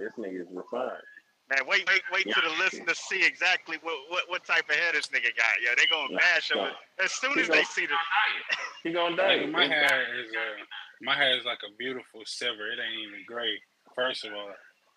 [0.00, 1.04] This nigga is refined.
[1.50, 4.92] Man, wait, wait, wait till the listeners see exactly what, what, what type of hair
[4.92, 5.58] this nigga got.
[5.60, 6.58] Yeah, they gonna bash him
[7.02, 7.94] as soon as they see the.
[8.84, 9.38] He gonna die.
[9.38, 10.64] Nigga, my hair is uh,
[11.02, 12.70] my hair is like a beautiful silver.
[12.70, 13.60] It ain't even gray.
[13.94, 14.54] First of all,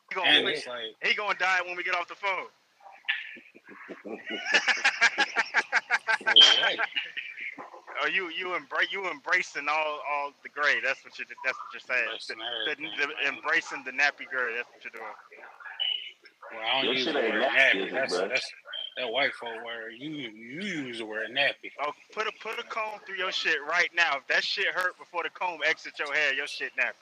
[0.10, 2.48] He gonna, and it's like he gonna die when we get off the phone.
[7.94, 8.04] right.
[8.04, 10.82] Oh, you you embrace you embracing all all the gray.
[10.84, 12.10] That's what you that's what you're saying.
[12.10, 14.56] Embracing The- the- embracing the nappy gray.
[14.56, 15.16] That's what you're doing.
[16.54, 17.92] Well, I don't Your use shit the word nappy, nappy.
[17.92, 18.28] That's, bro?
[18.30, 18.52] that's
[18.98, 19.94] that white folk word.
[19.98, 21.72] You you use the word nappy.
[21.84, 24.18] Oh, put a put a comb through your shit right now.
[24.18, 26.94] If that shit hurt before the comb exits your hair, your shit nappy.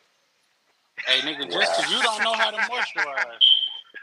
[1.07, 3.25] Hey nigga, just because you don't know how to moisturize,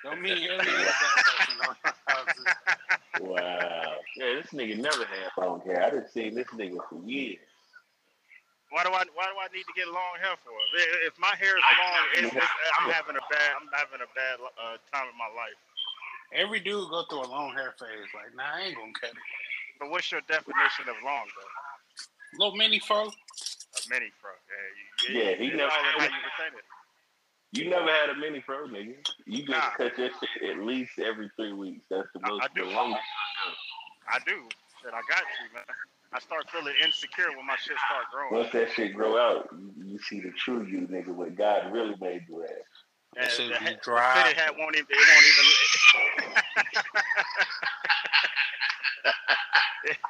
[0.04, 1.74] don't mean every other black person know
[2.06, 2.40] how to.
[3.24, 3.94] Wow.
[4.16, 5.82] Yeah, this nigga never had long hair.
[5.84, 7.38] I done seen this nigga for years.
[8.70, 10.52] Why do I why do I need to get long hair for?
[10.76, 14.10] If, if my hair is long, it's, it's, I'm having a bad I'm having a
[14.14, 15.56] bad uh, time in my life.
[16.36, 18.12] Every dude go through a long hair phase.
[18.12, 19.24] Like, nah, I ain't gonna cut it.
[19.80, 21.54] But what's your definition of long though?
[22.44, 23.08] Little mini fro.
[23.08, 24.36] A mini fro.
[24.44, 24.84] Yeah, you,
[25.16, 26.12] Yeah, he it's never all in had how it.
[26.12, 26.66] you retain it.
[27.52, 28.94] You never had a mini fro, nigga.
[29.26, 29.70] You just Nah.
[29.70, 31.84] cut your shit at least every three weeks.
[31.90, 32.64] That's the most I do.
[32.66, 33.02] the longest.
[34.08, 34.48] I do.
[34.82, 35.64] Shit, I got you, man.
[36.12, 38.34] I start feeling insecure when my shit start growing.
[38.42, 41.08] Once that shit grow out, you, you see the true you, nigga.
[41.08, 42.50] What God really made you as.
[43.14, 44.22] That And shit the, be ha- the dry.
[44.22, 44.86] fitted hat won't even.
[44.90, 45.26] It won't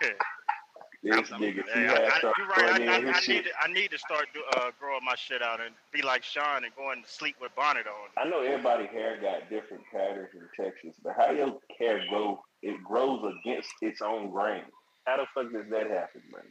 [0.04, 0.14] even.
[1.02, 2.88] This nigga, Hey, I, I I, you're right.
[2.88, 5.60] I, I, I need to, I need to start do, uh, growing my shit out
[5.60, 8.08] and be like Sean and going to sleep with bonnet on.
[8.16, 12.42] I know everybody hair got different patterns and textures, but how your hair grow?
[12.62, 14.64] It grows against its own grain.
[15.06, 16.42] How the fuck does that happen, man?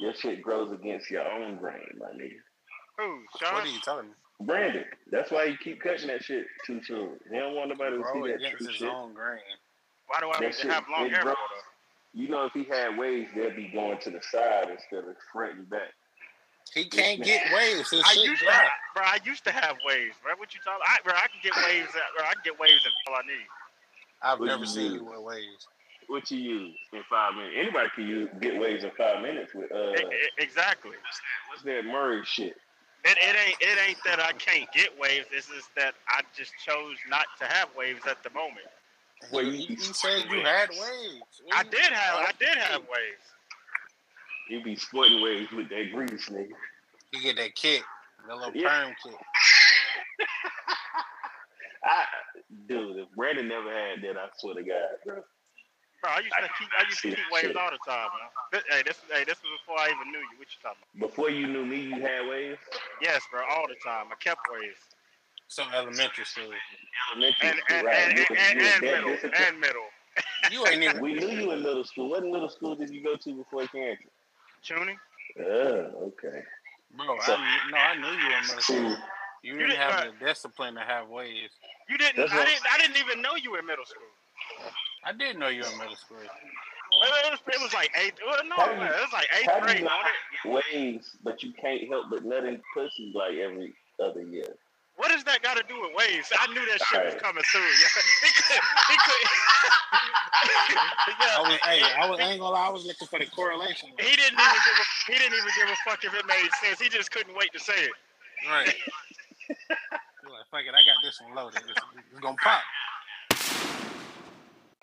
[0.00, 2.38] Your shit grows against your own grain, my nigga.
[2.98, 3.54] Who, Sean?
[3.54, 4.12] What are you telling me?
[4.42, 7.18] Brandon, that's why you keep cutting that shit too soon.
[7.32, 8.88] He don't want nobody to Bro, see that against true his shit.
[8.88, 9.40] own grain.
[10.06, 11.36] Why do I That need to have long hair for grows.
[12.16, 12.22] Though?
[12.22, 15.58] You know, if he had waves, they'd be going to the side instead of front
[15.58, 15.92] and back.
[16.74, 17.92] He can't get waves.
[17.92, 19.04] I shit used to, have, bro.
[19.04, 20.32] I used to have waves, bro.
[20.36, 20.82] What you talking?
[20.86, 21.92] I, bro, I can get waves.
[21.92, 23.46] Bro, I can get waves and all I need.
[24.22, 24.94] I've What never you seen use?
[24.94, 25.68] you with waves.
[26.08, 27.56] What you use in five minutes?
[27.58, 30.96] Anybody can use get waves in five minutes with uh, E- e- exactly.
[31.48, 32.56] what's that Murray shit?
[33.04, 35.26] It, it ain't it ain't that I can't get waves.
[35.32, 38.66] It's just that I just chose not to have waves at the moment.
[39.32, 41.42] Well, you, you- you said you had waves.
[41.52, 43.22] I did have I did have waves.
[44.48, 46.50] You be sporting waves with that grease, nigga.
[47.12, 47.82] You get that kick,
[48.28, 48.68] that little Yeah.
[48.68, 49.16] perm kick.
[51.84, 52.04] I,
[52.68, 55.14] dude, if Brandon never had that, I swear to God, bro.
[56.02, 58.30] Bro, I used to keep I used to keep waves all the time, man.
[58.52, 60.38] This, hey, this hey, this was before I even knew you.
[60.38, 61.08] What you talking about?
[61.08, 62.58] Before you knew me, you had waves.
[63.00, 64.06] Yes, bro, all the time.
[64.12, 64.78] I kept waves.
[65.48, 66.50] So elementary school.
[67.12, 67.96] Elementary And school, and, right?
[67.98, 68.74] and, and, was- and, you was
[69.24, 69.46] and that middle.
[69.48, 69.82] And middle.
[70.50, 71.00] You ain't even.
[71.02, 72.08] We knew you in middle school.
[72.10, 74.06] What middle school did you go to before Kansas?
[74.64, 74.96] Tuning?
[75.38, 76.42] Oh, okay.
[76.96, 78.76] Bro, So- I, no, I knew you were middle school.
[79.42, 81.52] You You didn't didn't- have the discipline to have waves.
[81.90, 84.02] You didn't That's I what- didn't I didn't even know you were in middle school.
[85.04, 86.18] I did know you were in middle school.
[86.18, 86.28] It
[87.30, 89.78] was, it was like eighth well, no, How you- man, it was like eighth grade.
[89.80, 90.00] you not
[90.44, 90.64] wasn't it?
[90.72, 94.56] get waves, but you can't help but nutting pussy like every other year?
[94.96, 96.32] What does that got to do with waves?
[96.32, 97.62] I knew that shit was coming soon.
[97.62, 98.02] Yeah.
[98.86, 99.28] He could,
[101.06, 103.18] he could, I was, hey, I was I ain't gonna lie, I was looking for
[103.18, 103.88] the correlation.
[103.98, 106.80] he didn't even give a, he didn't even give a fuck if it made sense.
[106.80, 107.90] He just couldn't wait to say it.
[108.48, 108.74] Right.
[109.48, 111.62] You're like, fuck it, I got this one loaded.
[111.68, 111.80] It's,
[112.12, 112.62] it's gonna pop.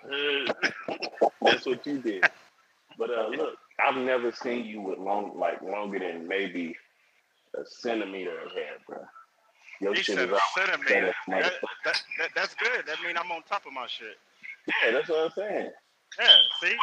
[1.42, 2.26] That's what you did.
[2.98, 6.76] But uh, look, I've never seen you with long, like longer than maybe
[7.56, 9.00] a centimeter of hair, bro.
[9.84, 11.14] Your He shit said is a all centimeter.
[11.28, 11.54] that That,
[11.86, 12.86] that, that, that's good.
[12.88, 14.18] That means I'm on top of my shit.
[14.68, 15.72] Yeah, that's what I'm saying.
[16.20, 16.76] Yeah, see?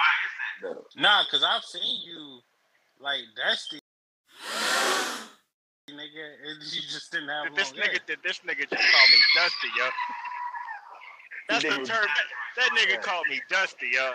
[0.62, 0.84] Though.
[0.96, 2.40] Nah, cause I've seen you
[3.00, 3.78] like dusty,
[5.90, 9.18] nigga, and you just didn't have This long nigga did this nigga just called me
[9.34, 9.88] Dusty, yo.
[11.48, 14.12] That's the term that, that nigga called me Dusty, yo.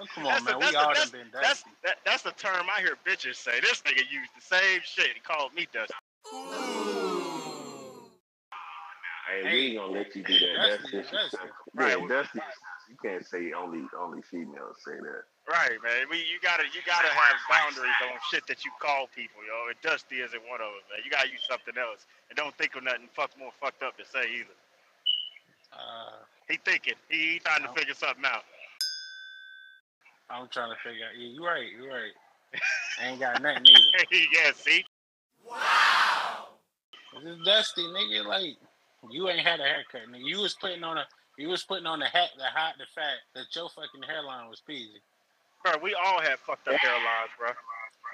[0.00, 0.60] Oh, come on, the- man.
[0.60, 3.60] that's We all that's- done been That's that, that's the term I hear bitches say.
[3.60, 5.08] This nigga used the same shit.
[5.14, 5.94] He called me Dusty.
[9.32, 10.56] Hey, Hey, we ain't gonna let you do that.
[10.60, 11.48] Dusty That's is disrespectful.
[11.48, 11.72] Dusty.
[11.72, 12.08] Yeah, Right.
[12.08, 12.40] Dusty.
[12.90, 15.24] You can't say only only females say that.
[15.48, 16.06] Right, man.
[16.10, 19.68] We, you gotta you gotta have boundaries on shit that you call people, yo.
[19.72, 21.00] And Dusty isn't one of them, man.
[21.04, 24.04] You gotta use something else, and don't think of nothing fuck more fucked up to
[24.04, 24.56] say either.
[25.72, 26.94] Uh, He thinking.
[27.08, 28.44] He, he trying to figure something out.
[30.28, 31.16] I'm trying to figure out.
[31.16, 31.68] Yeah, you right.
[31.72, 32.12] You right.
[33.00, 34.06] I ain't got nothing either.
[34.32, 34.84] yeah, see.
[35.48, 36.48] Wow.
[37.24, 38.26] This is Dusty, nigga.
[38.26, 38.56] Like
[39.10, 40.24] you ain't had a haircut, nigga.
[40.24, 41.06] You was putting on a.
[41.38, 44.60] You was putting on a hat the hide the fact that your fucking hairline was
[44.68, 45.00] peasy.
[45.64, 47.48] Bro, we all have fucked up hairlines, bro.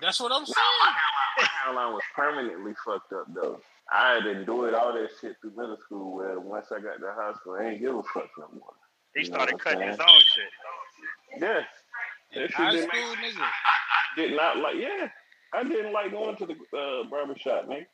[0.01, 1.47] That's what I'm saying.
[1.65, 3.61] hairline was permanently fucked up though.
[3.91, 6.17] I had endured all that shit through middle school.
[6.17, 8.73] Where once I got to high school, I ain't give a fuck no more.
[9.15, 11.41] He You know started what I'm cutting his own shit.
[11.43, 11.59] Yeah,
[12.33, 13.49] In That shit high didn't school, nigga.
[14.17, 14.77] did not like.
[14.77, 15.09] Yeah,
[15.53, 17.87] I didn't like going to the uh, barber shop, man.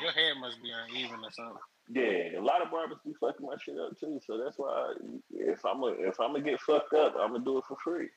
[0.00, 1.58] Your hair must be uneven or something.
[1.90, 4.18] Yeah, a lot of barbers be fucking my shit up too.
[4.26, 4.94] So that's why
[5.30, 8.08] if I'm a if I'm gonna get fucked up, I'm gonna do it for free.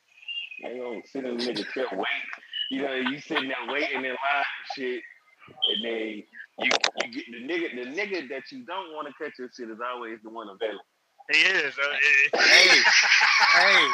[0.66, 2.08] I ain't gonna sit in the nigga chair wait.
[2.72, 5.04] You know, you sitting there waiting in line and shit,
[5.48, 6.24] and then
[6.60, 6.72] you
[7.04, 9.80] you get the nigga the nigga that you don't want to cut your shit is
[9.86, 10.86] always the one available.
[11.31, 11.74] He is.
[11.78, 11.96] Uh,
[12.40, 12.68] Hey,
[13.54, 13.88] hey,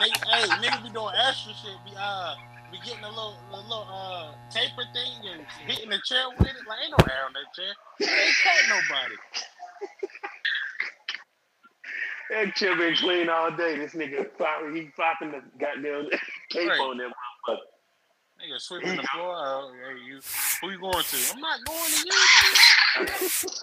[0.00, 1.76] nigga, hey, nigga be doing extra shit.
[1.84, 2.34] Be uh,
[2.74, 6.54] be getting a little, a little uh taper thing and hitting the chair with it.
[6.68, 7.72] Like ain't no hair on that chair.
[8.00, 9.16] Ain't cut nobody.
[12.30, 13.76] That chair been clean all day.
[13.78, 16.08] This nigga flopping, he flopping the goddamn
[16.50, 16.80] cape Right.
[16.80, 17.58] on that motherfucker.
[18.40, 19.36] Nigga sweeping the floor.
[19.36, 20.20] Uh, hey, you,
[20.60, 21.32] who you going to?
[21.34, 22.04] I'm not going to
[23.00, 23.54] you.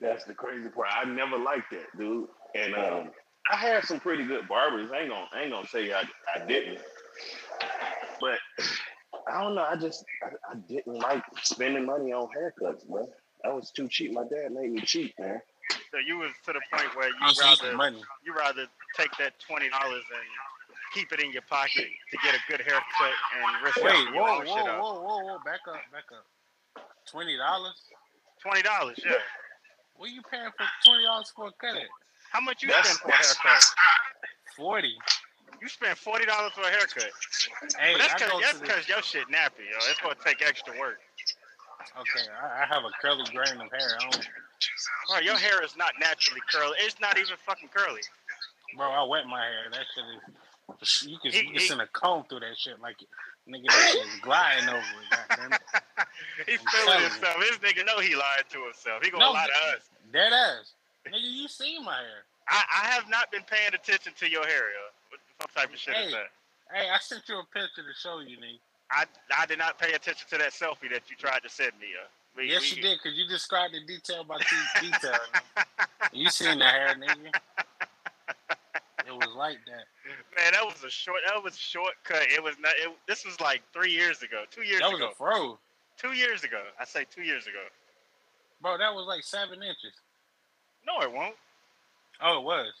[0.00, 0.88] That's the crazy part.
[0.92, 2.28] I never liked that, dude.
[2.54, 3.10] And um,
[3.52, 4.90] I had some pretty good barbers.
[4.92, 6.02] I ain't gonna, I ain't gonna say I,
[6.34, 6.78] I didn't,
[8.20, 8.38] but
[9.30, 9.62] I don't know.
[9.68, 13.08] I just, I, I didn't like spending money on haircuts, bro.
[13.44, 14.12] That was too cheap.
[14.12, 15.40] My dad made me cheap, man.
[15.92, 18.02] so you was to the point where you I'm saying rather money.
[18.24, 18.64] you rather
[18.96, 20.26] take that twenty dollars and
[20.94, 24.22] keep it in your pocket to get a good haircut and risk Wait, messing your
[24.24, 24.80] whoa, own whoa, shit up.
[24.80, 26.84] whoa, whoa, whoa, back up, back up.
[27.10, 27.74] Twenty dollars?
[28.42, 29.12] Twenty dollars, yeah.
[29.96, 31.78] What are you paying for twenty dollars for a cut?
[32.32, 33.64] How much you That's- spend for a haircut?
[34.56, 34.96] Forty.
[35.60, 37.10] You spend forty dollars for a haircut.
[37.78, 39.76] Hey, but that's cause, go that's to the, 'cause your shit nappy, yo.
[39.90, 41.00] It's gonna take extra work.
[42.00, 42.26] okay.
[42.42, 43.98] I, I have a curly grain of hair.
[43.98, 44.28] I don't,
[45.10, 46.74] Bro, your hair is not naturally curly.
[46.80, 48.02] It's not even fucking curly.
[48.76, 49.66] bro, I wet my hair.
[49.72, 51.02] That shit is.
[51.08, 52.96] You can, He- you can send a comb through that shit like
[53.48, 53.66] nigga.
[53.66, 55.60] That shit is gliding over it.
[56.46, 57.08] He's feeling you.
[57.08, 57.36] himself.
[57.40, 59.02] This nigga know he lied to himself.
[59.02, 59.82] He gonna No, lie to us.
[60.12, 60.72] Dead ass.
[61.06, 62.24] Nigga, you seen my hair.
[62.48, 64.84] I, I have not been paying attention to your hair, yo.
[65.38, 66.06] What type of shit Hey.
[66.06, 66.30] is that?
[66.72, 68.58] Hey, I sent you a picture to show you, nigga.
[68.90, 69.04] I,
[69.36, 72.04] I did not pay attention to that selfie that you tried to send me, yo.
[72.36, 74.38] We, Yes, we, you did, cause you described it detail by
[74.80, 75.18] detail.
[76.12, 77.32] you seen the hair, nigga.
[79.06, 79.84] It was like that.
[80.36, 81.20] Man, that was a short.
[81.26, 82.26] That was a shortcut.
[82.30, 82.72] It was not.
[82.76, 84.44] It, this was like three years ago.
[84.50, 84.88] Two years ago.
[84.88, 85.10] That was ago.
[85.12, 85.58] a fro.
[85.96, 86.62] two years ago.
[86.78, 87.62] I say two years ago.
[88.60, 89.94] Bro, that was like seven inches.
[90.86, 91.34] No, it won't.
[92.22, 92.72] Oh, it was.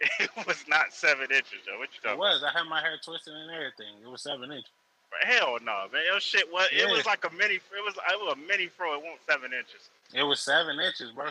[0.20, 1.78] It was not seven inches, though.
[1.78, 2.16] What you talking?
[2.16, 2.42] It was.
[2.44, 4.00] I had my hair twisted and everything.
[4.02, 4.70] It was seven inches.
[5.12, 5.28] about?
[5.32, 6.02] Hell no, man.
[6.10, 6.68] Your shit was.
[6.72, 7.54] It was like a mini.
[7.56, 7.94] It was.
[7.96, 8.94] It was a mini fro.
[8.94, 9.90] It wasn't seven inches.
[10.14, 11.26] It was seven inches, bro.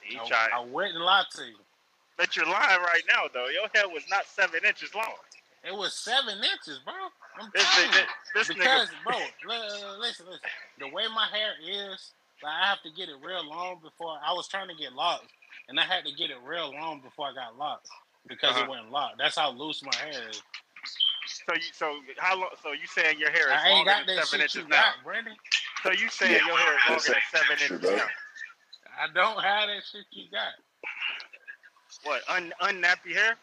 [0.00, 0.48] See, I, try.
[0.54, 1.56] I wouldn't lie to you.
[2.16, 3.48] But you're lying right now, though.
[3.48, 5.14] Your hair was not seven inches long.
[5.66, 6.94] It was seven inches, bro.
[7.40, 7.90] I'm This, telling
[8.34, 8.54] this, you.
[8.54, 8.92] because, nigga.
[9.04, 10.40] bro, li- li- listen, listen.
[10.78, 14.32] The way my hair is, like, I have to get it real long before I
[14.34, 15.32] was trying to get locked,
[15.68, 17.88] and I had to get it real long before I got locked
[18.26, 18.64] because Uh-huh.
[18.64, 19.18] it wasn't locked.
[19.18, 20.42] That's how loose my hair is.
[21.48, 21.60] So you.
[21.72, 22.50] So how long?
[22.62, 24.70] So you saying your hair is I ain't got than that seven shit you inches
[24.70, 24.76] now?
[24.82, 25.34] got, Brandon.
[25.82, 26.46] So you saying Yeah.
[26.46, 27.96] your hair is longer than seven extra, inches bro.
[27.96, 28.06] now?
[29.00, 30.52] I don't have that shit you got.
[32.04, 32.22] What?
[32.28, 33.36] Un unnappy hair?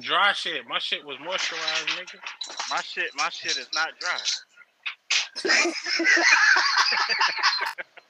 [0.00, 0.66] Dry shit.
[0.68, 2.18] My shit was moisturized, nigga.
[2.70, 3.10] My shit.
[3.16, 4.18] My shit is not dry.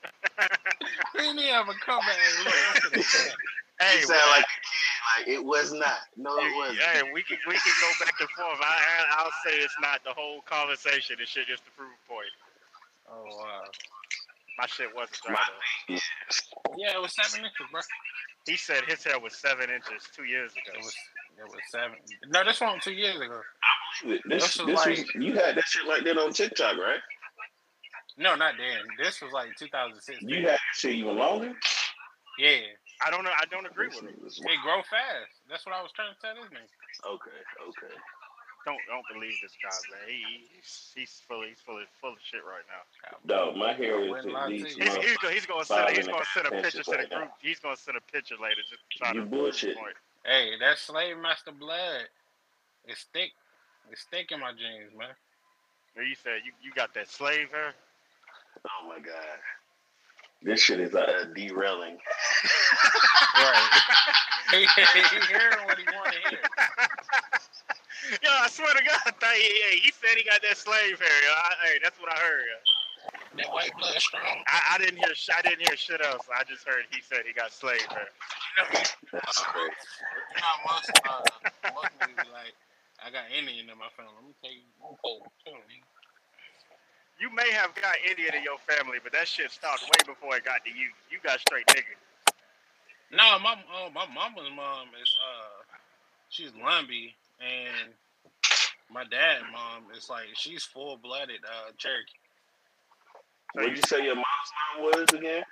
[1.15, 2.17] He didn't have a comeback.
[2.17, 3.35] Hey, look, my shit is dry.
[3.81, 4.97] Hey, you sound well, like a kid.
[5.19, 6.01] Like it was not.
[6.17, 6.81] No, it wasn't.
[6.81, 8.59] Hey, we can we can go back and forth.
[8.61, 11.17] I, I I'll say it's not the whole conversation.
[11.21, 12.33] It's shit just to prove a point.
[13.11, 13.63] Oh wow.
[14.59, 15.39] My shit wasn't dry.
[15.89, 15.97] Though.
[16.77, 17.81] Yeah, it was seven inches, bro.
[18.47, 20.75] He said his hair was seven inches two years ago.
[20.75, 20.95] It was
[21.39, 21.97] it was seven.
[22.31, 23.41] No, this one two years ago.
[23.41, 27.01] I This, This this, was was you had that shit like that on TikTok, right?
[28.19, 28.83] No, not then.
[28.99, 30.29] This was like 2016.
[30.29, 31.55] You had that shit even longer.
[32.39, 32.67] yeah,
[33.07, 33.31] I don't know.
[33.31, 34.19] I don't agree with it.
[34.19, 35.39] it grow fast.
[35.49, 37.15] That's what I was trying to tell this nigga.
[37.15, 37.95] Okay, okay.
[38.67, 40.03] Don't don't believe this guy, man.
[40.11, 42.83] He, he's he's full he's full of full of shit right now.
[43.25, 44.79] No, my hair is Wouldn't lie at to least.
[44.83, 47.11] He's, he's, he's gonna send a, he's gonna send a half picture to the right
[47.11, 47.31] group.
[47.41, 49.77] He's gonna send a picture later just to try You to bullshit.
[49.79, 49.95] point.
[50.27, 52.11] Hey, that slave master blood
[52.89, 53.31] is thick.
[53.91, 55.15] It's thick in my jeans, man.
[55.97, 57.73] You said you, you got that slave hair?
[58.67, 59.39] Oh my god,
[60.43, 61.99] this shit is uh, derailing.
[63.37, 63.71] Right.
[64.51, 66.39] he, he hearing what he want to hear.
[68.23, 70.99] Yo, I swear to God, I thought he, hey, he said he got that slave
[71.01, 71.19] hair.
[71.23, 71.33] Yo.
[71.35, 72.43] I, hey, that's what I heard.
[72.47, 72.59] Yo.
[73.37, 74.43] That white blood strong.
[74.49, 76.27] I, I didn't hear sh- I didn't hear shit else.
[76.33, 78.09] I just heard he said he got slave hair.
[79.13, 79.71] That's crazy.
[80.35, 81.23] You know, most, uh,
[81.75, 82.55] most niggas like,
[83.05, 84.15] I got Indian in my family.
[84.17, 85.23] Let me tell you, I'm cold.
[85.45, 85.87] too, nigga.
[87.21, 90.45] You may have got Indian in your family, but that shit stopped way before it
[90.45, 90.89] got to you.
[91.11, 91.97] You got straight nigga.
[93.11, 95.65] No, my uh, my mama's mom is uh
[96.29, 97.93] she's Lumbee and
[98.93, 102.13] my dad mom is like she's full blooded uh Cherokee.
[103.57, 105.43] So What you, did you say your mom's name was again?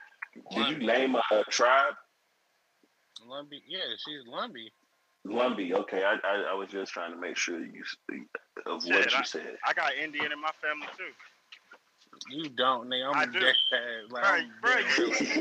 [0.55, 1.95] Did you name a tribe?
[3.27, 4.71] Lumbee, yeah, she's Lumbee.
[5.27, 5.73] Lumbee.
[5.73, 7.97] Okay, I, I I was just trying to make sure you s-
[8.67, 9.57] of Shit, what you I- said.
[9.67, 11.11] I got Indian in my family too.
[12.31, 13.07] You don't, nigga.
[13.09, 13.41] I'm I a do.
[13.41, 13.55] dead.
[14.11, 14.99] Like, Right, I'm right.
[14.99, 15.13] real.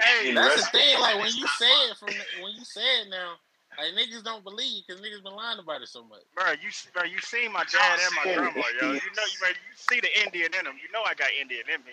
[0.00, 1.00] hey, That's the thing.
[1.00, 2.08] Like when you say it from
[2.42, 3.34] when you say it now,
[3.78, 6.22] like niggas don't believe because niggas been lying about it so much.
[6.34, 8.92] bro, you bro, you seen my dad and my grandma, yo.
[8.92, 10.76] You know, you, bro, you see the Indian in them.
[10.80, 11.92] You know I got Indian in me.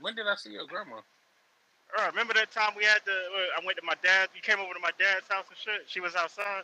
[0.00, 1.00] When did I see your grandma?
[1.94, 3.12] Bro, remember that time we had the?
[3.12, 4.28] uh, I went to my dad.
[4.34, 5.88] You came over to my dad's house and shit.
[5.88, 6.62] She was outside.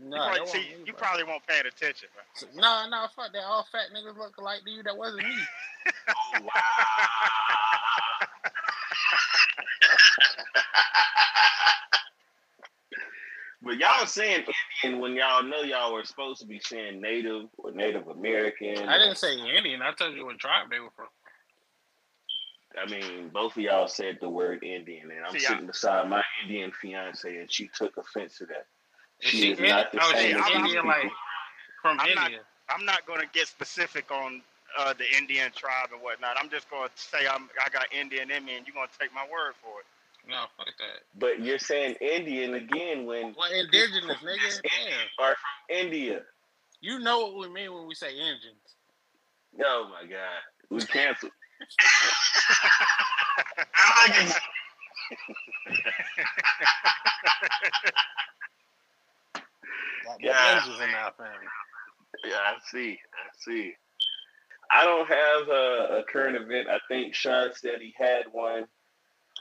[0.00, 2.48] No, you probably, see, me, you probably won't pay attention, bro.
[2.54, 3.42] No, no, fuck that.
[3.44, 4.82] All fat niggas look alike to you.
[4.84, 5.34] That wasn't me.
[6.08, 6.50] Oh, wow.
[13.62, 14.44] but y'all saying
[14.84, 18.88] Indian when y'all know y'all were supposed to be saying Native or Native American.
[18.88, 19.82] I didn't say Indian.
[19.82, 21.08] I told you what tribe they were from.
[22.80, 26.08] I mean, both of y'all said the word Indian, and I'm See, I- sitting beside
[26.08, 28.66] my Indian fiance, and she took offense to that.
[29.20, 30.88] Is She she is Indi- not the oh, same she's as these Indian, people.
[30.88, 31.10] like
[31.82, 32.30] from I'm not-
[32.70, 34.42] I'm not going to get specific on
[34.78, 36.36] uh, the Indian tribe and whatnot.
[36.38, 38.98] I'm just going to say I'm I got Indian in me, and you're going to
[38.98, 39.86] take my word for it.
[40.30, 41.02] No, fuck that.
[41.18, 44.60] But you're saying Indian again when What indigenous, nigga?
[44.62, 45.08] Damn.
[45.18, 46.22] are from India.
[46.82, 48.76] You know what we mean when we say engines.
[49.64, 51.32] Oh my God, we canceled.
[60.08, 60.56] Got Yeah.
[60.56, 61.46] engines in our family.
[62.24, 62.98] Yeah, I see.
[63.14, 63.74] I see.
[64.70, 66.68] I don't have a, a current event.
[66.68, 68.64] I think Sean said he had one.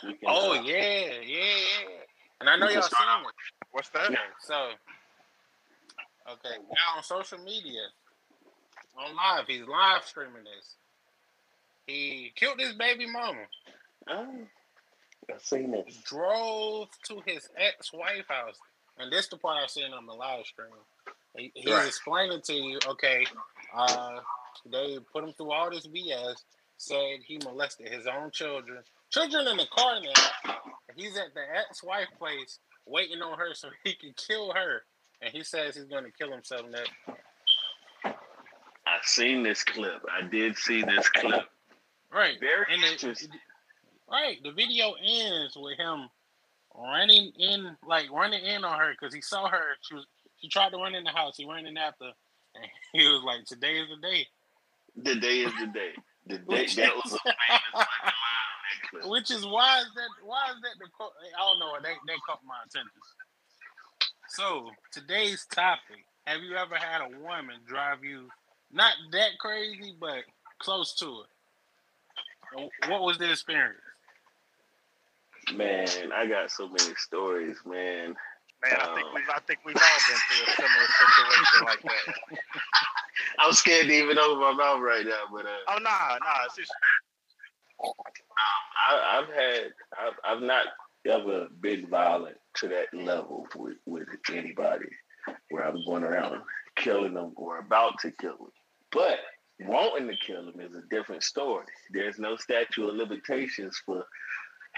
[0.03, 1.87] We can, Oh uh, yeah, yeah, yeah.
[2.39, 3.33] And I know y'all start seen it.
[3.71, 4.05] What's that?
[4.05, 4.69] Okay, so
[6.31, 7.81] okay, now on social media,
[8.97, 10.75] on live, he's live streaming this.
[11.87, 13.43] He killed his baby mama,
[14.09, 14.27] Oh,
[15.33, 15.97] I've seen this.
[16.05, 18.57] drove to his ex-wife house,
[18.99, 20.69] and this the part I seen on the live stream.
[21.35, 21.87] He, he's Right.
[21.87, 23.25] explaining to you, okay,
[23.75, 24.19] uh,
[24.71, 26.35] they put him through all this BS,
[26.77, 30.55] said he molested his own children, children in the car now.
[30.95, 34.83] He's at the ex-wife place waiting on her so he can kill her,
[35.21, 36.91] and he says he's going to kill himself next.
[38.05, 40.01] I've seen this clip.
[40.11, 41.45] I did see this clip.
[42.11, 42.39] Right.
[42.39, 43.29] Very And the-
[44.09, 44.41] Right.
[44.41, 46.09] The video ends with him
[46.77, 49.63] running in, like running in on her because he saw her.
[49.81, 50.05] She was
[50.37, 51.37] she tried to run in the house.
[51.37, 52.05] He ran in after,
[52.55, 54.27] and he was like, "Today is the day."
[54.95, 55.91] The day is the day.
[56.27, 57.33] The day Which was a famous fucking
[57.73, 57.85] line
[58.93, 59.09] that.
[59.09, 60.09] Which is why is that?
[60.25, 60.87] Why is that the?
[60.97, 61.73] co- I don't know.
[61.83, 62.91] They they caught my attention.
[64.29, 68.29] So today's topic: Have you ever had a woman drive you
[68.71, 70.23] not that crazy, but
[70.59, 72.71] close to it?
[72.89, 73.77] What was the experience?
[75.55, 78.15] Man, I got so many stories, man.
[78.63, 79.11] Man, I think Oh.
[79.15, 82.39] we've I think we've all been through a similar situation like that.
[83.39, 86.45] I'm scared to even open my mouth right now, but uh, Oh nah, nah.
[86.45, 86.71] It's just
[88.89, 90.65] I, I've had, I've, I've not
[91.05, 94.87] ever been violent to that level with, with anybody
[95.49, 96.41] where I'm going around
[96.75, 98.51] killing them or about to kill them.
[98.91, 99.19] But
[99.61, 101.65] wanting to kill them is a different story.
[101.91, 104.05] There's no statute of limitations for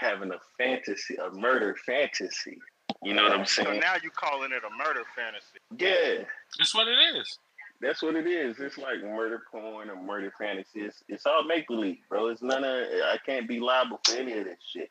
[0.00, 2.58] having a fantasy, a murder fantasy.
[3.02, 3.66] You know what I'm saying?
[3.66, 3.80] so saying?
[3.80, 5.58] now you calling it a murder fantasy.
[5.78, 6.24] Yeah,
[6.58, 7.38] That's what it is.
[7.80, 8.58] that's what it is.
[8.58, 10.80] It's like murder porn or murder fantasy.
[10.80, 12.28] It's, it's all make believe, bro.
[12.28, 12.72] It's none of.
[12.72, 14.90] I can't be liable for any of this shit.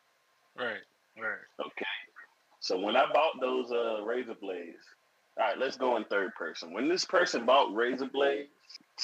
[0.57, 0.77] Right.
[1.21, 1.65] Right.
[1.65, 1.85] Okay.
[2.61, 4.83] So when I bought those uh, razor blades,
[5.37, 6.73] all right, let's go in third person.
[6.73, 8.49] When this person bought razor blades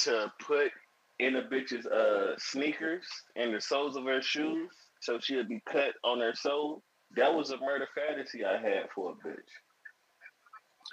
[0.04, 0.72] to put
[1.20, 4.72] in a bitch's uh, sneakers and the soles of her shoes,
[5.02, 6.84] so she'll be cut on her soul.
[7.16, 9.38] That was a murder fantasy I had for a bitch.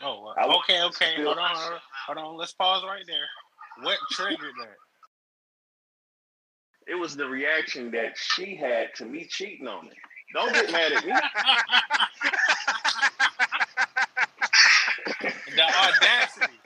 [0.02, 1.12] Oh, uh, okay, okay.
[1.14, 2.37] still- Hold on, hold on, hold on.
[2.37, 3.26] Let's pause right there.
[3.82, 4.76] What triggered that?
[6.87, 9.92] It was the reaction that she had to me cheating on her.
[10.35, 11.12] Don't get mad at me.
[15.56, 16.59] the audacity.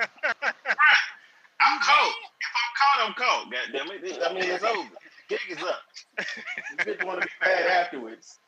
[1.60, 2.14] I'm caught.
[2.40, 3.52] If I'm caught, I'm caught.
[3.52, 4.22] God damn it.
[4.24, 4.88] I mean, it's over.
[5.28, 5.80] Gig is up.
[6.86, 8.38] This bitch want to be mad afterwards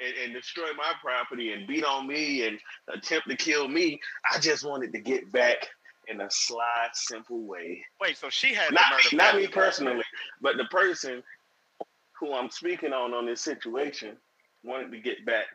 [0.00, 2.58] and, and destroy my property and beat on me and
[2.92, 4.00] attempt to kill me.
[4.32, 5.68] I just wanted to get back
[6.08, 7.84] in a sly, simple way.
[8.00, 10.04] Wait, so she had Not the murder me, not me personally,
[10.40, 11.22] but the person
[12.18, 14.16] who I'm speaking on on this situation
[14.64, 15.46] wanted to get back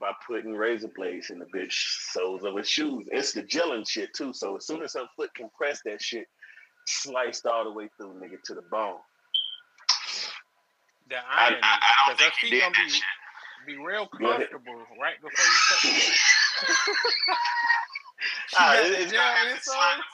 [0.00, 1.72] by putting razor blades in the bitch
[2.12, 3.06] soles of her shoes.
[3.12, 4.32] It's the gelling shit too.
[4.32, 6.26] So as soon as her foot compressed, that shit,
[6.86, 8.96] sliced all the way through, nigga, to the bone.
[11.12, 11.60] The I, irony.
[11.62, 13.04] I, I don't Because her think he did gonna that be shit.
[13.66, 14.48] be real Go ahead.
[14.50, 16.16] comfortable right before you touch it.
[18.48, 19.62] She it- it's gonna have to insoles?
[19.64, 20.04] slap me.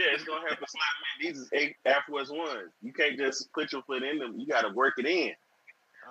[0.00, 1.28] Yeah, it's gonna have to slap me.
[1.28, 2.72] These is eight Air Force Ones.
[2.82, 4.38] You can't just put your foot in them.
[4.38, 5.32] You gotta work it in.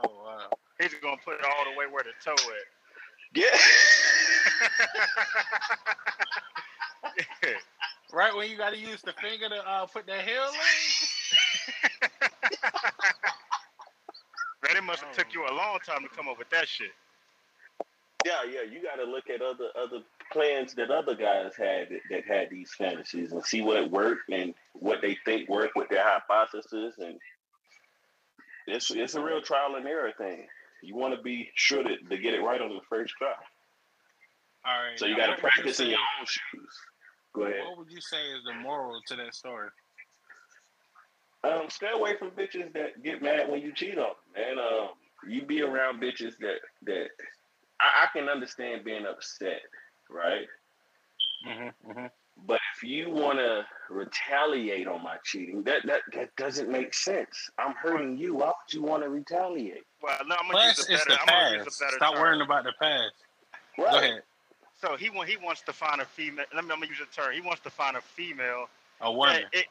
[0.03, 0.50] Oh wow.
[0.79, 2.67] He's gonna put it all the way where the toe at.
[7.43, 7.50] Yeah.
[8.13, 10.51] Right when you gotta use the finger to uh, put that heel in.
[14.63, 15.34] Man, it must have took oh.
[15.34, 16.91] you a long time to come up with that shit.
[18.25, 22.01] Yeah, yeah, you got to look at other other plans that other guys had that,
[22.10, 26.03] that had these fantasies and see what worked and what they think worked with their
[26.03, 27.19] hypothesis, and
[28.67, 30.47] it's it's a real trial and error thing.
[30.84, 33.34] You want to be sure to, to get it right on the first try,
[34.65, 35.00] All right.
[35.00, 36.80] so you got to practice in your own shoes.
[37.34, 37.62] Go ahead.
[37.67, 39.69] What would you say is the moral to that story?
[41.43, 44.60] Um, stay away from bitches that get mad when you cheat on them, man.
[44.60, 44.89] Um,
[45.27, 47.08] you be around bitches that that
[47.80, 49.62] I, I can understand being upset,
[50.10, 50.45] right?
[51.47, 52.06] Mm-hmm, mm-hmm.
[52.45, 57.49] But if you want to retaliate on my cheating, that, that that doesn't make sense.
[57.60, 58.36] I'm hurting you.
[58.36, 59.84] Why would you want to retaliate?
[60.01, 61.17] Well, no, I'm gonna Plus, use a it's better.
[61.17, 61.82] the I'm gonna use past.
[61.82, 62.21] a better Stop term.
[62.21, 63.13] worrying about the past.
[63.77, 64.21] Go ahead.
[64.80, 66.45] So he want he wants to find a female.
[66.56, 67.34] Let me, I'm gonna use a term.
[67.34, 68.67] He wants to find a female.
[69.01, 69.43] A woman.
[69.54, 69.65] That it,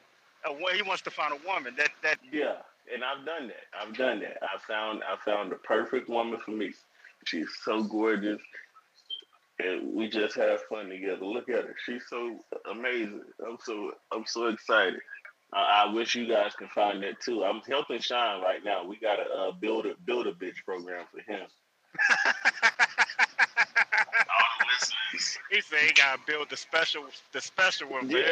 [0.44, 2.56] a, he wants to find a woman that that Yeah,
[2.92, 3.66] and I've done that.
[3.80, 4.38] I've done that.
[4.42, 6.72] I found I found the perfect woman for me.
[7.24, 8.40] She's so gorgeous,
[9.58, 11.24] and we just have fun together.
[11.24, 11.76] Look at her.
[11.84, 12.38] She's so
[12.70, 13.22] amazing.
[13.46, 15.00] I'm so I'm so excited.
[15.52, 17.44] I, I wish you guys can find that too.
[17.44, 18.84] I'm helping Sean right now.
[18.84, 21.46] We got to uh, build a build a bitch program for him.
[22.20, 22.32] All
[24.60, 25.38] the listeners.
[25.50, 28.24] he said he gotta build the special the special one for him.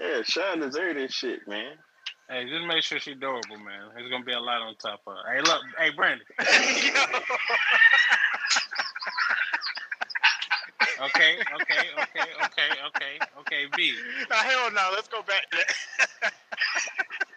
[0.00, 0.06] Yeah.
[0.16, 1.72] Yeah, Sean deserve this shit, man.
[2.28, 3.90] Hey, just make sure she's adorable, man.
[3.94, 5.34] There's gonna be a lot on top of her.
[5.34, 6.26] Hey, look, hey, Brandon.
[11.00, 13.64] Okay, okay, okay, okay, okay, okay.
[13.76, 13.94] B.
[14.30, 14.90] Now, hell no.
[14.94, 16.32] Let's go back to that.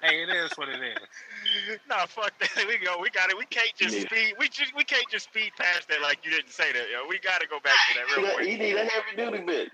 [0.01, 1.79] Hey, it is what it is.
[1.89, 2.51] no, fuck that.
[2.67, 2.99] We go.
[3.01, 3.37] We got it.
[3.37, 4.01] We can't just Yeah.
[4.05, 4.35] speed.
[4.37, 6.85] We just we can't just speed past that like you didn't say that.
[6.91, 8.47] Yo, we got to go back to that real quick.
[8.47, 9.69] You need a heavy duty bitch.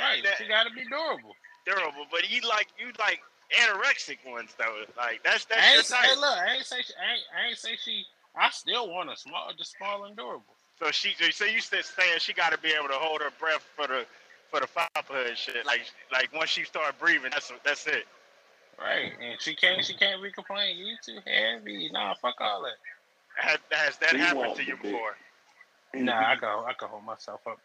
[0.00, 0.24] Right.
[0.24, 1.36] that- She gotta be durable.
[1.66, 3.20] Durable, but you like you like
[3.58, 4.84] anorexic ones though.
[4.96, 6.06] Like that's that's I your ain't say, type.
[6.06, 8.04] hey, look, I ain't say she, I ain't, I ain't say she.
[8.36, 10.54] I still want a small, just small and durable.
[10.78, 13.66] So she, so you said saying she got to be able to hold her breath
[13.76, 14.06] for the
[14.50, 15.66] for the fatherhood and shit.
[15.66, 18.04] Like like once she start breathing, that's that's it.
[18.78, 20.78] Right, and she can't, she can't be complaining.
[20.86, 21.90] You too heavy.
[21.92, 22.78] Nah, fuck all that.
[23.36, 25.16] Has, has that She happened to you the big- before?
[25.94, 27.58] Nah, I can, I can hold myself up.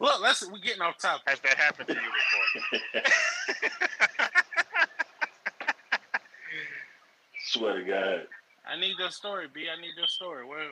[0.00, 1.22] Look, let's we're getting off topic.
[1.28, 3.02] Has that happened to you before?
[7.44, 8.26] Swear to God.
[8.66, 9.66] I need your story, B.
[9.68, 10.44] I need your story.
[10.46, 10.62] Where?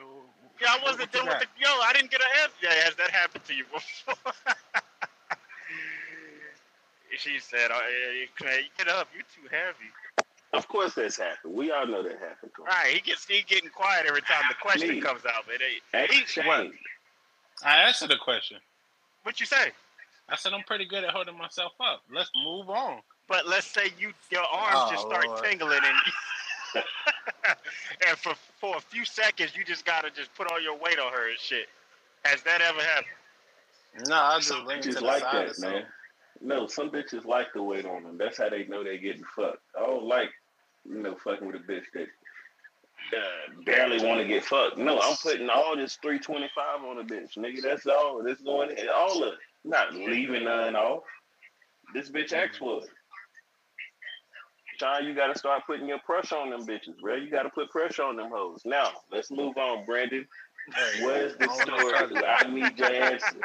[0.61, 1.69] Yeah, I wasn't what you done with the yo.
[1.69, 2.55] I didn't get an answer.
[2.63, 4.15] Yeah, has that happened to you before?
[7.17, 8.27] she said, oh, yeah, you
[8.77, 9.09] get up.
[9.13, 9.91] You're too heavy.
[10.53, 11.53] Of course that's happened.
[11.53, 12.67] We all know that happened to him.
[12.67, 15.01] Right, he gets he getting quiet every time the ah, question Me.
[15.01, 15.45] comes out.
[15.45, 16.73] But hey, Ask he- Shane.
[17.63, 18.57] I answered the question.
[19.23, 19.71] What you say?
[20.29, 22.03] I said I'm pretty good at holding myself up.
[22.11, 23.01] Let's move on.
[23.27, 25.43] But let's say you your arms Oh, just start Lord.
[25.43, 26.83] tingling and
[28.07, 31.11] and for for a few seconds you just gotta just put all your weight on
[31.11, 31.67] her and shit.
[32.23, 34.07] Has that ever happened?
[34.07, 35.83] No, I just Some lean to bitches the like side that, man.
[36.41, 38.17] No, some bitches like the weight on them.
[38.17, 39.59] That's how they know they're getting fucked.
[39.77, 40.29] I don't like,
[40.85, 42.07] you know, fucking with a bitch that
[43.15, 44.77] uh, barely want to get fucked.
[44.77, 47.61] No, I'm putting all this 325 on a bitch, nigga.
[47.61, 48.23] That's all.
[48.23, 48.87] That's going in.
[48.93, 49.39] All of it.
[49.63, 51.03] Not leaving none off.
[51.93, 52.81] This bitch asked for.
[54.79, 57.15] Sean, you got to start putting your pressure on them bitches, bro.
[57.15, 58.61] You got to put pressure on them hoes.
[58.65, 60.25] Now, let's move on, Brandon.
[60.75, 62.23] Hey, Where's the I don't know story?
[62.25, 63.35] I need your answer.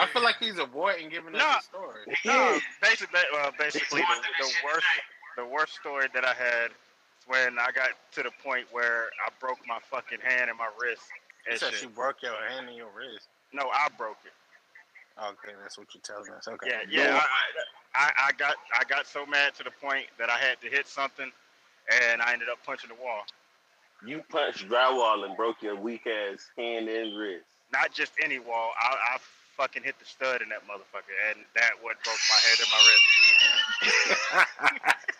[0.00, 2.16] I feel like he's avoiding giving us the story.
[2.24, 2.58] No, Yeah.
[2.82, 4.86] basically, uh, basically the, the worst,
[5.36, 6.76] the worst story that I had is
[7.26, 11.02] when I got to the point where I broke my fucking hand and my wrist.
[11.46, 11.80] You And said shit.
[11.80, 13.28] she broke your hand and your wrist.
[13.52, 14.32] No, I broke it.
[15.18, 16.48] Okay, that's what you're telling us.
[16.48, 16.70] Okay.
[16.70, 17.20] Yeah, yeah.
[17.94, 20.68] I, I, I got, I got so mad to the point that I had to
[20.68, 21.30] hit something,
[22.02, 23.22] and I ended up punching the wall.
[24.06, 27.44] You punched drywall and broke your weak ass hand and wrist.
[27.72, 28.70] Not just any wall.
[28.80, 29.18] I, I
[29.56, 32.80] fucking hit the stud in that motherfucker, and that what broke my head and my
[34.88, 35.06] wrist.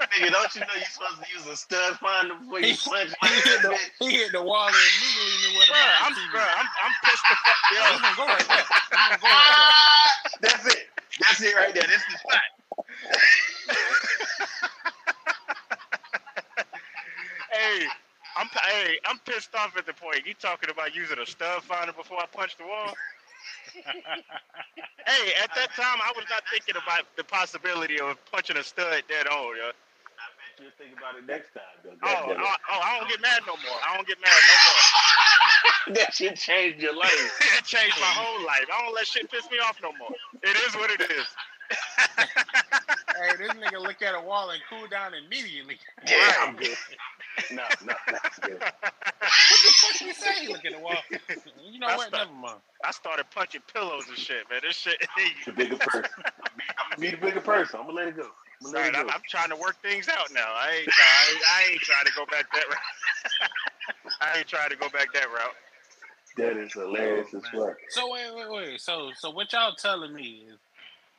[0.00, 3.12] Nigga, don't you know you're supposed to use a stud finder before you punch?
[3.22, 6.20] he, hit the, he hit the wall and immediately knew what Bruh, about I'm, the
[6.40, 7.60] I'm, I'm pissed the fuck.
[7.72, 8.64] Yeah, Yo, he's gonna go right there.
[8.64, 10.88] He's gonna go right That's it.
[11.20, 11.86] That's it right there.
[11.88, 12.42] That's the spot.
[17.52, 17.86] hey,
[18.36, 20.26] I'm hey, I'm pissed off at the point.
[20.26, 22.94] You talking about using a stud finder before I punch the wall?
[23.74, 29.02] Hey, at that time I was not thinking about the possibility of punching a stud
[29.08, 29.70] dead on, yo.
[30.60, 31.96] Just think about it next time, though.
[32.02, 33.78] Oh, oh, oh, I don't get mad no more.
[33.82, 35.96] I don't get mad no more.
[35.96, 37.10] that shit changed your life.
[37.58, 38.66] it changed my whole life.
[38.72, 40.14] I don't let shit piss me off no more.
[40.42, 41.26] It is what it is.
[43.20, 45.78] hey, this nigga look at a wall and cool down immediately.
[46.08, 46.36] Yeah, Right.
[46.48, 46.76] I'm good.
[47.50, 48.18] No, no, no.
[48.24, 48.62] I'm good.
[49.22, 50.48] What the fuck you say?
[50.48, 50.96] Look at the wall.
[51.70, 52.10] You know That's what?
[52.10, 52.58] the- Never mind.
[52.84, 54.60] I started punching pillows and shit, man.
[54.62, 54.96] This shit.
[55.46, 56.04] The bigger person.
[56.24, 56.32] I'm
[56.90, 57.78] gonna be the bigger person.
[57.80, 58.26] I'm gonna let it go.
[58.64, 59.12] I'm gonna let it I'm, go.
[59.14, 60.52] I'm trying to work things out now.
[60.54, 63.50] I ain't, I, ain't, I ain't trying to go back that route.
[64.20, 65.54] I ain't trying to go back that route.
[66.36, 67.52] That is hilarious Oh, as man.
[67.68, 67.76] fuck.
[67.90, 68.80] So wait, wait, wait.
[68.80, 70.58] So, so what y'all telling me is,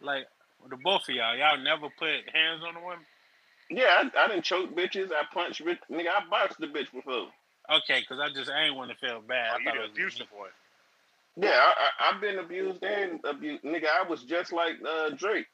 [0.02, 0.26] like,
[0.70, 3.06] the both of y'all, y'all never put hands on a woman?
[3.70, 5.12] Yeah, I, I didn't choke bitches.
[5.12, 5.80] I punched bitch.
[5.92, 7.28] Nigga, I boxed the bitch before.
[7.72, 9.52] Okay, because I just I ain't want to feel bad.
[9.52, 10.50] Oh, I you thought the it was abusive one.
[11.36, 13.64] Yeah, I, I, I've been abused and abused.
[13.64, 15.48] Nigga, I was just like uh, Drake.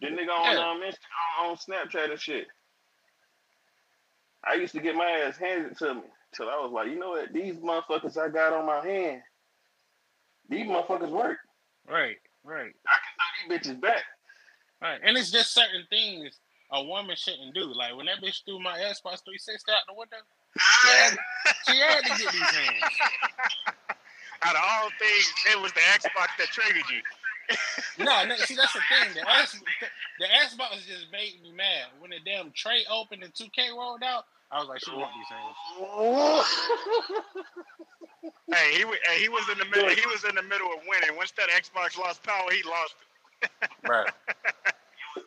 [0.00, 0.70] The nigga on Yeah.
[0.70, 2.46] um, Insta- on Snapchat and shit.
[4.44, 6.02] I used to get my ass handed to me
[6.34, 7.32] till I was like, you know what?
[7.32, 9.22] These motherfuckers I got on my hand,
[10.48, 11.38] these motherfuckers work.
[11.88, 14.02] Right, right, I can throw these bitches back.
[14.82, 15.00] Right.
[15.02, 16.38] And it's just certain things
[16.72, 17.72] a woman shouldn't do.
[17.72, 20.16] Like when that bitch threw my Xbox 360 out the window,
[20.58, 21.18] she had,
[21.68, 22.82] she had to get these hands.
[24.44, 27.00] Out of all things, it was the Xbox that triggered you.
[27.98, 29.14] No, no, see that's the thing.
[29.14, 29.60] The X,
[30.18, 34.24] the Xbox just made me mad when the damn tray opened and 2K rolled out.
[34.50, 36.46] I was like, she want these hands.
[38.54, 39.88] Hey, he, hey, he was in the middle.
[39.90, 41.16] He was in the middle of winning.
[41.16, 43.08] Once that Xbox lost power, he lost it.
[43.88, 44.08] Right.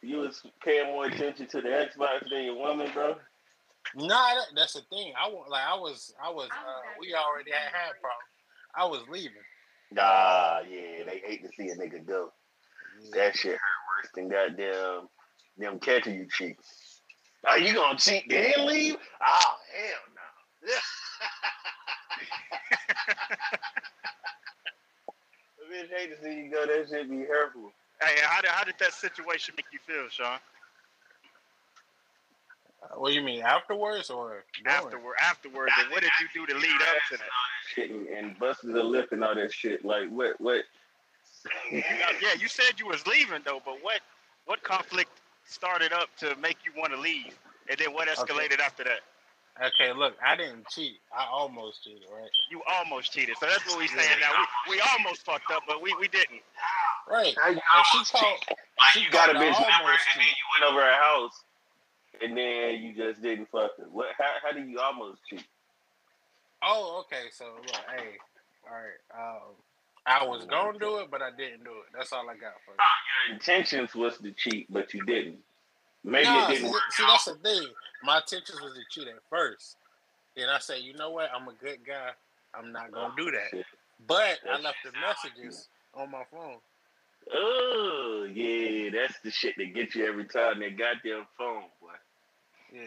[0.01, 3.15] you was paying more attention to the Xbox than your woman, bro.
[3.95, 5.13] Nah, that, that's the thing.
[5.21, 8.31] I want like I was I was uh, we already had had problems.
[8.75, 9.37] I was leaving.
[9.91, 12.31] Nah, yeah, they hate to see a nigga go.
[13.13, 15.07] That shit hurt worse than goddamn
[15.57, 17.01] them catching you cheeks.
[17.47, 18.95] Are you gonna cheat then leave?
[19.25, 20.73] Oh hell no.
[25.71, 26.65] Bitch hate to see you go.
[26.65, 27.71] That shit be hurtful.
[28.01, 30.37] Hey, how did, how did that situation make you feel, Sean?
[32.83, 34.43] Uh, What do you mean afterwards or?
[34.65, 37.27] Afterward, afterwards, and what did you do to lead up to that?
[37.73, 39.83] Shit and, and busted the lip and all that shit.
[39.85, 40.39] Like what?
[40.41, 40.63] What?
[41.71, 44.01] Yeah, you said you was leaving though, but what
[44.45, 45.09] what conflict
[45.45, 47.37] started up to make you want to leave,
[47.69, 49.01] and then what escalated after that?
[49.63, 50.97] Okay, look, I didn't cheat.
[51.17, 52.29] I almost cheated, right?
[52.51, 54.31] You almost cheated, so that's what we saying now.
[54.67, 56.41] We, we almost fucked up, but we, we didn't.
[57.09, 57.35] Right.
[57.39, 58.39] How you And she called.
[58.77, 61.31] Like she you got a bitch number almost and then you went over her house
[62.21, 63.85] and then you just didn't fuck her.
[63.89, 64.07] What?
[64.17, 65.45] How, how do you almost cheat?
[66.61, 67.27] Oh, okay.
[67.31, 68.17] So look, hey,
[68.67, 69.37] all right.
[69.37, 69.53] Um,
[70.05, 71.95] I was gonna do it, but I didn't do it.
[71.97, 72.77] That's all I got for you.
[73.27, 75.37] Your intentions was to cheat, but you didn't.
[76.03, 76.81] Maybe Nah, it didn't work.
[76.91, 77.67] see, that's the thing.
[78.03, 79.77] My intentions was to cheat at first.
[80.35, 81.29] Then I said, you know what?
[81.33, 82.09] I'm a good guy.
[82.53, 83.49] I'm not gonna do that.
[83.51, 83.65] Shit.
[84.05, 86.57] But I left the messages on my phone.
[87.33, 90.59] Oh yeah, that's the shit that gets you every time.
[90.59, 91.89] That goddamn phone, boy.
[92.73, 92.81] Yeah.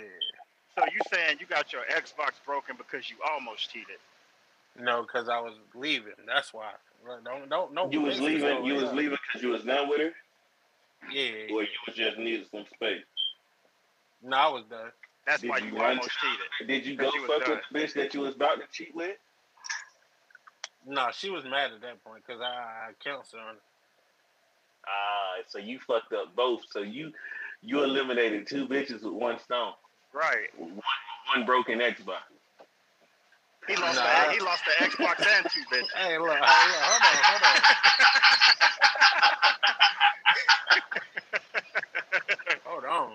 [0.77, 3.97] So you saying you got your Xbox broken because you almost cheated?
[4.81, 6.13] No, because I was leaving.
[6.27, 6.71] That's why.
[7.05, 7.91] Right, Don't don't no.
[7.91, 8.65] You was leaving.
[8.65, 10.13] You was leaving because you was done with her,
[11.13, 11.53] Yeah.
[11.55, 13.03] or you was just needed some space.
[14.23, 14.91] No, I was done.
[15.27, 16.69] That's Did why you you want almost cheated.
[16.69, 17.57] Did you go you fuck done.
[17.57, 19.17] with the bitch that you was about to cheat with?
[20.87, 23.55] No, she was mad at that point because I, I counseled her.
[24.89, 25.45] On it.
[25.45, 26.63] Ah, so you fucked up both.
[26.71, 27.13] So you
[27.63, 29.73] you eliminated two bitches with one stone,
[30.13, 30.49] Right.
[30.59, 30.81] one,
[31.37, 32.23] one broken Xbox.
[33.67, 35.89] He lost Nah, the he lost the Xbox and two bitches.
[35.97, 37.63] Hey, look, hey, look, hold on, hold on.
[42.65, 43.11] Hold on.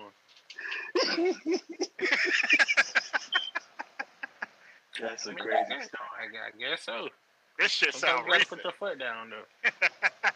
[5.00, 6.08] That's I a mean, crazy I, story.
[6.20, 7.08] I, I guess so.
[7.58, 9.70] This shit Sometimes sound you put the foot down though.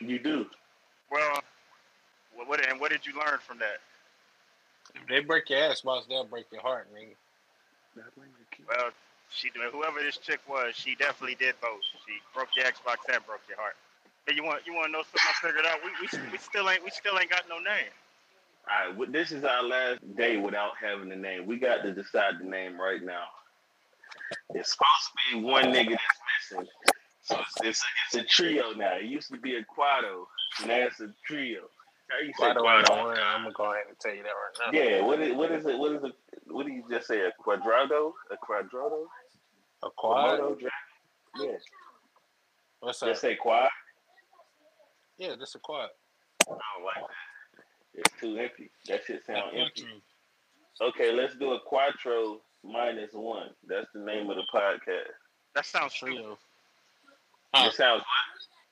[0.00, 0.46] You do.
[1.10, 1.40] Well,
[2.34, 3.78] what, what and what did you learn from that?
[4.94, 7.14] If they break your ass, boss, they'll break your heart, nigga.
[8.68, 8.90] Well,
[9.30, 11.80] she whoever this chick was, she definitely did both.
[12.06, 13.76] She broke your Xbox and broke your heart.
[14.26, 15.78] Hey, you want you want to know something I figured out?
[15.84, 17.92] We, we we still ain't we still ain't got no name.
[18.68, 21.46] All right, well, this is our last day without having a name.
[21.46, 23.24] We got to decide the name right now.
[24.54, 26.68] It's supposed to be one nigga that's missing.
[27.28, 28.96] So it's, it's, it's a trio now.
[28.96, 30.24] It used to be a quado.
[30.66, 31.62] Now it's a trio.
[32.08, 33.18] How you say By the way, quado?
[33.22, 34.78] I'm gonna go ahead and tell you that right now.
[34.78, 35.78] Yeah, what is, what is it?
[35.78, 36.12] What is it?
[36.46, 37.20] What do you just say?
[37.20, 38.12] A quadrado?
[38.30, 39.04] A quadrado?
[39.82, 40.40] A quad?
[40.40, 40.58] Komodo?
[41.38, 41.50] Yeah.
[42.80, 43.06] What's that?
[43.10, 43.68] Just say quad?
[45.18, 45.90] Yeah, this a quad.
[46.42, 47.62] I don't like that.
[47.92, 48.70] It's too empty.
[48.86, 49.84] That shit sound empty.
[50.80, 53.50] Okay, let's do a quattro minus one.
[53.66, 55.12] That's the name of the podcast.
[55.54, 56.14] That sounds stupid.
[56.14, 56.38] Trio.
[57.54, 57.68] Huh.
[57.68, 58.02] It sounds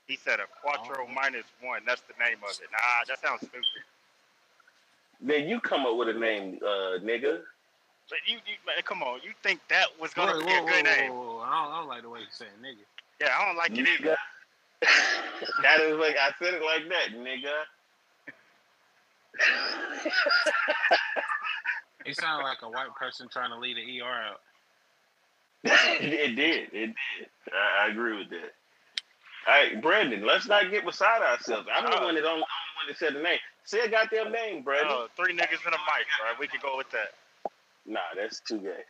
[0.06, 1.82] He said a quattro minus one.
[1.86, 2.68] That's the name of it.
[2.70, 3.64] Nah, that sounds stupid.
[5.20, 7.40] Then you come up with a name, uh, nigga.
[8.08, 9.20] But you, you man, come on.
[9.24, 11.12] You think that was gonna Wait, be whoa, a good whoa, name?
[11.12, 11.40] whoa, whoa.
[11.40, 12.84] I don't, I don't like the way you say nigga.
[13.20, 14.10] Yeah, I don't like it either.
[14.10, 14.16] Nigga.
[15.62, 17.64] that is like I said it like that, nigga.
[22.04, 24.40] He sounded like a white person trying to lead an ER out.
[26.00, 26.68] it did.
[26.72, 26.94] It did.
[27.52, 28.52] I, I agree with that.
[29.46, 31.68] All right, Brandon, let's not get beside ourselves.
[31.72, 32.04] I'm the Oh.
[32.04, 33.38] one that only, I'm the one that said the name.
[33.64, 34.90] Say a goddamn name, Brandon.
[34.92, 36.32] Oh, three niggas in a mic, bro.
[36.38, 37.14] We can go with that.
[37.86, 38.82] Nah, that's too gay.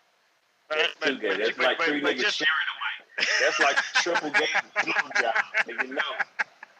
[0.71, 1.29] That's but, too gay.
[1.29, 2.77] but, That's but, like but, three but niggas just, sharing a
[3.21, 3.29] mic.
[3.41, 5.35] That's like triple gay blowjob.
[5.67, 6.03] Nigga, no.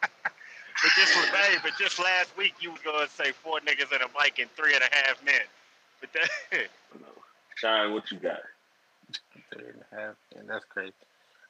[0.01, 4.07] but just hey, but just last week you was gonna say four niggas in a
[4.21, 5.41] mic and three and a half men.
[6.01, 6.29] But that,
[6.99, 7.07] no.
[7.55, 8.39] Shine, what you got?
[9.53, 10.15] Three and a half.
[10.35, 10.93] And that's crazy.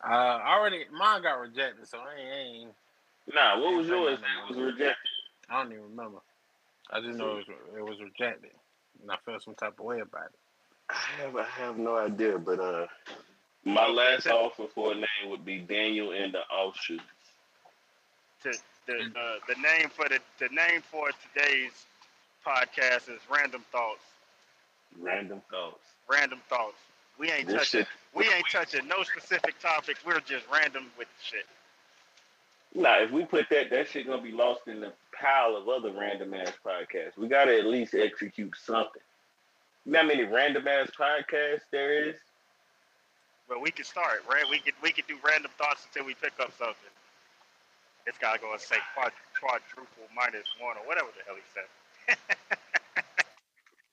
[0.04, 2.74] Uh, already, mine got rejected, so I ain't, I ain't
[3.34, 4.20] Nah, what was yours?
[4.22, 4.96] no, was rejected.
[5.50, 6.20] I don't even remember.
[6.92, 7.46] I just know it was,
[7.78, 8.52] it was rejected,
[9.02, 10.40] and I felt some type of way about it.
[10.90, 12.88] I have, I have no idea, but uh,
[13.66, 17.04] my last offer for a name would be Daniel and the Offshoots.
[18.44, 21.86] the the, uh, the name for the the name for today's
[22.46, 24.04] podcast is Random Thoughts.
[24.98, 25.84] Random thoughts.
[26.10, 26.78] Random Thoughts.
[27.20, 27.80] We ain't This touching.
[27.82, 27.88] shit.
[28.14, 30.06] We ain't touching no specific topics.
[30.06, 31.46] We're just random with shit.
[32.76, 35.92] Nah, if we put that, that shit gonna be lost in the pile of other
[35.92, 37.18] random ass podcasts.
[37.18, 39.02] We gotta at least execute something.
[39.86, 42.16] You know how many random ass podcasts there is?
[43.48, 44.44] But we can start, right?
[44.50, 46.92] We could we could do random thoughts until we pick up something.
[48.06, 52.18] This guy gonna say quadruple minus one or whatever the hell he said.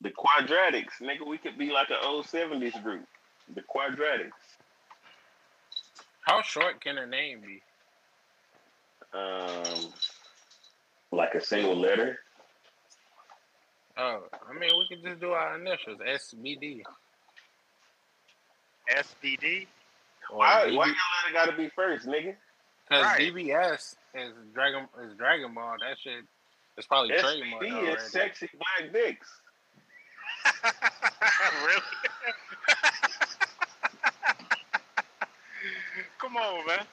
[0.04, 1.26] The Quadratics, nigga.
[1.26, 3.06] We could be like an old seventies group.
[3.54, 4.32] The Quadratics.
[6.20, 7.62] How short can a name be?
[9.18, 9.92] Um,
[11.10, 12.18] like a single letter.
[13.96, 16.82] Oh, I mean, we could just do our initials, SBD.
[18.94, 19.66] SBD.
[20.30, 22.34] Why, DB why your letter gotta be first, nigga?
[22.88, 23.32] Because Right.
[23.32, 25.76] DBS is Dragon is Dragon Ball.
[25.80, 26.24] That shit
[26.76, 29.28] is probably trademarked SBD is sexy black dicks.
[31.66, 31.80] really?
[36.18, 36.80] Come on, man.
[36.80, 36.86] It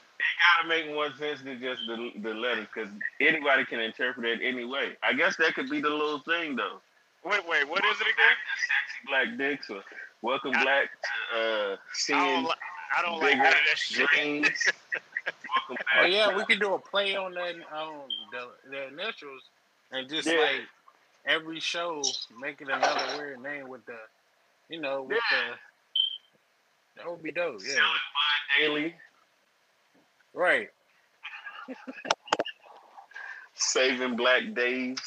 [0.57, 4.65] gotta make more sense than just the the letters because anybody can interpret it any
[4.65, 4.95] way.
[5.03, 6.79] I guess that could be the little thing though.
[7.25, 7.67] Wait, wait.
[7.67, 8.37] What is it again?
[8.67, 9.83] Sexy black dicks or
[10.21, 11.79] welcome I- black to uh, I don't.
[11.93, 12.51] seeing Li-
[12.97, 14.07] I don't like bigger none that shit.
[14.09, 14.49] dreams.
[15.25, 16.01] welcome back.
[16.01, 19.41] Oh yeah, we could do a play on that um the, the initials
[19.91, 20.39] and just Yeah.
[20.39, 20.61] like
[21.25, 22.01] every show
[22.39, 23.97] make it another weird name with the
[24.69, 25.55] you know with the
[26.97, 27.61] that would be dope.
[27.65, 27.81] Yeah,
[28.59, 28.95] daily
[30.33, 30.69] right.
[33.55, 34.99] saving black days.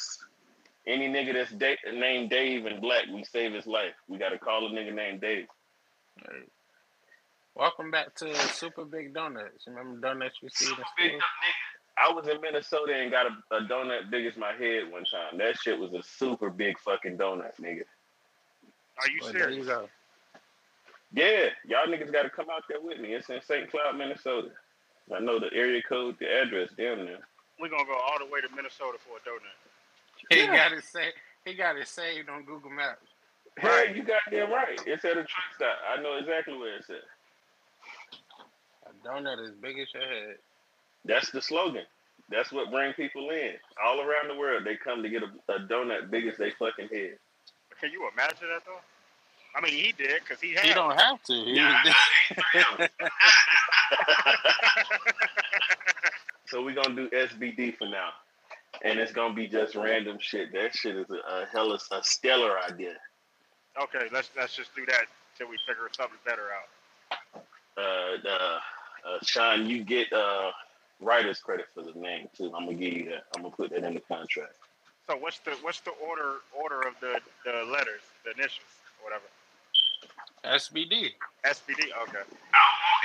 [0.87, 3.93] Any nigga that's da- named Dave and black, we save his life.
[4.07, 5.47] We gotta call a nigga named Dave.
[6.27, 6.49] right.
[7.55, 9.65] Welcome back to Super Big Donuts.
[9.65, 11.19] Remember donuts you see in Big store?
[11.97, 12.09] Nigga.
[12.09, 15.37] I was in Minnesota and got a, a donut big as my head one time.
[15.37, 17.83] That shit was a super big fucking donut, nigga.
[18.97, 19.67] Are you Well, serious?
[19.67, 19.89] you.
[21.13, 23.13] Yeah, y'all niggas got to come out there with me.
[23.13, 23.69] It's in St.
[23.71, 24.49] Cloud, Minnesota.
[25.15, 27.19] I know the area code, the address down there.
[27.59, 29.55] We're gonna go all the way to Minnesota for a donut.
[30.29, 30.55] He Yeah.
[30.69, 31.15] got it saved.
[31.45, 33.05] He got it saved on Google Maps.
[33.57, 34.81] Hey, you got damn right.
[34.85, 35.77] It's at a truck stop.
[35.87, 37.03] I know exactly where it's at.
[38.87, 40.37] A donut as big as your head.
[41.05, 41.83] That's the slogan.
[42.29, 43.53] That's what bring people in.
[43.83, 46.87] All around the world, they come to get a, a donut big as they fucking
[46.91, 47.17] head.
[47.79, 48.79] Can you imagine that though?
[49.55, 50.65] I mean, he did because he had.
[50.65, 51.33] He don't have to.
[51.33, 51.81] He Nah,
[52.79, 52.89] was-
[56.47, 58.09] so we're gonna do SBD for now,
[58.83, 60.51] and it's gonna be just random shit.
[60.53, 62.95] That shit is a, a hella a stellar idea.
[63.81, 65.05] okay, let's let's just do that
[65.37, 67.43] till we figure something better out.
[67.77, 68.59] Uh, the, uh,
[69.23, 70.51] Sean, you get uh
[71.01, 72.51] writer's credit for the name too.
[72.55, 73.25] I'm gonna give you that.
[73.35, 74.55] I'm gonna put that in the contract.
[75.07, 78.65] So what's the what's the order order of the the letters, the initials,
[79.03, 79.23] whatever?
[80.45, 81.09] SBD.
[81.45, 81.89] SBD.
[82.03, 82.19] Okay.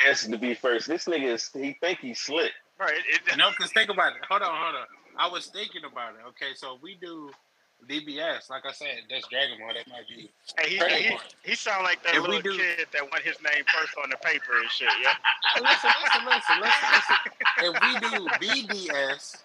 [0.07, 0.88] S to be first.
[0.88, 2.53] This nigga is he think he's slick.
[2.79, 2.94] Right.
[2.94, 4.22] It, it, No, because think about it.
[4.29, 4.87] Hold on, hold on.
[5.18, 6.20] I was thinking about it.
[6.29, 7.31] Okay, so we do
[7.88, 9.75] DBS, like I said, that's Dragon Ball.
[9.75, 10.31] That might be.
[10.59, 10.69] hey,
[11.03, 11.16] he, he,
[11.51, 14.16] he sound like that If little do- kid that want his name first on the
[14.19, 14.88] paper and shit.
[15.03, 15.14] Yeah.
[15.55, 17.19] Hey, listen, listen, listen, listen, listen.
[17.59, 19.43] If we do BDS,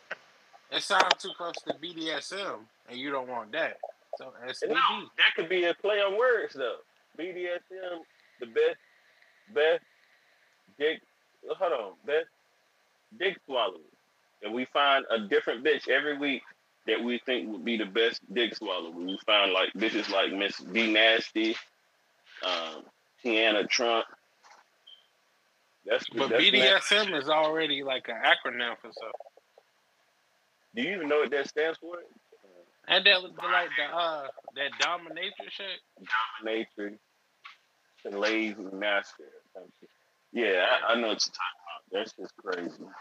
[0.72, 3.78] it sounds too close to BDSM, and you don't want that.
[4.18, 4.70] So SBD.
[4.70, 6.78] No, that could be a play on words though.
[7.20, 8.00] BDSM,
[8.40, 8.78] the best,
[9.54, 9.84] best
[10.78, 11.02] dick.
[11.58, 12.28] Hold on, best
[13.20, 13.82] dick swallowers,
[14.44, 16.42] and we find a different bitch every week
[16.88, 18.92] that we think would be the best dick swallower.
[18.92, 21.56] We find like bitches like Miss B Nasty,
[22.44, 22.84] um,
[23.24, 24.06] Teanna Trump.
[25.86, 29.12] That's But that's BDSM is already like an acronym for something.
[30.76, 31.98] Do you even know what that stands for?
[32.88, 35.80] And that the, like the uh that dominatrix shit.
[36.44, 36.98] Nature,
[38.02, 39.24] slave master.
[39.24, 39.90] or some shit.
[40.32, 41.82] Yeah, I, I know what you're talking about.
[41.92, 42.92] That's just crazy.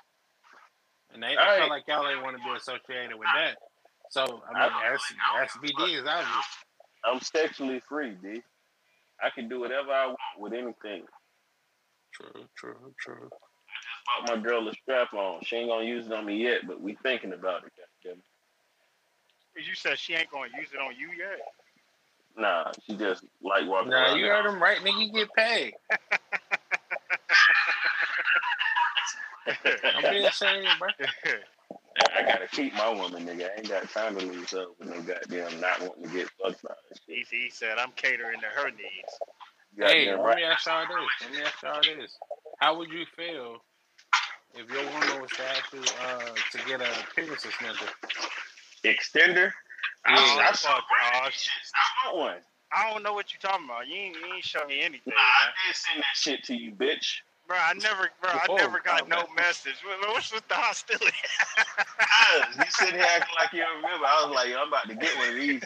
[1.12, 3.56] And they, I feel like y'all ain't want to be associated with that.
[4.14, 4.24] So I
[4.60, 4.70] mean,
[5.34, 6.46] that's SBD is obvious.
[7.04, 8.40] I'm sexually free, D.
[9.20, 11.02] I can do whatever I want with anything.
[12.14, 13.28] True, true, true.
[13.28, 13.30] I
[13.82, 15.40] just bought my girl a strap on.
[15.42, 17.72] She ain't gonna use it on me yet, but we thinking about it.
[18.04, 18.22] Goddamn.
[19.56, 21.40] You said she ain't gonna use it on you yet.
[22.36, 24.18] Nah, she just like walking Nah, around.
[24.20, 25.06] you heard him right, nigga.
[25.06, 25.74] You get paid.
[29.96, 30.88] I'm being serious, bro.
[32.16, 33.50] I gotta keep my woman, nigga.
[33.50, 36.62] I ain't got time to lose up with no goddamn not wanting to get fucked
[36.62, 37.26] by this shit.
[37.30, 39.12] he, he said I'm catering to her needs.
[39.76, 40.98] Hey, Goddamn let me ask y'all this.
[41.22, 42.18] Let me ask y'all this.
[42.58, 43.58] How would you feel
[44.54, 47.88] if your woman was to ask you uh, to get a penis extender?
[48.84, 49.52] Extender.
[50.08, 50.16] Yeah.
[50.16, 51.52] Oh, I, I, fuck, shit.
[52.06, 52.36] I want one.
[52.72, 53.86] I don't know what you're talking about.
[53.88, 55.54] You ain't, you ain't show me anything, Nah, I man.
[55.68, 57.18] did send that shit to you, bitch.
[57.46, 59.74] Bro, I never, bro, I Before never got talk no about message.
[60.08, 61.12] What's with the hostility?
[61.76, 64.06] Cause you sitting here acting like you don't remember.
[64.06, 65.62] I was like, yo, I'm about to get one of these.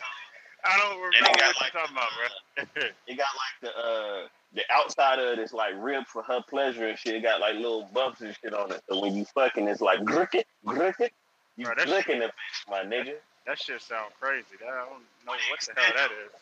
[0.65, 2.85] I don't And remember they what got like you're talking about, bro.
[3.07, 6.89] it got like the uh the outside of it is like ribbed for her pleasure
[6.89, 7.15] and shit.
[7.15, 8.83] It got like little bumps and shit on it.
[8.89, 11.13] So when you fucking, it's like grick it, grick it.
[11.57, 13.15] You Bro, that clicking the bitch, my nigga.
[13.47, 14.47] that shit sound crazy.
[14.63, 16.33] I don't know what the hell that is.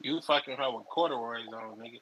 [0.00, 2.00] You fucking her with corduroys on, nigga.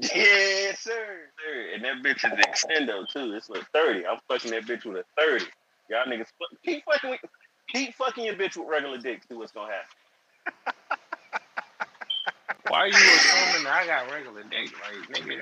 [0.00, 0.92] Yeah, sir.
[1.38, 1.66] sir.
[1.74, 3.34] And that bitch is extendo too.
[3.34, 4.06] It's a thirty.
[4.06, 5.46] I'm fucking that bitch with a thirty.
[5.90, 7.20] Y'all niggas fuck, keep fucking with,
[7.72, 9.22] keep fucking your bitch with regular dick.
[9.28, 9.88] See what's gonna happen.
[12.68, 14.70] Why are you assuming that I got regular dick?
[14.80, 15.40] Like, nigga,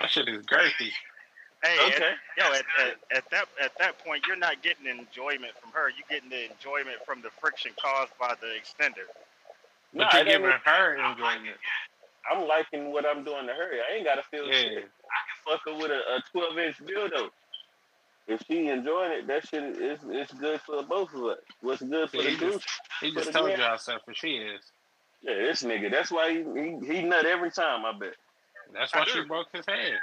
[0.00, 0.90] my shit is girthy.
[1.62, 2.12] Hey, at- Okay.
[2.38, 5.88] yo, at, at, at that at that point, you're not getting enjoyment from her.
[5.90, 9.06] You're getting the enjoyment from the friction caused by the extender.
[9.94, 11.56] But Nah, you're it ain't giving her I'm enjoyment.
[12.30, 13.70] I'm liking what I'm doing to her.
[13.90, 14.52] I ain't gotta feel Yeah.
[14.62, 14.78] shit.
[14.78, 14.88] I can
[15.46, 17.28] fuck her with a, a 12 inch dildo.
[18.26, 21.38] If she enjoying it, that shit is it's good for both of us.
[21.60, 22.52] What's good for Yeah, the he dude?
[22.54, 22.68] just-
[23.00, 23.58] He just told man.
[23.58, 24.62] you how selfish she is.
[25.22, 25.90] Yeah, this nigga.
[25.90, 27.84] That's why he, he he nut every time.
[27.84, 28.14] I bet.
[28.72, 29.98] That's why she broke his hand.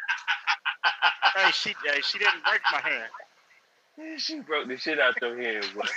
[1.36, 3.10] Hey, she hey, she didn't break my hand.
[3.98, 5.82] Yeah, she broke the shit out your head, boy.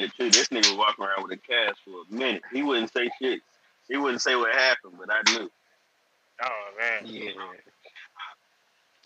[0.00, 0.32] I remember shit too.
[0.32, 2.44] This nigga walking around with a cast for a minute.
[2.52, 3.42] He wouldn't say shit.
[3.88, 5.50] He wouldn't say what happened, but I knew.
[6.42, 7.32] Oh man, Yeah.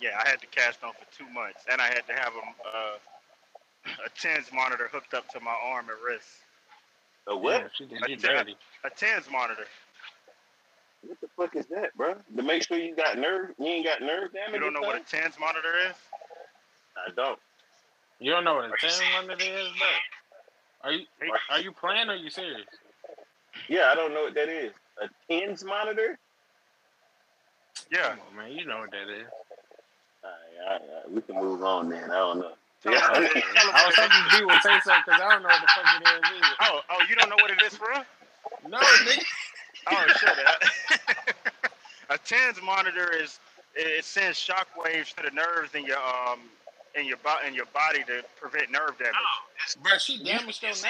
[0.00, 2.68] yeah, I had to cast on for two months, and I had to have a
[2.68, 2.98] uh,
[4.06, 6.28] a TENS monitor hooked up to my arm and wrist.
[7.28, 7.64] A what?
[7.64, 8.46] Yeah, she did Like you that.
[8.46, 8.56] dirty.
[8.84, 9.66] A TENS monitor.
[11.02, 12.14] What the fuck is that, bro?
[12.36, 14.54] To make sure you got nerve, you ain't got nerve damage.
[14.54, 15.00] You don't know what a?
[15.00, 15.96] TENS monitor is?
[16.96, 17.40] I don't.
[18.20, 19.12] You don't know what a Are you ten serious?
[19.12, 19.88] monitor is, bro?
[20.84, 21.06] Are you
[21.50, 22.66] are you playing or are you serious?
[23.68, 24.72] Yeah, I don't know what that is.
[25.02, 26.18] A tens monitor?
[27.90, 28.10] Yeah.
[28.10, 28.52] Come on, man.
[28.52, 29.26] You know what that is.
[30.22, 31.10] All right, all right, all right.
[31.10, 32.10] We can move on then.
[32.10, 32.52] I don't know.
[32.84, 33.00] Yeah.
[33.02, 36.08] I was hoping B would say something because I don't know what the fuck it
[36.08, 36.54] is either.
[36.60, 38.04] Oh, oh, you don't know what it is for real?
[38.68, 39.24] No, nigga.
[39.90, 40.94] Oh shit.
[42.10, 43.38] a TENS monitor is
[43.74, 46.40] it sends shock waves to the nerves in your um
[46.98, 49.14] in your body in your body to prevent nerve damage.
[49.82, 50.84] Bro, she damaged your nerves.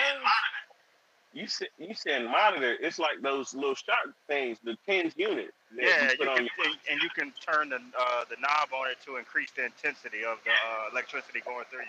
[1.33, 2.77] You said you saying monitor?
[2.81, 3.97] It's like those little shock
[4.29, 5.53] things, the TENS unit.
[5.77, 8.37] that Yeah, you you on can, your- and, and you can turn the uh, the
[8.41, 11.87] knob on it to increase the intensity of the uh, electricity going through you.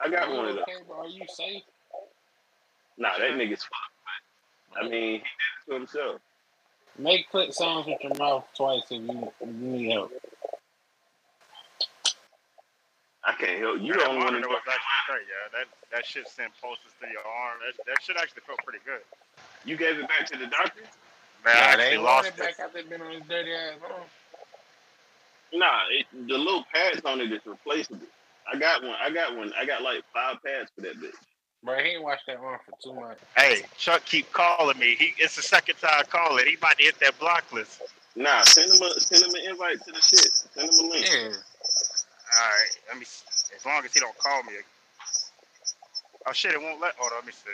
[0.00, 0.62] I got Are one of you those.
[0.62, 0.98] okay, bro?
[1.00, 1.62] Are you safe?
[2.98, 4.76] Nah, that nigga's fucked.
[4.76, 6.20] I mean, he did it to himself.
[6.98, 10.12] Make click sounds with your mouth twice if you, if you need help.
[13.24, 13.92] I can't help you.
[13.92, 14.54] that Don't want to monitor know.
[14.54, 15.58] was actually great, yeah.
[15.58, 17.58] That that shit sent pulses through your arm.
[17.66, 19.02] That, that shit actually felt pretty good.
[19.64, 20.82] You gave it back to the doctor?
[21.44, 22.38] Man, I actually lost it it.
[22.38, 24.02] back after been on his dirty ass arm.
[25.52, 28.06] Nah, it, the little pads on it is replaceable.
[28.52, 28.96] I got one.
[29.00, 29.52] I got one.
[29.58, 31.14] I got like five pads for that bitch.
[31.62, 33.20] Bro, he ain't watched that arm for two months.
[33.36, 34.96] Hey, Chuck keep calling me.
[34.98, 36.46] He it's the second time calling.
[36.46, 37.82] He about to hit that block list.
[38.16, 40.32] Nah, send him a send him an invite to the shit.
[40.54, 41.06] Send him a link.
[41.10, 41.28] Yeah.
[42.32, 43.02] All right, let me.
[43.56, 44.52] As long as he don't call me.
[46.26, 46.52] Oh shit!
[46.52, 46.94] It won't let.
[46.96, 47.50] Hold on, let me see.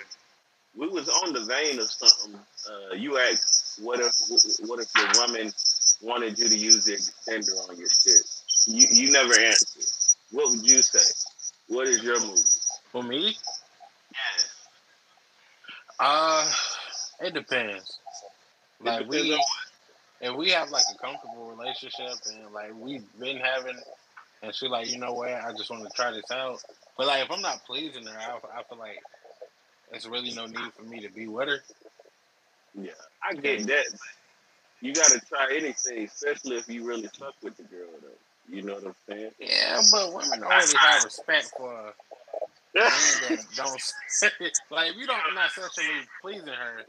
[0.79, 2.39] We was on the vein of something.
[2.69, 4.13] Uh, you asked, what if
[4.69, 5.51] what if your woman
[6.03, 8.23] wanted you to use the extender on your shit?
[8.67, 9.85] You you never answered.
[10.33, 11.15] What would you say?
[11.69, 12.39] What is your move?
[12.93, 13.37] For me,
[14.13, 14.45] Yeah.
[16.01, 16.53] uh,
[17.21, 17.99] it depends.
[18.81, 19.41] Like It depends we, on
[20.21, 23.77] if we have like a comfortable relationship and like we've been having,
[24.43, 26.63] and she like, you know what, I just want to try this out.
[26.97, 29.03] But like, if I'm not pleasing her, I, I feel like
[29.93, 31.59] it's really no need for me to be with her.
[32.75, 33.87] Yeah, I get that.
[34.81, 38.55] You gotta try anything, especially if you really fuck with the girl, though.
[38.55, 39.31] You know what I'm saying?
[39.41, 41.93] Yeah, but women don't really have respect for a
[42.79, 42.91] man
[43.29, 43.93] that don't
[44.71, 45.89] like if you don't not sexually
[46.21, 46.83] pleasing her,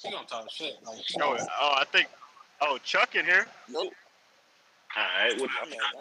[0.00, 0.74] she gonna talk shit.
[0.84, 2.08] Like Oh, oh, I think.
[2.60, 3.46] Oh, Chuck in here.
[3.68, 3.92] Nope.
[4.96, 5.50] All right, what,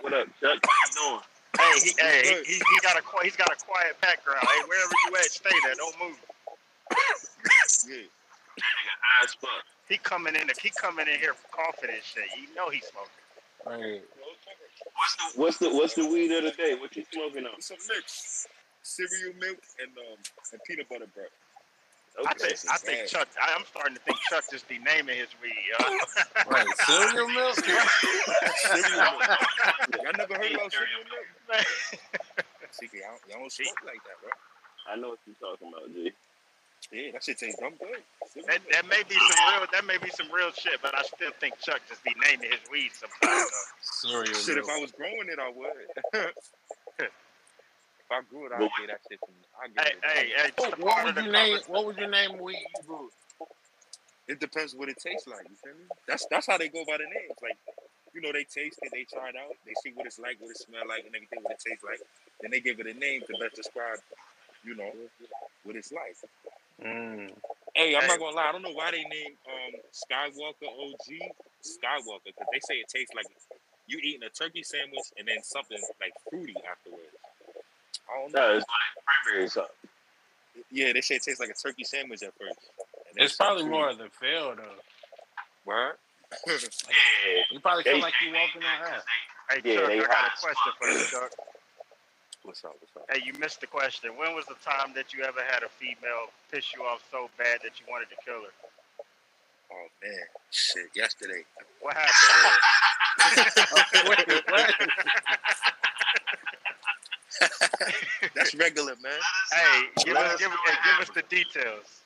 [0.02, 0.60] what up, Chuck?
[0.64, 1.20] How you
[1.58, 4.40] Hey, he, hey, he, he, he got a he's got a quiet background.
[4.42, 5.76] Hey, wherever you at, stay there.
[5.76, 6.18] Don't move.
[7.88, 7.88] doing?
[7.88, 8.10] Good.
[8.60, 9.50] High as fuck.
[9.88, 10.50] He coming in.
[10.62, 12.24] He coming in here coughing and shit.
[12.40, 13.12] You know he's smoking.
[13.66, 14.02] right.
[14.96, 16.76] What's the what's the what's the weed of the day?
[16.76, 17.56] What you smoking on?
[17.58, 18.48] It's a mix.
[18.82, 20.20] Cereal milk and um
[20.54, 21.28] and peanut butter bread.
[22.24, 23.08] I think I think.
[23.08, 23.28] Chuck.
[23.42, 25.52] I, I'm starting to think Chuck just be naming his weed.
[25.68, 25.98] yo.
[26.50, 26.68] Right.
[26.88, 27.56] Cereal milk?
[27.56, 27.84] Cereal
[29.20, 29.40] milk.
[30.02, 31.28] Y'all never heard about cereal milk?
[31.52, 31.64] Man.
[32.72, 34.32] See, y'all, y'all don't smoke like that, bro.
[34.88, 36.12] I know what you're talking about, G.
[36.92, 37.98] Yeah, that shit tastes dumb good.
[38.48, 39.68] That, that may be some real.
[39.72, 42.60] That may be some real shit, but I still think Chuck just be naming his
[42.72, 43.50] weed sometimes.
[43.50, 44.10] though.
[44.10, 44.70] Cereal Shit, if.
[44.70, 47.10] I was growing it, I would.
[48.06, 49.36] if I grew it, I'd get that shit from.
[49.64, 50.04] I'd get Hey, it.
[50.04, 50.52] hey, hey!
[50.58, 51.60] What, just a what part would of name?
[51.60, 51.74] conversation.
[51.74, 53.10] What would you name weed you grew?
[54.28, 55.46] It depends what it tastes like.
[55.50, 55.86] You feel me?
[56.08, 57.38] That's that's how they go by the names.
[57.44, 57.58] Like,
[58.14, 60.52] you know, they taste it, they try it out, they see what it's like, what
[60.52, 62.02] it smell like, and everything, what it tastes like.
[62.42, 64.00] Then they give it a name to best describe,
[64.66, 64.92] you know,
[65.64, 66.18] what it's like.
[66.84, 67.32] Mm.
[67.76, 68.08] Hey, I'm Hey.
[68.08, 68.50] not gonna lie.
[68.50, 71.08] I don't know why they named um, Skywalker OG
[71.64, 73.28] Skywalker because they say it tastes like
[73.88, 77.18] you eating a turkey sandwich and then something like fruity afterwards.
[78.10, 78.40] I don't know.
[78.52, 79.70] No, it's like cranberry sauce.
[80.72, 82.58] Yeah, they say it tastes like a turkey sandwich at first.
[83.12, 84.64] And It's probably something more of the feel though.
[84.64, 84.82] fruity.
[85.66, 85.96] Word?
[86.48, 86.58] Yeah.
[87.52, 89.02] You probably feel They- like you walking on air.
[89.50, 91.32] Hey, Yeah, Chuck, they I got a question for you, Chuck.
[92.44, 92.76] What's up?
[92.80, 93.06] What's up?
[93.12, 94.16] Hey, you missed the question.
[94.18, 97.60] When was the time that you ever had a female piss you off so bad
[97.64, 98.54] that you wanted to kill her?
[99.72, 100.86] Oh man, shit!
[100.94, 101.44] Yesterday.
[101.82, 102.62] What happened?
[104.10, 104.74] Wait, what?
[108.36, 109.14] That's regular, man.
[109.52, 112.02] hey, give us, give, hey, give us the details.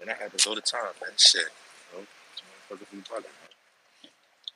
[0.00, 1.10] And that happens all the time, man.
[1.16, 1.42] Shit.
[1.92, 2.06] You know,
[2.70, 3.22] these motherfuckers be man.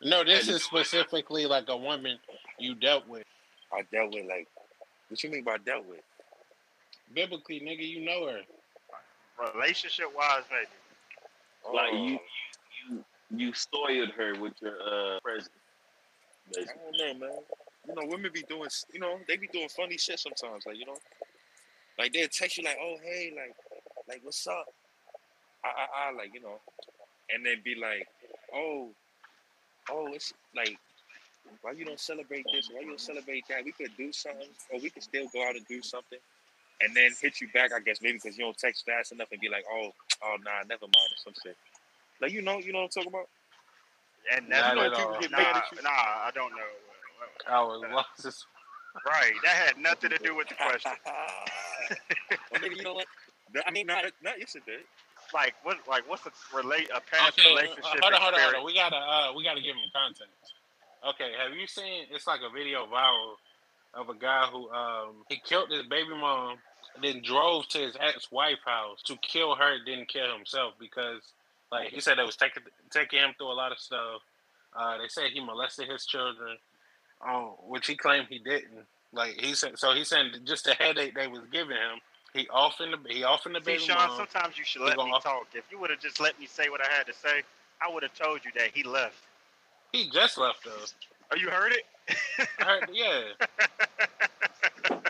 [0.02, 2.18] No, this is specifically like a woman
[2.58, 3.24] you dealt with.
[3.72, 4.48] I dealt with like,
[5.08, 6.00] what you mean by dealt with?
[7.14, 8.40] Biblically, nigga, you know her.
[9.54, 11.76] Relationship wise, maybe.
[11.76, 12.18] Like Oh, you,
[12.90, 15.50] you, you soiled her with your uh presence.
[16.56, 17.38] I don't know, man.
[17.86, 20.66] You know, women be doing, you know, they be doing funny shit sometimes.
[20.66, 20.96] Like, you know,
[21.98, 23.54] like they'll text you like, "Oh, hey, like,
[24.08, 24.66] like, what's up?"
[25.64, 26.60] I, I, I, like, you know,
[27.34, 28.06] and then be like,
[28.54, 28.90] "Oh,
[29.90, 30.78] oh, it's like,
[31.62, 32.70] why you don't celebrate this?
[32.72, 33.64] Why you don't celebrate that?
[33.64, 36.18] We could do something, or we could still go out and do something."
[36.82, 39.40] And then hit you back, I guess, maybe because you don't text fast enough, and
[39.40, 39.90] be like, "Oh,
[40.22, 41.56] oh, nah, never mind," or some shit.
[42.20, 43.28] Like, you know, you know what I'm talking about?
[44.32, 45.20] And Not that's at nah, all.
[45.20, 45.82] get nah, mad at you.
[45.82, 46.89] nah, I don't know.
[47.48, 48.24] I was lost.
[48.26, 48.44] as-
[49.06, 49.32] Right.
[49.44, 50.90] That had nothing to do with the question.
[51.06, 53.06] well, maybe you know what?
[53.66, 54.78] I mean, not not yesterday.
[55.32, 55.78] Like what?
[55.88, 58.64] Like what's a relate a past Okay, uh, relationship hold on, hold on, hold on.
[58.64, 60.54] We gotta, uh, we gotta give him context.
[61.08, 62.06] Okay, have you seen?
[62.10, 63.34] It's like a video viral
[63.94, 66.56] of a guy who um he killed his baby mom
[66.96, 71.22] and then drove to his ex-wife house to kill her, didn't kill himself because
[71.70, 74.22] like he said it was taking taking him through a lot of stuff.
[74.76, 76.56] Uh, they said he molested his children,
[77.26, 78.86] um, which he claimed he didn't.
[79.12, 82.00] Like he said, so he said just the headache they was giving him.
[82.32, 84.16] He off in the he off in the See, baby Sean, mom.
[84.16, 85.48] sometimes you should He let gonna me off- talk.
[85.52, 87.42] If you would have just let me say what I had to say,
[87.82, 89.16] I would have told you that he left.
[89.92, 90.94] He just left us.
[91.32, 91.84] Oh, you heard it?
[92.60, 93.22] I heard, yeah.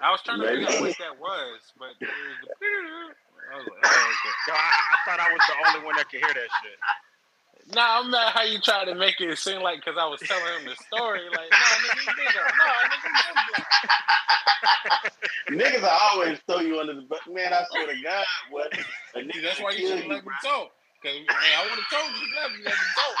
[0.00, 2.48] I was trying to figure out what that was, but it was the,
[3.52, 4.34] I was like, oh, okay.
[4.48, 6.78] Yo, I, I thought I was the only one that could hear that shit.
[7.74, 10.60] Nah, I'm not how you try to make it seem like because I was telling
[10.60, 11.28] him the story.
[11.30, 12.52] Like, no, nigga, you did that.
[12.58, 13.66] No, nigga, you did that.
[15.80, 17.20] Niggas I always throw you under the bus.
[17.30, 18.72] Man, I swear to God, what?
[19.14, 20.70] A nigga That's why you kill should let me talk.
[21.02, 23.16] Cause man, I would have told you to let me let me talk.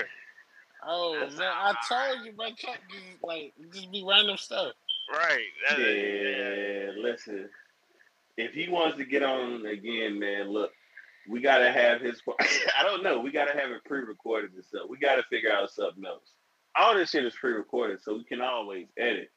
[0.82, 2.54] Oh That's man, I told you, man.
[2.56, 4.72] Chuck just like just be random stuff.
[5.12, 5.44] right.
[5.68, 7.48] That, Yeah, listen.
[8.36, 10.70] If he wants to get on again, man, look,
[11.28, 12.20] we gotta have his.
[12.78, 13.20] I don't know.
[13.20, 14.82] We gotta have it pre-recorded and stuff.
[14.88, 16.32] We gotta figure out something else.
[16.76, 19.30] All this shit is pre-recorded, so we can always edit.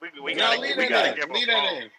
[0.00, 1.16] We, we no, gotta, leave we that gotta in.
[1.16, 1.90] give Leave that in.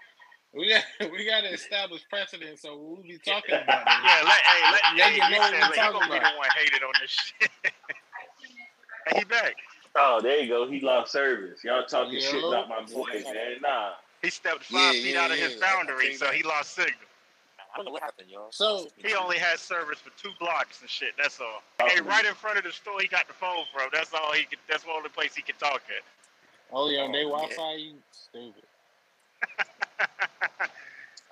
[0.53, 3.93] We got we got to establish precedent, so we'll be talking about this.
[4.03, 6.17] Yeah, let, hey, let, Let hey, me know what listen, we're he talking gonna be
[6.17, 6.31] about.
[6.33, 7.49] the one hated on this shit.
[9.07, 9.55] hey, he back.
[9.95, 10.69] Oh, there you go.
[10.69, 11.63] He lost service.
[11.63, 12.19] Y'all talking Yeah.
[12.19, 13.57] shit about my boy, man.
[13.61, 13.91] Nah.
[14.21, 15.65] He stepped five Yeah, feet yeah, out of his yeah.
[15.65, 16.93] I boundary, so he lost signal.
[17.73, 18.51] I don't know what happened, y'all.
[18.51, 21.13] So- He only had service for two blocks and shit.
[21.17, 21.61] That's all.
[21.79, 21.87] Oh.
[21.87, 23.89] Hey, right in front of the store, he got the phone from.
[23.93, 24.59] That's all he could.
[24.67, 26.03] That's the only place he can talk at.
[26.71, 27.55] Oh yeah, on their Oh, yeah.
[27.55, 28.63] Wi-Fi, you stupid.
[29.99, 30.07] I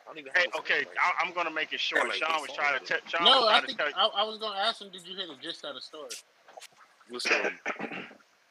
[0.06, 2.08] don't even Hey, okay, right I, I'm gonna make it short.
[2.08, 2.86] Like Sean was trying to.
[2.86, 3.00] thing.
[3.04, 4.92] T- Sean No, was I trying think to I, I was gonna ask him.
[4.92, 6.10] Did you hear the gist of the story?
[6.10, 7.14] now.
[7.14, 7.52] What's the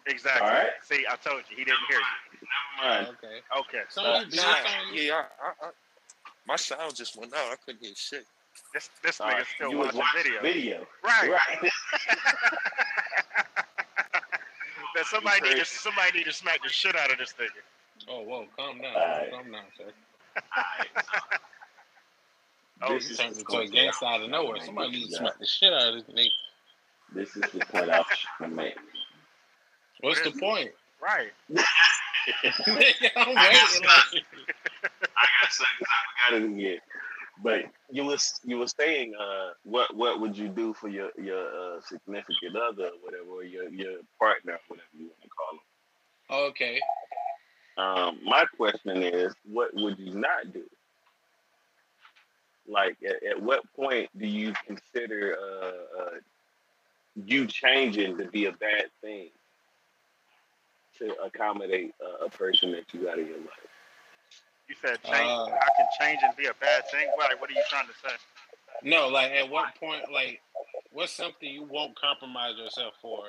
[0.06, 0.48] exactly.
[0.48, 0.70] All right.
[0.82, 2.33] See, I told you he didn't hear you.
[2.82, 3.06] Mind.
[3.08, 3.40] Okay.
[3.60, 4.94] Okay, So Uh, you did Nah, something.
[4.94, 5.70] yeah, I, I, I,
[6.46, 7.52] my sound just went out.
[7.52, 8.26] I couldn't hear shit.
[8.72, 9.46] this this All nigga right.
[9.54, 10.42] still You watching watching video.
[10.42, 10.86] Video.
[11.02, 11.30] Right.
[11.30, 11.60] Right.
[14.94, 17.62] that somebody need to somebody need to smack the shit out of this nigga.
[18.08, 19.30] Oh whoa, calm down, Alright.
[19.30, 19.84] calm down, sir.
[22.82, 24.56] Oh, This You is turned the into a point gangster out of nowhere.
[24.60, 26.30] I'm Somebody needs to smack the shit out of this nigga.
[27.14, 28.74] This is the point I was trying to make.
[30.00, 30.70] What's the point?
[31.02, 31.32] Right.
[32.66, 33.84] Nigga, I'm waiting.
[33.84, 34.24] Like,
[35.16, 36.78] I got something I forgot it again.
[37.42, 41.46] But you was you were saying uh what what would you do for your your
[41.46, 46.50] uh, significant other or whatever or your your partner whatever you want to call them.
[46.50, 46.80] okay.
[47.76, 50.62] Um, my question is, what would you not do?
[52.68, 56.10] Like, at, at what point do you consider uh, uh,
[57.16, 59.30] you changing to be a bad thing
[60.98, 63.68] to accommodate uh, a person that you got in your life?
[64.68, 65.28] You said change.
[65.28, 67.06] Uh, I can change and be a bad thing.
[67.18, 68.14] Like, what are you trying to say?
[68.82, 70.40] No, like at what point, like,
[70.92, 73.24] what's something you won't compromise yourself for?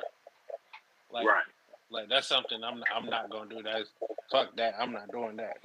[1.12, 1.44] Like, right,
[1.90, 3.62] like that's something I'm not, I'm not gonna do.
[3.64, 3.84] That
[4.32, 4.76] fuck that.
[4.80, 5.58] I'm not doing that.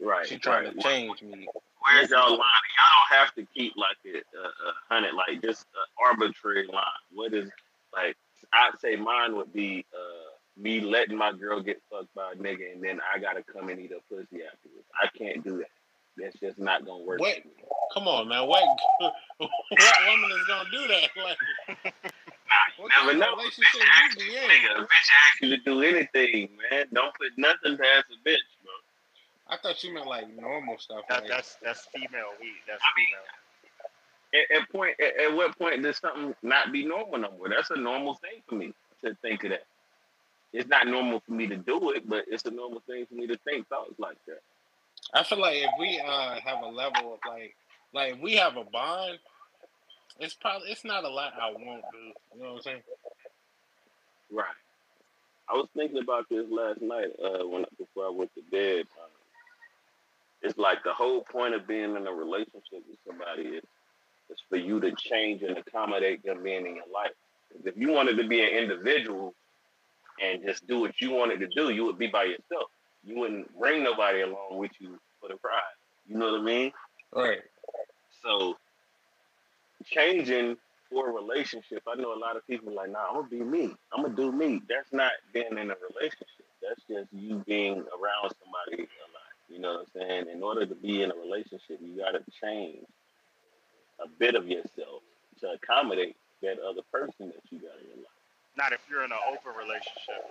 [0.00, 0.26] right.
[0.26, 0.76] She trying right.
[0.76, 1.46] to change me.
[1.84, 2.38] Where's y'all line?
[2.38, 6.84] Y'all don't have to keep like a, a, a hundred, like just an arbitrary line.
[7.12, 7.50] What is
[7.92, 8.16] like?
[8.52, 12.72] I'd say mine would be uh, me letting my girl get fucked by a nigga,
[12.72, 14.86] and then I gotta come and eat a pussy afterwards.
[15.00, 15.70] I can't do that.
[16.16, 17.20] That's just not gonna work.
[17.20, 17.38] What?
[17.94, 18.46] Come on, man.
[18.46, 18.62] What
[19.00, 21.08] what woman is gonna do that?
[22.52, 23.32] Like, what Never kind know.
[23.32, 24.44] of A relationship bitch you ask be you, in?
[24.50, 26.86] nigga, a bitch ask you to do anything, man.
[26.92, 28.72] Don't put nothing past a bitch, bro.
[29.48, 31.00] I thought you meant like normal stuff.
[31.08, 32.28] That, Like, that's that's female.
[32.40, 33.24] We that's female.
[34.34, 37.48] At, at point, at, at what point does something not be normal no more?
[37.48, 38.74] That's a normal thing for me
[39.04, 39.64] to think of that.
[40.52, 43.26] It's not normal for me to do it, but it's a normal thing for me
[43.26, 44.40] to think thoughts like that.
[45.14, 47.54] I feel like if we uh have a level of like,
[47.94, 49.18] like if we have a bond,
[50.20, 52.36] it's probably it's not a lot I won't do.
[52.36, 52.82] You know what I'm saying?
[54.30, 54.46] Right.
[55.48, 58.86] I was thinking about this last night uh, when before I went to bed.
[59.02, 59.10] Um,
[60.42, 63.64] it's like the whole point of being in a relationship with somebody is,
[64.30, 67.12] is for you to change and accommodate them being in your life.
[67.64, 69.34] if you wanted to be an individual
[70.22, 72.70] and just do what you wanted to do, you would be by yourself.
[73.04, 75.62] You wouldn't bring nobody along with you for the ride.
[76.06, 76.72] You know what I mean?
[77.12, 77.40] Right.
[78.22, 78.56] So
[79.84, 80.56] changing
[80.90, 83.74] for a relationship, I know a lot of people like, nah, I'm gonna be me.
[83.92, 84.62] I'm gonna do me.
[84.68, 86.46] That's not being in a relationship.
[86.62, 89.32] That's just you being around somebody a lot.
[89.48, 90.26] You know what I'm saying?
[90.32, 92.86] In order to be in a relationship, you gotta change
[94.00, 95.02] a bit of yourself
[95.40, 98.21] to accommodate that other person that you got in your life.
[98.56, 100.22] Not if you're in an open relationship.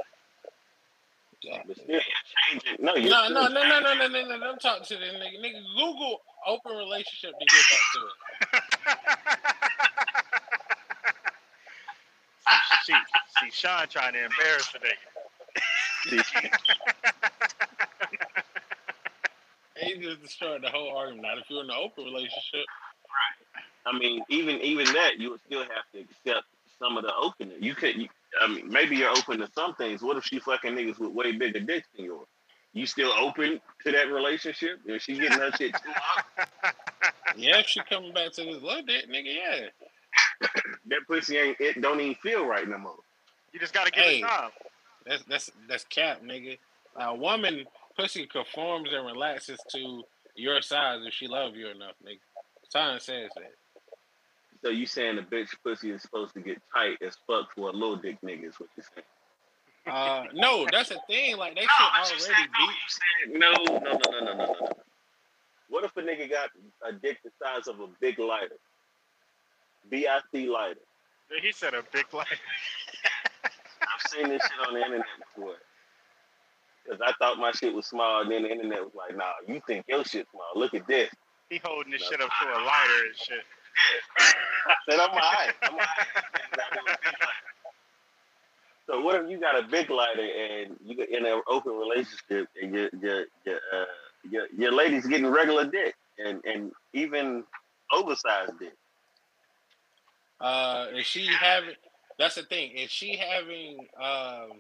[1.68, 2.78] But still, you're.
[2.80, 4.40] No, No, no, no, no, no, no, no, no.
[4.40, 5.40] Don't talk to this nigga.
[5.44, 9.42] Nigga, Google open relationship to get back to it.
[12.86, 12.94] see,
[13.40, 16.52] see, Sean trying to embarrass the nigga.
[19.82, 21.24] He just destroyed the whole argument.
[21.24, 22.66] Not if you're in an open relationship.
[23.10, 23.96] Right.
[23.96, 26.46] I mean, even even that, you would still have to accept
[26.82, 27.58] some of the opening.
[27.62, 28.08] You could, you,
[28.42, 30.02] I mean, maybe you're open to some things.
[30.02, 32.28] What if she fucking niggas with way bigger dicks than yours?
[32.74, 34.80] You still open to that relationship?
[34.86, 36.76] If she getting her shit too up,
[37.38, 39.68] Yeah, if she coming back to this love dick, nigga, yeah.
[40.88, 42.96] that pussy ain't it don't even feel right no more.
[43.54, 44.20] You just gotta give Hey.
[44.20, 44.50] it time.
[45.06, 46.58] That's that's that's cap, nigga.
[46.98, 47.66] A woman
[47.98, 50.04] pussy conforms and relaxes to
[50.36, 52.20] your size if she love you enough, nigga.
[52.70, 53.52] Science says that.
[54.64, 57.74] So you saying the bitch pussy is supposed to get tight as fuck for a
[57.74, 59.06] little dick nigga is what you're saying?
[59.88, 61.38] Uh, no, that's the thing.
[61.38, 62.24] Like they No, should
[63.32, 63.40] but you already said no.
[63.40, 63.44] be.
[63.44, 64.70] You said no, no, no, no, no, no, no, no.
[65.70, 66.50] What if a nigga got
[66.88, 68.58] a dick the size of a big lighter?
[69.90, 70.80] BIC lighter.
[71.42, 72.28] He said a big light.
[73.46, 75.56] I've seen this shit on the internet before.
[76.90, 79.62] Cause I thought my shit was small, and then the internet was like, "Nah, you
[79.68, 80.52] think your shit small?
[80.56, 81.10] Look at this."
[81.50, 83.44] He holding this shit up to a lighter and shit.
[84.68, 85.54] I said, "I'm alright.
[85.64, 86.08] I'm alright."
[88.88, 92.74] So what if you got a big lighter and you in an open relationship and
[92.74, 93.86] your your your uh,
[94.30, 97.44] your, your lady's getting regular dick and and even
[97.94, 98.74] oversized dick?
[100.42, 101.76] Uh, is she having?
[102.20, 102.72] That's the thing.
[102.72, 103.88] Is she having?
[103.98, 104.60] Um,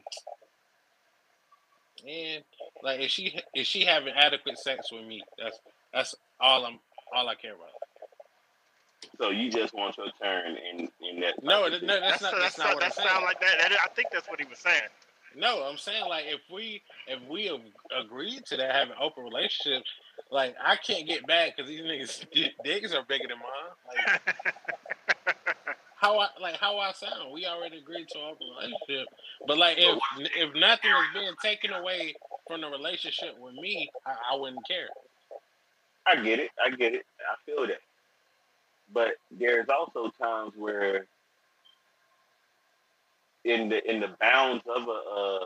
[2.08, 2.44] and
[2.84, 5.24] like, is she is she having adequate sex with me?
[5.38, 5.60] That's
[5.94, 6.80] that's all I'm
[7.14, 7.91] all I care about.
[9.18, 11.42] So you just want your turn in in that.
[11.44, 12.02] No, type of no, thing.
[12.02, 13.08] that's not that's not what I'm that saying.
[13.10, 13.58] sound like that.
[13.60, 13.72] that.
[13.84, 14.82] I think that's what he was saying.
[15.36, 17.62] No, I'm saying like if we if we have
[18.06, 19.90] agreed to that having open relationships,
[20.32, 22.26] like I can't get back because these niggas
[22.64, 24.16] dicks are bigger than mine.
[24.16, 24.36] Like
[25.96, 27.32] how I like how I sound.
[27.32, 29.08] We already agreed to an open relationship,
[29.48, 29.98] but like if
[30.36, 32.14] if nothing is being taken away
[32.48, 34.90] from the relationship with me, I, I wouldn't care.
[36.06, 36.50] I get it.
[36.64, 37.06] I get it.
[37.22, 37.80] I feel that.
[38.94, 41.06] But there's also times where
[43.44, 45.46] in the in the bounds of a uh,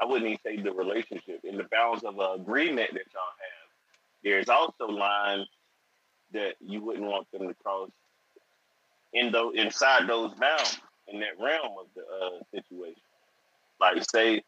[0.00, 3.70] I wouldn't even say the relationship, in the bounds of an agreement that y'all have,
[4.22, 5.48] there's also lines
[6.32, 7.90] that you wouldn't want them to cross
[9.12, 13.00] in those inside those bounds in that realm of the uh, situation.
[13.80, 14.42] Like say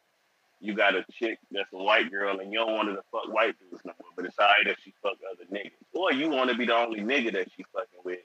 [0.60, 3.32] you got a chick that's a white girl and you don't want her to fuck
[3.32, 5.72] white dudes no more, but it's alright if she fuck other niggas.
[5.94, 8.20] Or you want to be the only nigga that she fucking with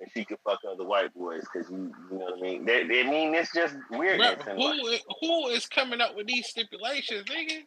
[0.00, 2.64] and she can fuck other white boys because you, you know what I mean?
[2.64, 4.42] They, I mean, it's just weirdness.
[4.44, 4.80] Who life.
[4.94, 7.62] is, who is coming up with these stipulations, nigga?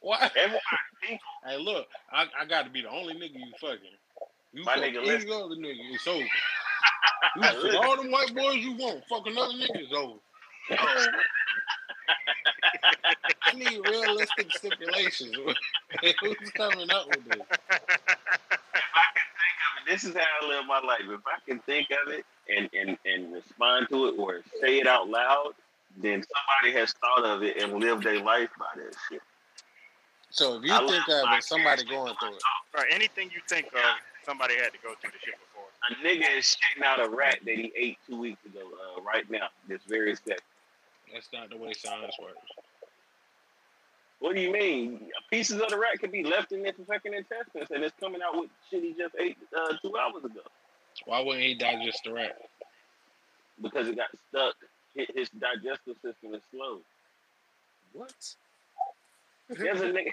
[0.00, 0.30] Why?
[0.36, 0.60] Everybody,
[1.46, 3.78] Hey, look, I, I got to be the only nigga you fucking.
[4.52, 5.30] You My fuck nigga, any listen.
[5.32, 6.24] other nigga, it's over.
[7.36, 10.18] You fuck all them white boys you want, fuck another nigga, it's over.
[13.42, 15.34] I need realistic stipulations.
[16.20, 17.40] Who's coming up with this?
[17.40, 21.02] If I can think of it, this is how I live my life.
[21.02, 24.86] If I can think of it and, and, and respond to it or say it
[24.86, 25.52] out loud,
[25.96, 29.22] then somebody has thought of it and lived their life by that shit.
[30.30, 32.42] So if you I think of it, somebody going through it.
[32.74, 33.80] Right, anything you think of,
[34.24, 35.68] somebody had to go through the shit before.
[35.90, 39.28] A nigga is shitting out a rat that he ate two weeks ago, uh, right
[39.30, 40.38] now, this very second.
[41.12, 42.38] That's not the way science works.
[44.20, 45.08] What do you mean?
[45.30, 48.40] Pieces of the rat could be left in his fucking intestines and it's coming out
[48.40, 50.40] with shit he just ate uh, two hours ago
[51.06, 52.38] Why wouldn't he digest the rat?
[53.60, 54.54] because it got stuck.
[54.94, 56.80] His, his digestive system is slow.
[57.92, 58.12] What?
[59.48, 60.10] There's a nigga.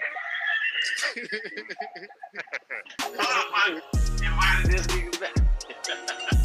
[3.00, 3.80] Somebody
[4.22, 6.36] invited this nigga back.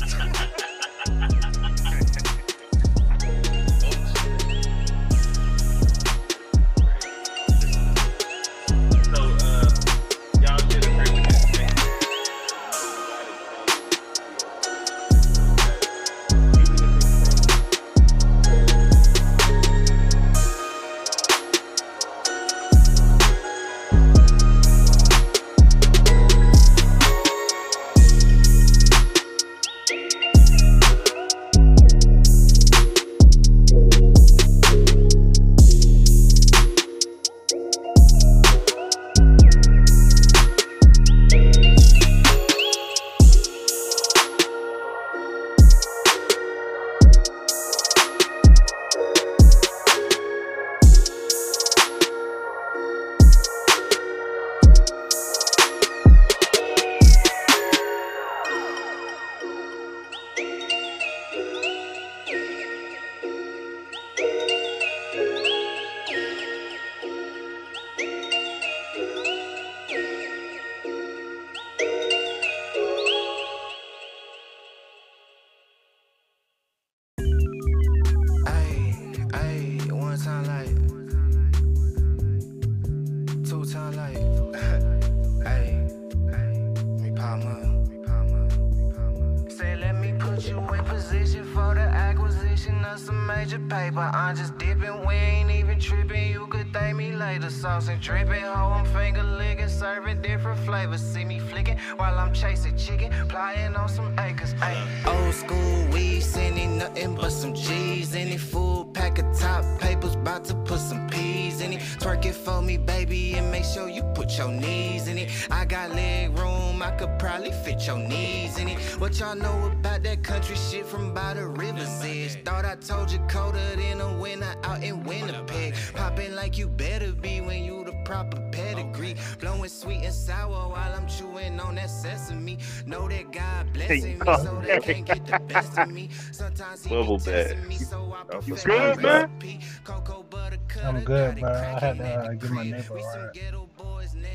[117.66, 118.80] fit your knees in it.
[119.00, 122.44] What y'all know about that country shit from by the river's edge?
[122.44, 125.74] Thought I told you colder than a winter out in Winnipeg.
[125.96, 129.16] Popping like you better be when you the proper pedigree.
[129.40, 132.60] Blowing sweet and sour while I'm chewing on that sesame.
[132.86, 136.10] Know that God blessing me so they can't get the best of me.
[136.32, 139.22] Sometimes he Bubble be testing me, so I You put good, my man?
[139.42, 139.60] recipe.
[139.84, 141.50] Cocoa butter cutter, I'm good, got bro.
[141.52, 143.34] I had to uh, the give my neighbor We a some ride.
[143.34, 144.28] ghetto boys, now,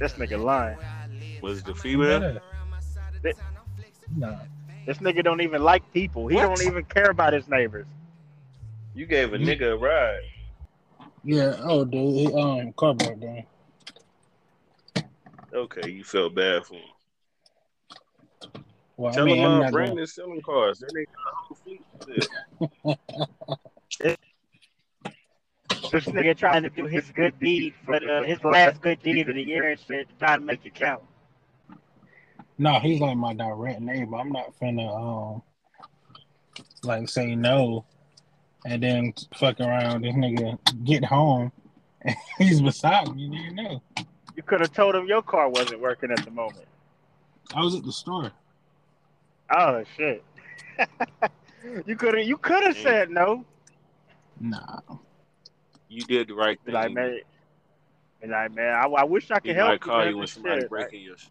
[0.00, 0.78] This nigga lying.
[1.42, 2.40] Was it the female?
[3.24, 3.32] Yeah.
[4.16, 4.38] Nah.
[4.86, 6.26] This nigga don't even like people.
[6.28, 6.42] He What?
[6.42, 7.86] don't even care about his neighbors.
[8.94, 10.22] You gave a You- nigga a ride.
[11.24, 11.56] Yeah.
[11.60, 12.14] Oh, dude.
[12.14, 13.44] He, um, car broke down.
[15.52, 16.82] Okay, you felt bad for him.
[18.96, 20.78] Well, Tell I mean, him I'm uh, not Brandon selling cars.
[20.80, 21.84] Then they got a whole fleet.
[25.92, 29.34] This nigga trying to do his good deed for uh, his last good deed of
[29.36, 31.02] the year and shit, trying to make it count.
[32.58, 34.16] No, he's like my direct neighbor.
[34.16, 35.42] I'm not finna um,
[36.82, 37.84] like say no,
[38.66, 40.02] and then fuck around.
[40.02, 41.52] This nigga get home,
[42.02, 43.22] and he's beside me.
[43.26, 43.82] You know,
[44.36, 46.66] You could have told him your car wasn't working at the moment.
[47.54, 48.32] I was at the store.
[49.56, 50.22] Oh shit.
[51.86, 52.82] you could have you could have Damn.
[52.82, 53.44] said no.
[54.40, 54.80] Nah.
[55.88, 56.74] You did the right thing.
[56.74, 57.20] like man,
[58.20, 59.78] be like man, I, I wish I he could help might you.
[59.78, 61.30] call man, you when but somebody shit, breaking your shit.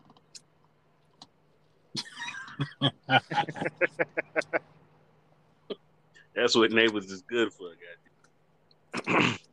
[6.35, 7.69] That's what neighbors is good for.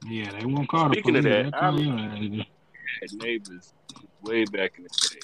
[0.06, 2.44] Yeah, they won't call the Speaking of that, I'm-
[3.00, 3.72] Had neighbors
[4.22, 5.20] way back in the day.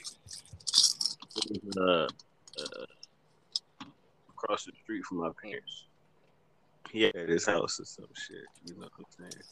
[1.78, 2.86] Uh, uh,
[4.30, 5.86] across the street from my parents.
[6.90, 8.44] He had his house or some shit.
[8.64, 9.44] You know what I'm saying?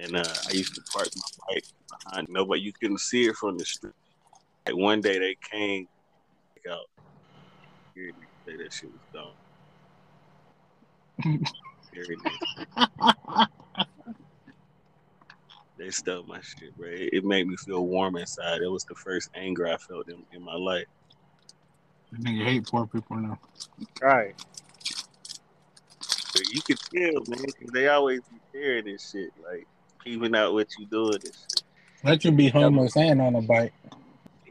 [0.00, 1.64] And uh, I used to park my bike
[2.04, 2.60] behind nobody.
[2.62, 3.92] You couldn't see it from the street.
[4.66, 5.88] Like one day they came
[6.64, 6.86] like, out.
[7.94, 8.12] Here
[8.46, 9.32] they say that shit was dumb.
[11.92, 13.46] Here it is.
[15.78, 16.88] They stole my shit, bro.
[16.88, 18.60] It, it made me feel warm inside.
[18.60, 20.86] It was the first anger I felt in, in my life.
[22.18, 23.38] Nigga hate poor people now.
[24.02, 24.34] Right.
[26.32, 29.66] But you can tell, man, 'cause they always be sharing this shit, like
[30.04, 31.62] peeping out what you doing and shit.
[32.04, 33.72] Let you be homeless and on a bike.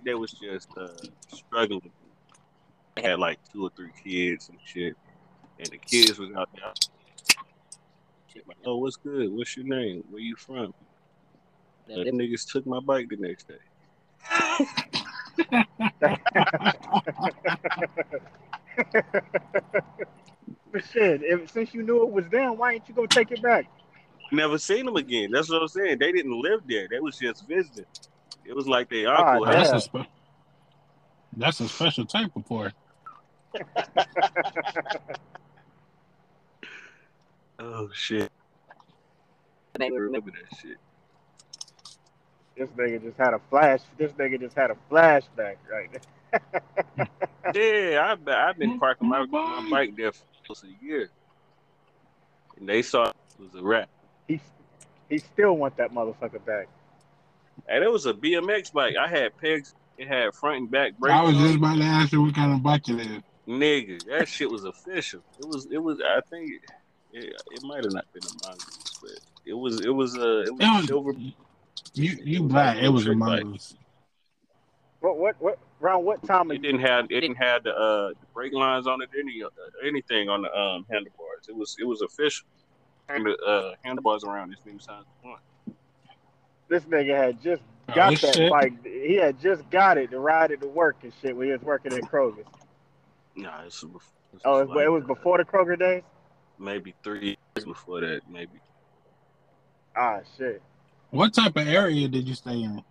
[0.05, 0.88] They was just uh,
[1.34, 1.91] struggling.
[3.02, 4.95] They had like two or three kids and shit,
[5.60, 6.74] and the kids was out there.
[8.34, 9.32] Shit like, oh, what's good?
[9.32, 10.04] What's your name?
[10.10, 10.74] Where you from?
[11.91, 13.56] Uh, them niggas took my bike the next day.
[20.72, 23.41] But shit, if, since you knew it was them, why ain't you go take it
[23.41, 23.66] back?
[24.32, 25.32] Never seen them again.
[25.32, 25.97] That's what I'm saying.
[26.00, 26.88] They didn't live there.
[26.89, 27.86] They was just visiting.
[28.45, 29.58] It was like they Ah, uncle yeah.
[29.58, 30.10] had That's a spe-
[31.38, 32.72] that's a special type of poor.
[37.60, 38.32] Oh shit.
[39.80, 40.78] I remember that shit.
[42.58, 43.82] This nigga just had a flash.
[43.97, 47.08] This nigga just had a flashback right there.
[47.56, 51.10] Yeah, I've been, I've been parking my, my bike there for almost a year.
[52.60, 53.89] And they saw it was a wrap.
[54.28, 54.39] He
[55.10, 56.68] he still want that motherfucker back.
[57.68, 58.95] And it was a BMX bike.
[58.97, 59.74] I had pegs.
[59.97, 61.16] It had front and back brakes.
[61.16, 63.24] I was just about to ask you what kind of bike it is.
[63.50, 65.22] Nigga, that shit was official.
[65.39, 65.66] It was.
[65.72, 66.00] It was.
[66.06, 66.52] I think
[67.14, 69.12] it, it might have not been a mongoose, but
[69.45, 69.82] it was.
[69.82, 70.41] It was a.
[70.43, 71.14] It was, It was- silver.
[71.93, 72.78] You you black.
[72.78, 73.43] It was a trick bike.
[73.43, 73.76] mongoose.
[75.00, 76.52] What what what around what time?
[76.52, 77.06] It didn't have.
[77.10, 79.10] It didn't have the uh the brake lines on it.
[79.18, 79.47] Any uh,
[79.84, 81.47] anything on the um handlebars.
[81.47, 81.76] It was.
[81.80, 82.45] It was official.
[83.08, 85.39] And the uh, handlebars around this new size one.
[86.68, 88.52] This nigga had just Oh, got this that shit.
[88.52, 88.74] bike.
[88.86, 91.62] He had just got it to ride it to work and shit when he was
[91.64, 92.43] working at Kroger.
[93.42, 94.02] Nah, this was.
[94.46, 96.04] Oh, it, like, it was before the Kroger days.
[96.60, 98.22] maybe three years before that.
[98.30, 98.60] Maybe.
[99.96, 100.62] Ah shit.
[101.12, 102.84] What type of area did you stay in?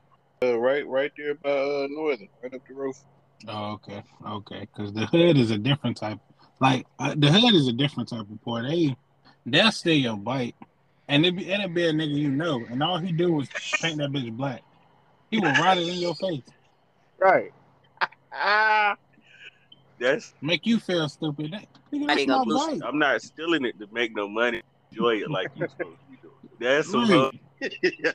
[0.43, 2.95] Uh, right, right there by uh, Northern, right up the road.
[3.47, 4.61] Oh, okay, okay.
[4.61, 6.19] Because the hood is a different type.
[6.61, 8.63] Like uh, the hood is a different type of poor.
[8.63, 8.97] They
[9.47, 10.57] they'll steal your bike,
[11.09, 13.49] and it'd be it'll be a nigga you know, and all he do is
[13.81, 14.63] paint that bitch black.
[15.31, 16.43] He will ride it in your face.
[17.19, 17.53] Right.
[19.99, 21.53] That's Make you feel stupid.
[21.53, 22.81] That, nigga, I that's ain't my gonna lose- bike.
[22.89, 24.63] I'm not stealing it to make no money.
[24.93, 26.35] Enjoy it like you supposed to be doing.
[26.59, 27.41] That's some Right.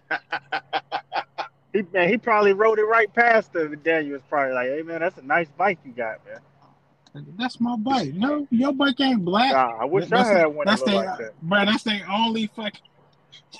[1.73, 4.99] He man, he probably rode it right past the Daniel was probably like, "Hey man,
[4.99, 8.13] that's a nice bike you got, man." That's my bike.
[8.13, 9.53] No, your bike ain't black.
[9.53, 11.41] Nah, I wish That's I had the- one that that's looked the, like that.
[11.41, 12.79] Bro, that's the only fucking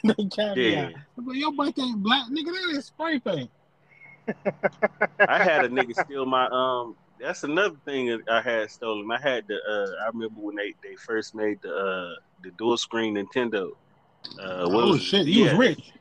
[0.29, 0.57] caveat.
[0.57, 0.89] Yeah.
[1.17, 2.45] But your bike ain't black, nigga.
[2.45, 3.49] That is spray paint.
[5.27, 6.95] I had a nigga steal my um.
[7.23, 9.09] That's another thing I had stolen.
[9.09, 10.03] I had the uh.
[10.03, 12.13] I remember when they, they first made the uh
[12.43, 13.69] the dual screen Nintendo.
[14.39, 15.51] Uh, what oh was shit, you Yeah.
[15.57, 15.93] was rich.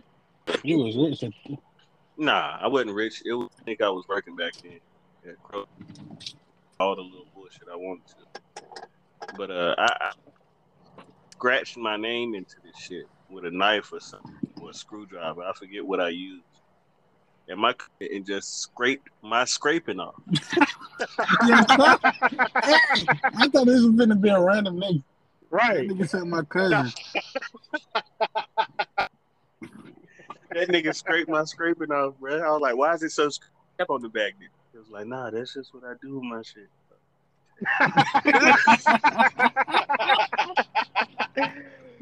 [0.65, 1.33] You was rich.
[2.17, 3.23] Nah, I wasn't rich.
[3.25, 4.81] It was, I think I was working back then.
[6.81, 8.65] All the little bullshit I wanted to.
[9.37, 10.13] But uh, I, I
[11.33, 15.43] scratched my name into this shit with a knife or something or a screwdriver.
[15.43, 16.45] I forget what I used.
[17.53, 20.15] And my and just scraped my scraping off.
[21.47, 22.77] Yeah, hey,
[23.37, 25.03] I thought this was gonna be a random nigga.
[25.51, 25.87] Right.
[25.87, 26.91] That nigga said my cousin.
[30.55, 32.39] That nigga scraped my scraping off, bro.
[32.43, 34.35] I was like, why is it so scrap on the back?
[34.75, 36.69] It was like, nah, that's just what I do with my shit.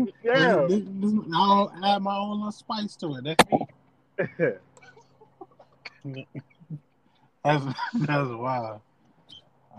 [0.25, 0.67] Yeah.
[0.69, 3.25] This- this- I'll add my own little spice to it.
[3.25, 3.67] That's me.
[7.45, 8.81] That's that's wild.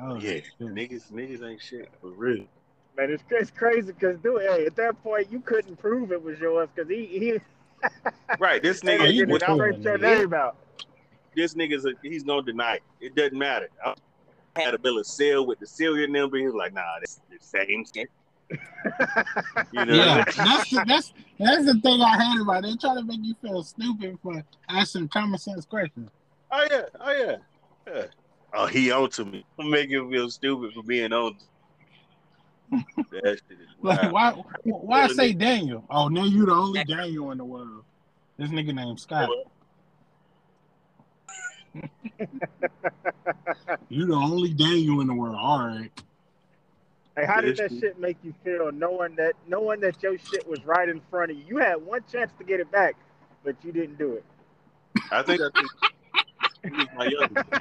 [0.01, 0.45] Oh, Yeah, shit.
[0.59, 2.45] niggas, niggas ain't shit for real.
[2.97, 6.39] Man, it's, it's crazy because, dude, hey, at that point, you couldn't prove it was
[6.39, 7.39] yours because he, he,
[8.39, 10.57] Right, this they nigga, you didn't can without, prove your name out.
[11.36, 12.84] this nigga's a, he's gonna deny it.
[12.99, 13.69] It doesn't matter.
[13.86, 13.93] I
[14.55, 16.38] had a bill of sale with the serial number.
[16.38, 18.09] He was like, nah, that's the same shit.
[19.74, 22.70] You know, Yeah, that's the, that's that's the thing I hate about it.
[22.70, 26.10] They try to make you feel stupid for asking common sense questions.
[26.52, 27.36] oh yeah, oh yeah,
[27.88, 28.06] yeah.
[28.54, 29.45] Oh, he on to me.
[29.60, 31.38] I'm making him feel stupid for being on.
[32.72, 32.82] that
[33.24, 34.45] shit is Like, wild.
[34.64, 35.86] why why say Daniel?
[35.89, 37.84] Oh, no, you the only Daniel in the world.
[38.38, 39.30] This nigga named Scott.
[43.89, 45.36] You the only Daniel in the world.
[45.39, 45.91] All right.
[47.16, 50.64] Hey, how did that shit make you feel knowing that knowing that your shit was
[50.66, 51.43] right in front of you?
[51.45, 52.95] You had one chance to get it back,
[53.43, 54.24] but you didn't do it.
[55.12, 57.43] I think I think my youngest.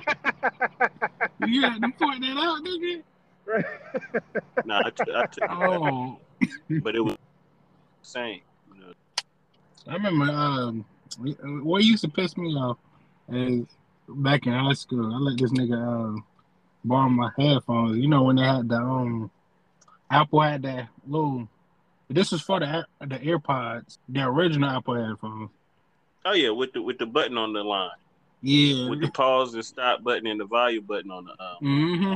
[1.47, 3.03] You had to point that out, nigga.
[4.67, 6.19] Nah, I, t- I t- Oh,
[6.83, 7.19] but it was the
[8.03, 8.41] same.
[8.75, 8.93] You know,
[9.89, 10.85] I remember um,
[11.65, 12.77] what used to piss me off
[13.31, 13.67] is
[14.07, 15.15] back in high school.
[15.15, 16.25] I let this nigga um,
[16.85, 17.97] borrow my headphones.
[17.97, 19.31] You know when they had the um,
[20.11, 21.49] Apple had that little.
[22.09, 25.51] This is for the the AirPods, the original Apple headphones.
[26.25, 27.91] oh yeah, with the with the button on the line,
[28.43, 28.89] Yeah.
[28.89, 31.57] with the pause and stop button and the volume button on the um.
[31.61, 32.13] hmm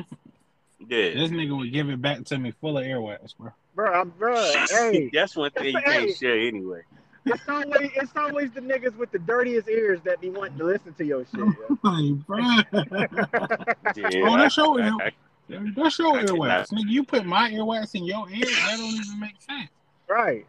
[0.88, 3.50] Yeah, This nigga would give it back to me full of earwax, bro.
[3.74, 4.34] bro, I'm bro.
[4.70, 6.06] Hey, that's one thing you Hey.
[6.06, 6.82] can't share anyway.
[7.26, 10.92] it's always it's always the niggas with the dirtiest ears that be wanting to listen
[10.94, 11.38] to your shit.
[11.38, 11.78] yo.
[11.84, 12.38] Like, bro.
[13.96, 15.12] Yeah, Oh, that's I- your I- I-
[15.48, 16.72] That's your I cannot- earwax.
[16.72, 19.70] Nigga, you put my earwax in your ear, that don't even make sense.
[20.08, 20.46] Right.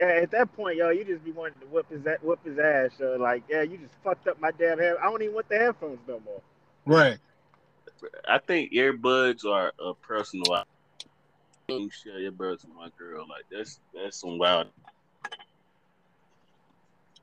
[0.00, 2.58] Yeah, at that point, yo, you just be wanting to whip his a- whip his
[2.58, 2.90] ass.
[2.98, 3.16] Yo.
[3.16, 4.96] Like, yeah, you just fucked up my damn head.
[5.00, 6.40] I don't even want the headphones no more.
[6.84, 7.18] Right.
[8.28, 10.64] I think earbuds are a personal.
[11.68, 13.26] You share earbuds with my girl.
[13.28, 14.66] Like that's that's some wild.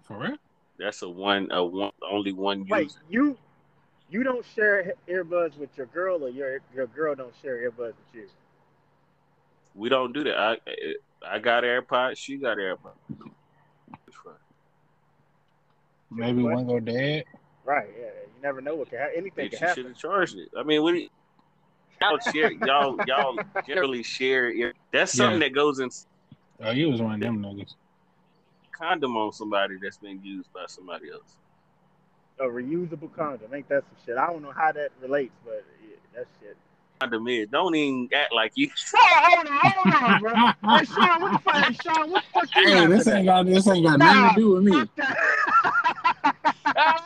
[0.04, 0.38] For real?
[0.78, 3.00] That's a one a one only one Wait, user.
[3.10, 3.38] you
[4.10, 8.14] you don't share earbuds with your girl, or your your girl don't share earbuds with
[8.14, 8.28] you?
[9.76, 10.38] We don't do that.
[10.38, 10.58] I
[11.26, 12.18] I got AirPods.
[12.18, 12.94] She got AirPods.
[16.12, 16.54] Maybe What?
[16.54, 17.26] one go dead.
[17.66, 17.90] Right.
[18.00, 18.06] Yeah.
[18.06, 19.16] You never know what can happen.
[19.18, 19.84] Anything Bitch, can you happen.
[19.84, 20.50] should have charged it.
[20.58, 21.10] I mean, what do you,
[22.02, 22.52] y'all share?
[22.52, 24.52] Y'all y'all generally share.
[24.52, 25.90] Ear, that's something that goes in
[26.62, 27.76] Oh, you was one of them niggas.
[28.78, 31.38] condom on somebody that's been used by somebody else.
[32.40, 33.54] A reusable condom.
[33.54, 34.18] Ain't that some shit?
[34.18, 36.56] I don't know how that relates, but yeah, that shit.
[37.02, 37.48] Condom is.
[37.50, 38.70] Don't even act like you.
[38.96, 40.34] hold on, hold on, bro.
[40.78, 41.66] Hey, Sean, what the fuck?
[41.66, 44.06] Hey, Sean, what the fuck you Hey, laughing this ain't got this ain't got Nah,
[44.06, 44.90] nothing to do with me.
[46.76, 47.04] I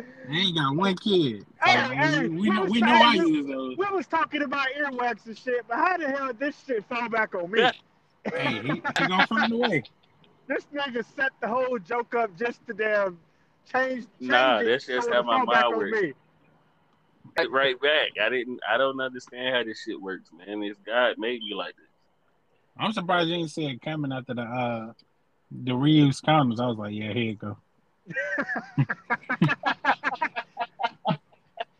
[0.30, 1.46] ain't got one kid.
[1.62, 3.26] Hey, So, hey, we, we know what we know I that?
[3.26, 3.76] use those.
[3.76, 7.34] we was talking about earwax and shit, but how the hell this shit fall back
[7.34, 7.60] on me?
[8.24, 9.82] Hey, he, he gonna find a way.
[10.46, 13.18] This nigga set the whole joke up just to damn
[13.72, 13.94] change.
[13.94, 15.98] change Nah, it that's just how my mind works.
[17.36, 18.10] Right- right back.
[18.22, 18.60] I didn't.
[18.68, 20.62] I don't understand how this shit works, man.
[20.62, 21.86] It's God made me like this.
[22.78, 24.92] I'm surprised you didn't see it coming after the uh
[25.50, 26.60] the reused condoms.
[26.60, 27.56] I was like, yeah, here you go.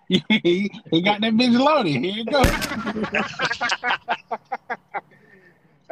[0.08, 1.92] he, he got that bitch loaded.
[1.92, 2.42] Here you go.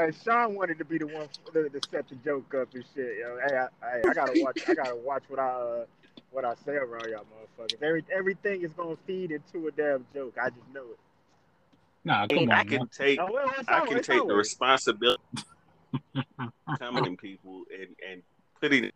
[0.03, 3.18] Hey, Sean wanted to be the one to, to set the joke up and shit.
[3.20, 4.59] Yo, hey, I, hey, I gotta watch.
[4.66, 5.84] I gotta watch what I uh,
[6.32, 7.24] what I say around y'all
[7.61, 7.80] motherfuckers.
[7.80, 10.34] Every everything is gonna feed into a damn joke.
[10.42, 10.98] I just know it.
[12.05, 12.88] Nah, come I on, can man.
[12.92, 15.22] take Oh, well, it's I can it's take the always- responsibility
[16.16, 18.22] of coming in people and and
[18.61, 18.94] putting it.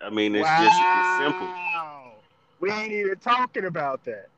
[0.00, 1.48] I mean, it's just it's simple.
[2.60, 4.28] We ain't even talking about that.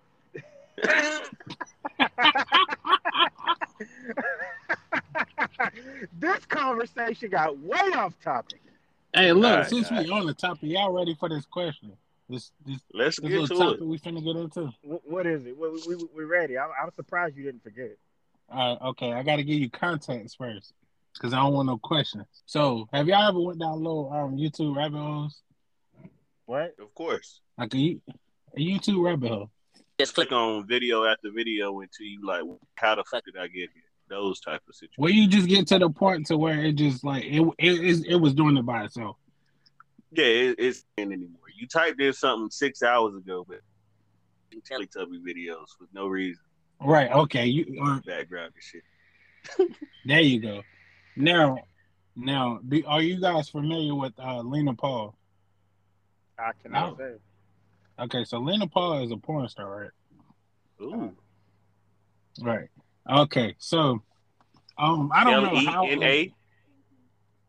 [6.19, 8.61] this conversation got way off topic.
[9.15, 10.07] Hey, look, Alright, since alright.
[10.07, 11.93] we on the topic, y'all ready for this question?
[12.29, 13.87] This this, Let's this get little to topic it.
[13.87, 14.67] we finna get into.
[14.83, 15.57] Wh- what is it?
[15.59, 16.59] We, we, we ready.
[16.59, 17.97] I'm, I'm surprised you didn't forget.
[18.51, 20.73] All right, okay, I got to give you context first
[21.15, 22.27] because I don't want no questions.
[22.47, 25.41] So, have y'all ever went down little um YouTube rabbit holes,
[26.47, 26.75] What?
[26.79, 27.41] Of course.
[27.57, 28.01] like a, You-
[28.57, 29.51] a YouTube rabbit hole?
[29.99, 32.43] Just click on video after video until you like,
[32.77, 33.83] how the fuck did I get here?
[34.09, 34.95] Those type of situations.
[34.97, 38.07] Where you just get to the point to where it just like it it, it,
[38.13, 39.17] it was doing it by itself.
[40.13, 41.41] Yeah, it, it's in anymore.
[41.55, 43.61] You typed in something six hours ago, but
[44.71, 46.43] Teletubby videos with no reason,
[46.81, 47.11] Right.
[47.11, 47.47] Okay.
[47.47, 49.69] You or, background and shit.
[50.07, 50.63] there you go.
[51.17, 51.59] Now,
[52.17, 55.17] now, do, are you guys familiar with uh, Lena Paul?
[56.39, 57.05] I cannot No.
[57.05, 57.19] say.
[58.01, 59.91] Okay, so Lena Paul is a porn star, right?
[60.81, 61.17] Ooh,
[62.41, 62.69] Right.
[63.11, 64.03] Okay, so
[64.79, 66.33] um, I don't L know E how N A.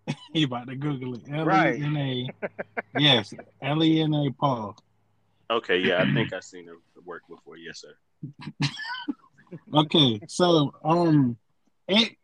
[0.34, 1.22] he about to Google it.
[1.32, 1.80] L Right.
[1.80, 2.30] E N A.
[2.98, 4.76] Yes, L E N A Paul.
[5.52, 6.76] Okay, yeah, I think I've seen her
[7.06, 7.58] work before.
[7.58, 7.94] Yes, sir.
[9.74, 11.36] Okay, so um,
[11.88, 12.16] it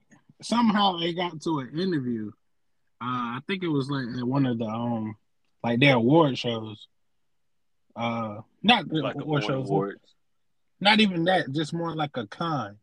[0.44, 2.32] somehow it got to an interview.
[3.02, 5.16] Uh, I think it was like at one of the um,
[5.64, 6.88] like their award shows.
[7.96, 9.70] Uh, not Like award shows.
[9.70, 10.00] awards.
[10.82, 11.52] Not even that.
[11.52, 12.78] Just more like a con.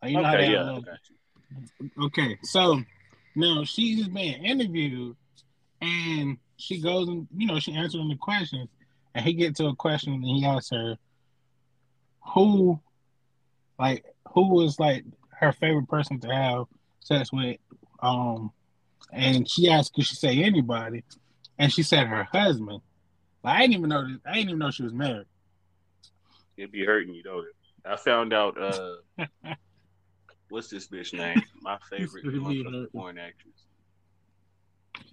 [0.00, 2.04] Like, you know Okay, yeah, got.
[2.04, 2.82] Okay, so
[3.34, 5.16] now she's being interviewed,
[5.80, 8.68] and she goes and you know she answering the questions,
[9.14, 10.96] and he get to a question and he asks her,
[12.34, 12.80] who,
[13.78, 15.04] like, who was like
[15.38, 16.64] her favorite person to have
[17.00, 17.58] sex with,
[18.00, 18.50] um,
[19.12, 21.04] and she asked could she say anybody,
[21.58, 22.80] and she said her husband.
[23.42, 24.06] Like, I didn't even know.
[24.08, 25.26] This, I didn't even know she was married.
[26.56, 27.46] It'd be hurting you, don't?
[27.84, 28.56] I found out.
[28.60, 28.96] uh
[30.48, 31.42] What's this bitch name?
[31.62, 32.86] My favorite It'd be motherfucking hurting.
[32.92, 33.54] porn actress.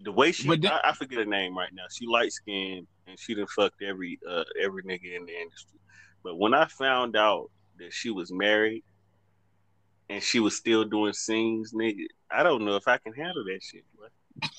[0.04, 1.84] The way she, But that- I, I forget her name right now.
[1.92, 5.80] She light skinned and she done fucked every uh every nigga in the industry.
[6.24, 8.84] But when I found out that she was married
[10.10, 13.60] and she was still doing scenes, nigga, I don't know if I can handle that
[13.64, 13.86] shit.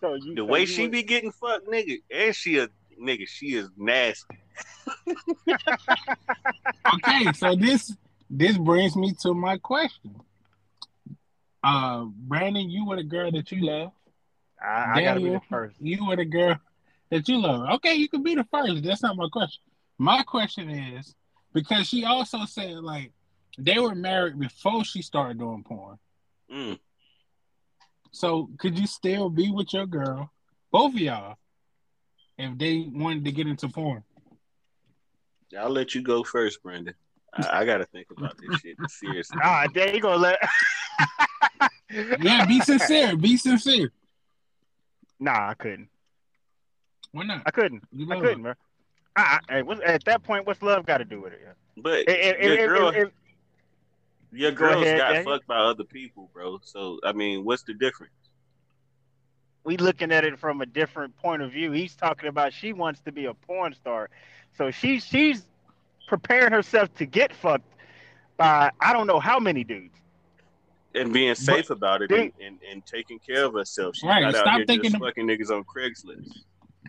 [0.00, 2.68] So you The so way you she would- be getting fucked, nigga, and she a
[3.00, 4.38] nigga, she is nasty.
[6.94, 7.96] okay, so this
[8.30, 10.16] this brings me to my question.
[11.62, 13.92] Uh, Brandon, you were the girl that you love.
[14.62, 15.76] I, I gotta be the first.
[15.80, 16.58] You were the girl
[17.10, 17.68] that you love.
[17.76, 18.82] Okay, you can be the first.
[18.82, 19.62] That's not my question.
[19.98, 21.14] My question is
[21.52, 23.12] because she also said like
[23.56, 25.98] they were married before she started doing porn.
[26.52, 26.78] Mm.
[28.10, 30.30] So could you still be with your girl,
[30.70, 31.36] both of y'all,
[32.38, 34.02] if they wanted to get into porn?
[35.58, 36.94] I'll let you go first, Brandon.
[37.32, 39.38] I, I gotta think about this shit seriously.
[39.42, 40.16] Ah, there you go.
[40.16, 40.38] Let.
[42.20, 43.16] Yeah, be sincere.
[43.16, 43.92] Be sincere.
[45.20, 45.88] Nah, I couldn't.
[47.12, 47.42] Why not?
[47.46, 47.84] I couldn't.
[47.92, 48.54] You I couldn't, bro.
[49.14, 51.40] I, I, at that point, what's love got to do with it?
[51.44, 51.52] Yeah.
[51.76, 53.10] But If, your if, girl, if, if,
[54.32, 55.32] your Go girls ahead, got Daniel.
[55.34, 56.58] fucked by other people, bro.
[56.64, 58.12] So I mean, what's the difference?
[59.64, 61.72] We looking at it from a different point of view.
[61.72, 64.10] He's talking about she wants to be a porn star,
[64.56, 65.42] so she she's
[66.06, 67.64] preparing herself to get fucked
[68.36, 69.96] by I don't know how many dudes.
[70.94, 72.46] And being safe about it and, Dude.
[72.46, 73.96] and, and taking care of herself.
[73.96, 76.30] She's Right, not stop out here thinking just of- fucking niggas on Craigslist.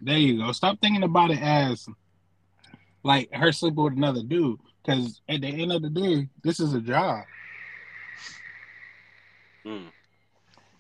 [0.01, 0.51] There you go.
[0.51, 1.88] Stop thinking about it as
[3.01, 4.59] like her sleeping with another dude.
[4.86, 7.23] Because at the end of the day, this is a job.
[9.65, 9.86] Mm.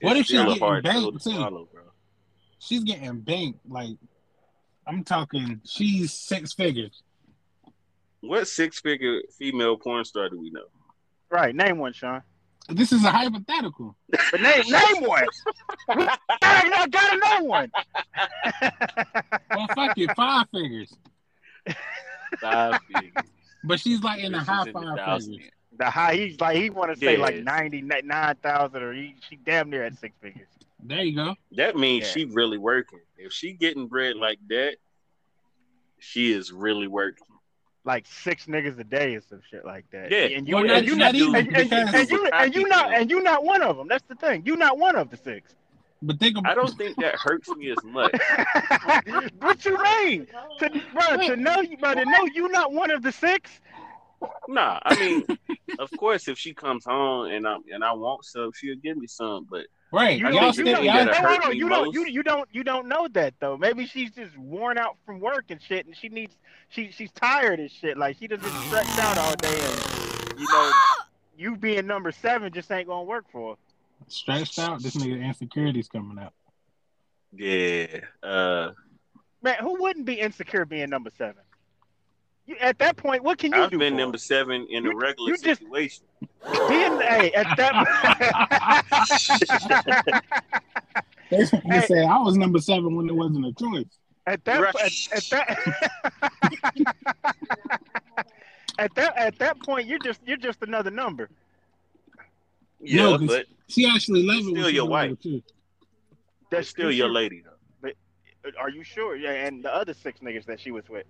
[0.01, 1.31] What It's if she's still getting hard banked, too?
[1.31, 1.81] swallow, bro?
[2.65, 3.59] She's getting banked.
[3.67, 3.97] Like
[4.87, 7.01] I'm talking, she's six figures.
[8.21, 10.65] What six figure female porn star do we know?
[11.29, 12.21] Right, name one, Sean.
[12.69, 13.95] This is a hypothetical.
[14.31, 15.25] But name name one.
[15.89, 17.71] I gotta, gotta know one.
[19.51, 20.91] Well, fuck it, five figures.
[22.41, 23.13] Five figures.
[23.63, 25.35] But she's like in the Bitches high in the five thousands.
[25.37, 25.51] figures.
[25.77, 27.43] The high, he's like he want to say like Yes.
[27.45, 30.47] ninety nine thousand, or he, she damn near at six figures.
[30.83, 31.35] There you go.
[31.53, 32.11] That means Yeah.
[32.11, 32.99] she really working.
[33.17, 34.75] If she getting bread like that,
[35.99, 37.25] she is really working.
[37.87, 40.09] like six niggas a day or some shit like that.
[40.11, 40.35] Yeah.
[40.35, 42.67] and you Well, and not- you not not even, and, and, and you and you
[42.67, 43.87] not and you not one of them.
[43.87, 44.41] That's the thing.
[44.43, 45.53] You not one of the six.
[46.01, 48.11] But think about I don't think that hurts me as much.
[49.39, 50.27] what you mean?
[50.59, 53.51] To, bro, to know you, bro, to know you not one of the six.
[54.47, 55.23] Nah, I mean,
[55.79, 59.05] of course, if she comes home and I and I want some, she'll give me
[59.05, 59.45] some.
[59.49, 60.19] But right.
[60.19, 62.05] You Y'all don't, think you still the don't, thing y'all, no, no, you don't, you,
[62.07, 63.57] you don't, you don't know that though.
[63.57, 66.35] Maybe she's just worn out from work and shit, and she needs,
[66.69, 67.97] she, she's tired and shit.
[67.97, 70.71] Like she doesn't stretched out all day, and you know,
[71.37, 73.57] you being number seven just ain't gonna work for her.
[74.07, 74.81] stretched out.
[74.81, 76.33] This nigga insecurity's coming out.
[77.35, 78.71] yeah, uh,
[79.41, 81.43] Man, who wouldn't be insecure being number seven?
[82.47, 83.63] You, at that point, what can you do?
[83.63, 86.03] I've been for number seven in a You- regular you just- situation.
[86.43, 86.67] her?
[86.69, 87.73] being, hey, at that.
[91.31, 91.81] They they Hey.
[91.87, 93.87] said I was number seven when there wasn't a choice.
[94.27, 94.75] At that, Right.
[94.75, 95.57] at, at that,
[98.79, 101.29] at that, at that point, you're just you're just another number.
[102.79, 104.51] Yeah, No, 'cause- but She actually loved it.
[104.51, 105.07] Still your wife.
[105.09, 105.41] number two.
[106.63, 107.57] still your lady though.
[107.81, 107.93] But
[108.45, 109.15] uh, Are you sure?
[109.15, 111.07] Yeah, and the other six niggas that she was with,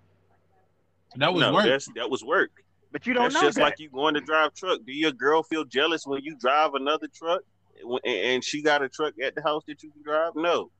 [1.17, 1.65] That was no, work.
[1.65, 2.51] that's that was work.
[2.91, 3.63] but you don't That's know just that.
[3.63, 4.79] like you going to drive truck.
[4.85, 7.41] Do your girl feel jealous when you drive another truck,
[7.81, 10.33] and and she got a truck at the house that you can drive?
[10.35, 10.71] No.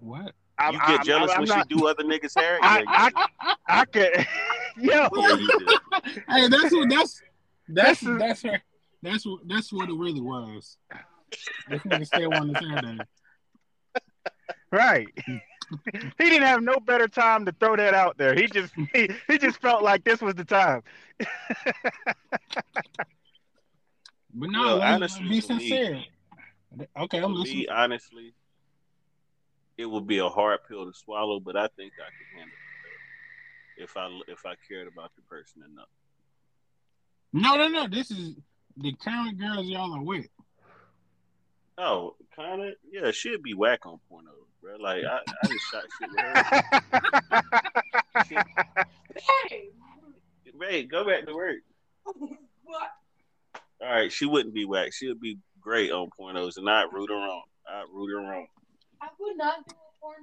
[0.00, 0.32] What?
[0.58, 2.58] I'm, You get I'm- jealous I'm when not- she do other niggas' hair?
[2.62, 4.26] I, yeah, I, I could,
[4.76, 5.36] yo, yeah.
[6.28, 7.22] Hey, that's what that's
[7.68, 8.62] that's This is- that's her.
[9.02, 10.76] That's what that's what it really was.
[11.70, 13.00] This nigga still wanted his hair done.
[14.72, 15.06] right.
[16.18, 18.34] he didn't have no better time to throw that out there.
[18.34, 20.82] He just he, he just felt like this was the time.
[24.34, 26.02] But no, Well, let's honestly, be for me- sincere.
[26.96, 27.58] Okay, I'm For listening.
[27.60, 28.34] me, honestly,
[29.78, 32.54] it would be a hard pill to swallow, but I think I could handle
[33.76, 35.88] it if I if I cared about the person enough.
[37.32, 37.88] No, no, no.
[37.88, 38.36] This is
[38.76, 40.28] the current girls y'all are with.
[41.78, 42.74] Oh, kind of.
[42.90, 44.76] Yeah, she'd be whack on porno, bro.
[44.76, 46.20] Like I, I just shot shit with
[48.74, 48.84] her.
[50.58, 51.58] Ray, go back to work.
[52.64, 52.90] What?
[53.80, 54.92] All right, she wouldn't be whack.
[54.92, 57.44] She would be great on pornos, and I'd root her wrong.
[57.68, 58.46] I'd root her wrong.
[59.00, 60.20] I would not do a porno.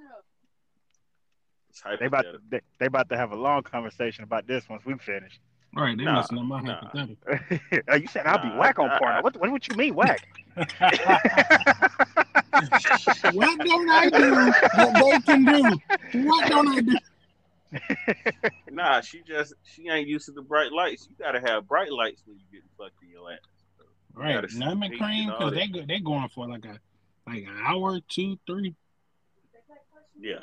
[1.98, 2.40] They about hypothetical.
[2.50, 5.40] they, they about to have a long conversation about this once we finish.
[5.76, 6.74] All right, they Nah, messing up my nah.
[6.80, 7.38] hypothetical.
[7.90, 9.18] Oh, you said I'll be Nah, whack on uh, I- porno.
[9.18, 10.26] Uh, what, what what you mean whack?
[10.56, 10.70] what
[13.58, 14.34] don't I do
[14.74, 15.78] that they can do?
[16.26, 16.96] What don't I do?
[18.70, 21.08] Nah, she just she ain't used to the bright lights.
[21.10, 23.38] You gotta have bright lights when you getting fucked in your ass.
[24.14, 25.56] Right, gotta numbing cream because that.
[25.56, 26.78] they go, they going for like a
[27.26, 28.74] like an hour, two, three.
[30.18, 30.40] Yeah.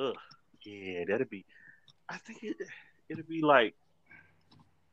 [0.00, 0.14] Ugh.
[0.64, 1.44] Yeah, that'd be.
[2.08, 2.56] I think it
[3.08, 3.74] it'd be like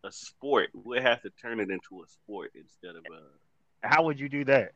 [0.03, 0.69] a sport.
[0.73, 4.43] We'd have to turn it into a sport instead of a How would you do
[4.45, 4.73] that?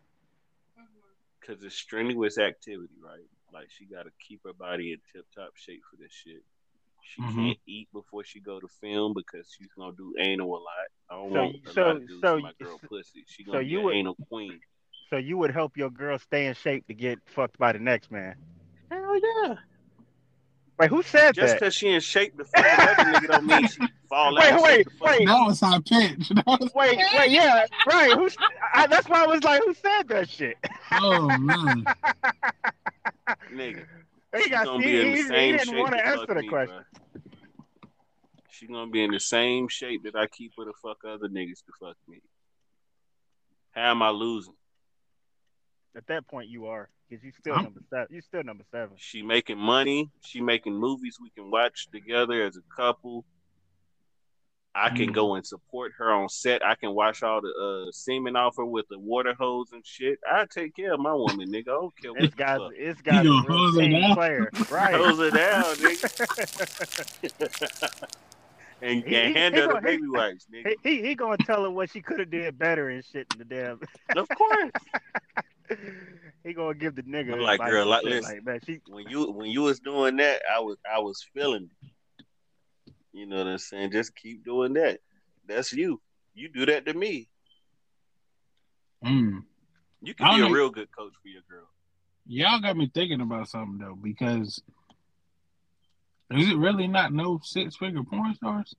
[1.39, 3.23] because it's strenuous activity, right?
[3.53, 6.43] Like she got to keep her body in tip top shape for this shit.
[7.01, 7.35] She Mhm.
[7.35, 10.87] can't eat before she go to film because she's gonna do anal a lot.
[11.09, 13.23] I don't So- want so- dudes so- my girl pussy.
[13.27, 14.59] She so gonna you be would- anal queen.
[15.09, 18.11] So you would help your girl stay in shape to get fucked by the next
[18.11, 18.35] man.
[18.91, 19.55] Hell yeah!
[20.79, 21.41] Wait, who said Just that?
[21.41, 24.61] Just because she in shape to fuck another nigga don't mean she fall Wait, out.
[24.61, 25.25] wait, shape to fuck wait.
[25.25, 26.29] That was high pitch.
[26.35, 28.13] That was, Wait, wait, yeah, right.
[28.15, 28.37] Who's?
[28.73, 30.57] I, that's why I was like, who said that shit?
[30.91, 31.83] oh man,
[33.51, 33.85] nigga.
[34.35, 34.65] He got.
[34.65, 36.75] gonna He, he, he didn't want to to answer the me, question.
[36.75, 36.83] bruh.
[38.51, 41.63] She gonna be in the same shape that I keep her to fuck other niggas
[41.65, 42.19] to fuck me.
[43.71, 44.53] How am I losing?
[45.95, 48.07] At that point, you are because you still I'm- number seven.
[48.11, 48.95] You still number seven.
[48.97, 50.09] She making money.
[50.25, 53.25] She making movies we can watch together as a couple.
[54.75, 55.13] I can Mm.
[55.13, 56.63] go and support her on set.
[56.63, 60.19] I can wash all the uh, semen off her with the water hose and shit.
[60.31, 61.61] I take care of my woman, nigga.
[61.69, 62.59] I don't care what This the guy's.
[62.59, 62.71] fuck.
[62.77, 64.13] This guy's a gonna real team down?
[64.15, 64.93] player, right?
[64.93, 66.07] Hose her down, nigga.
[68.81, 70.75] and, He- and he- hand he her gonna- he- baby wipes, nigga.
[70.83, 73.39] he, he he gonna tell her what she could have did better and shit in
[73.39, 73.79] the damn.
[74.15, 74.71] Of course.
[76.43, 78.35] he gonna give the nigga I'm like, girl, like, listen.
[78.35, 81.69] like man, she when you when you was doing that, I was I was feeling
[81.83, 81.91] it.
[83.13, 83.91] You know what I'm saying?
[83.91, 84.99] Just keep doing that.
[85.47, 85.99] That's you.
[86.35, 87.27] You do that to me.
[89.03, 89.41] mm.
[90.01, 90.53] You I can be a know.
[90.53, 91.67] real good coach for your girl.
[92.27, 94.61] y'all got me thinking about something though because
[96.31, 98.75] is it really not no six figure porn stars?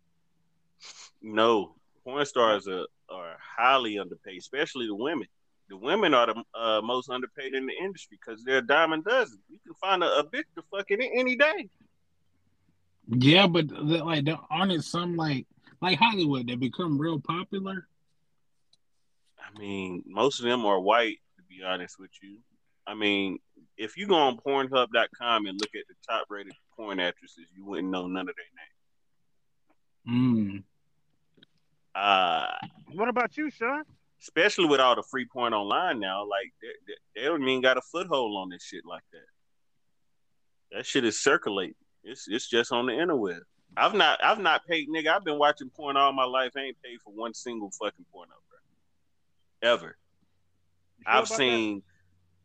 [1.22, 5.26] No, porn stars are, are highly underpaid, especially the women.
[5.68, 9.02] The women are the uh, most underpaid in the industry because they're a dime a
[9.02, 9.38] dozen.
[9.48, 11.68] You can find a, a bitch to fuck in any day.
[13.08, 15.46] Yeah, but the, like, the, aren't it some like
[15.80, 17.86] like Hollywood that become real popular?
[19.38, 21.18] I mean, most of them are white.
[21.36, 22.38] To be honest with you,
[22.86, 23.38] I mean,
[23.76, 27.90] if you go on Pornhub.com and look at the top rated porn actresses, you wouldn't
[27.90, 28.44] know none of their
[30.08, 30.64] names.
[30.64, 30.64] Mm.
[31.94, 32.46] Uh,
[32.94, 33.82] What about you, Sean?
[34.20, 37.76] especially with all the free porn online now, like they, they, they don't even got
[37.76, 40.76] a foothold on this shit like that.
[40.76, 41.74] That shit is circulating.
[42.04, 43.40] It's it's just on the interweb.
[43.76, 45.08] I've not I've not paid nigga.
[45.08, 46.52] I've been watching porn all my life.
[46.56, 49.70] I ain't paid for one single fucking porno, bro.
[49.70, 49.86] Ever.
[49.86, 49.96] Sure
[51.06, 51.82] I've about seen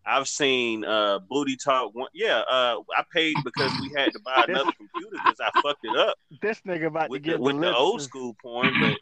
[0.06, 4.46] I've seen uh booty talk one yeah, uh I paid because we had to buy
[4.50, 6.18] another computer because I fucked it up?
[6.42, 8.98] This nigga about with to the, get with the old school porn, but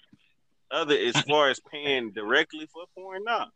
[0.77, 3.47] other as far as paying directly for porn, nah.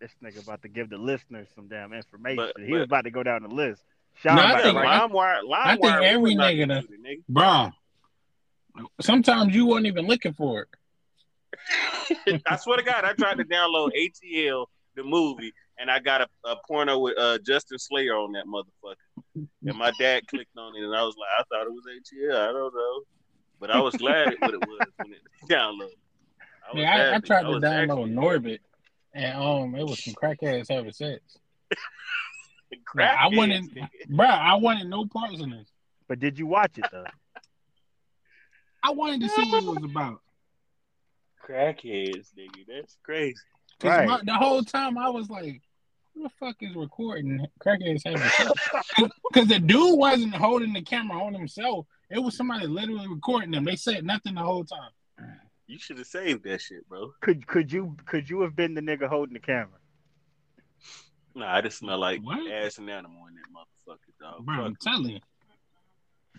[0.00, 2.50] This nigga about to give the listeners some damn information.
[2.54, 3.82] But- he was about to go down the list.
[4.22, 7.22] Sean No, I about Yeah, to think- LimeWire, I think every nigga done- computer, nigga.
[7.32, 7.72] Bruh.
[9.00, 12.42] Sometimes you weren't even looking for it.
[12.46, 16.28] I swear to God, I tried to download ATL the movie, and I got a,
[16.44, 18.94] a porno with uh, Justin Slayer on that motherfucker.
[19.66, 22.48] And my dad clicked on it, and I was like, I thought it was ATL.
[22.48, 23.00] I don't know,
[23.60, 25.96] but I was glad it what it was when it downloaded.
[26.68, 27.26] I was Yeah, I, I happy.
[27.26, 28.58] tried to was download actually- Norbit,
[29.14, 31.20] and um, it was some crackheads having sex.
[32.94, 33.88] Crackheads, I wanted, nigga.
[34.10, 35.68] bruh, I wanted no parts in this.
[36.06, 37.04] But did you watch it though?
[38.82, 40.20] I wanted to see what it was about.
[41.46, 42.64] Crackheads, nigga.
[42.68, 43.36] That's crazy.
[43.80, 44.08] Cause Right.
[44.08, 45.62] my, the whole time I was like,
[46.18, 48.52] "Who the fuck is recording crackheads having sex?"
[49.30, 51.86] Because the dude wasn't holding the camera on himself.
[52.10, 53.64] It was somebody literally recording them.
[53.64, 54.90] They said nothing the whole time.
[55.68, 57.12] You should have saved that shit, bro.
[57.20, 59.78] Could could you could you have been the nigga holding the camera?
[61.34, 62.50] Nah, I just smell like What?
[62.50, 64.44] ass and animal in that motherfucker, dog.
[64.44, 65.20] Bro, I'm telling you.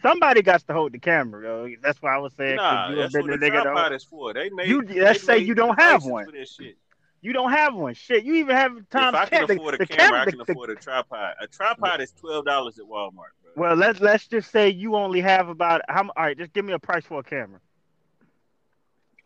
[0.01, 1.75] Somebody got to hold the camera, yo.
[1.81, 3.61] That's why I was saying Nah, could you have that's been what the the nigga
[3.63, 4.33] tripod hold- is for.
[4.33, 4.67] They made.
[4.67, 6.25] You let's say made you don't have one.
[6.25, 6.77] for this shit.
[7.21, 7.93] You don't have one.
[7.95, 9.47] Shit, you even have times if I can ten.
[9.47, 11.33] The- afford a the camera, camera- I can the- the- afford a tripod.
[11.41, 13.11] A tripod is twelve dollars at Walmart,
[13.43, 13.51] bro.
[13.55, 15.99] Well, let's let's just say you only have about how.
[16.01, 17.59] m- All right, just give me a price for a camera.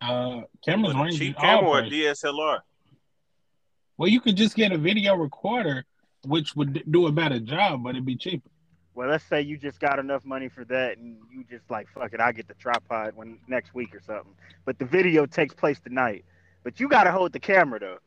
[0.02, 1.82] Uh, cameras range cheap camera or.
[1.84, 2.60] DSLR.
[3.98, 5.86] Well, you could just get a video recorder,
[6.26, 8.49] which would do a better job, but it'd be cheaper.
[8.95, 12.14] Well, let's say you just got enough money for that, and you just like fuck
[12.14, 14.34] it, I get the tripod when next week or something.
[14.65, 16.26] But the video takes place tonight.
[16.64, 17.98] But you got to hold the camera though.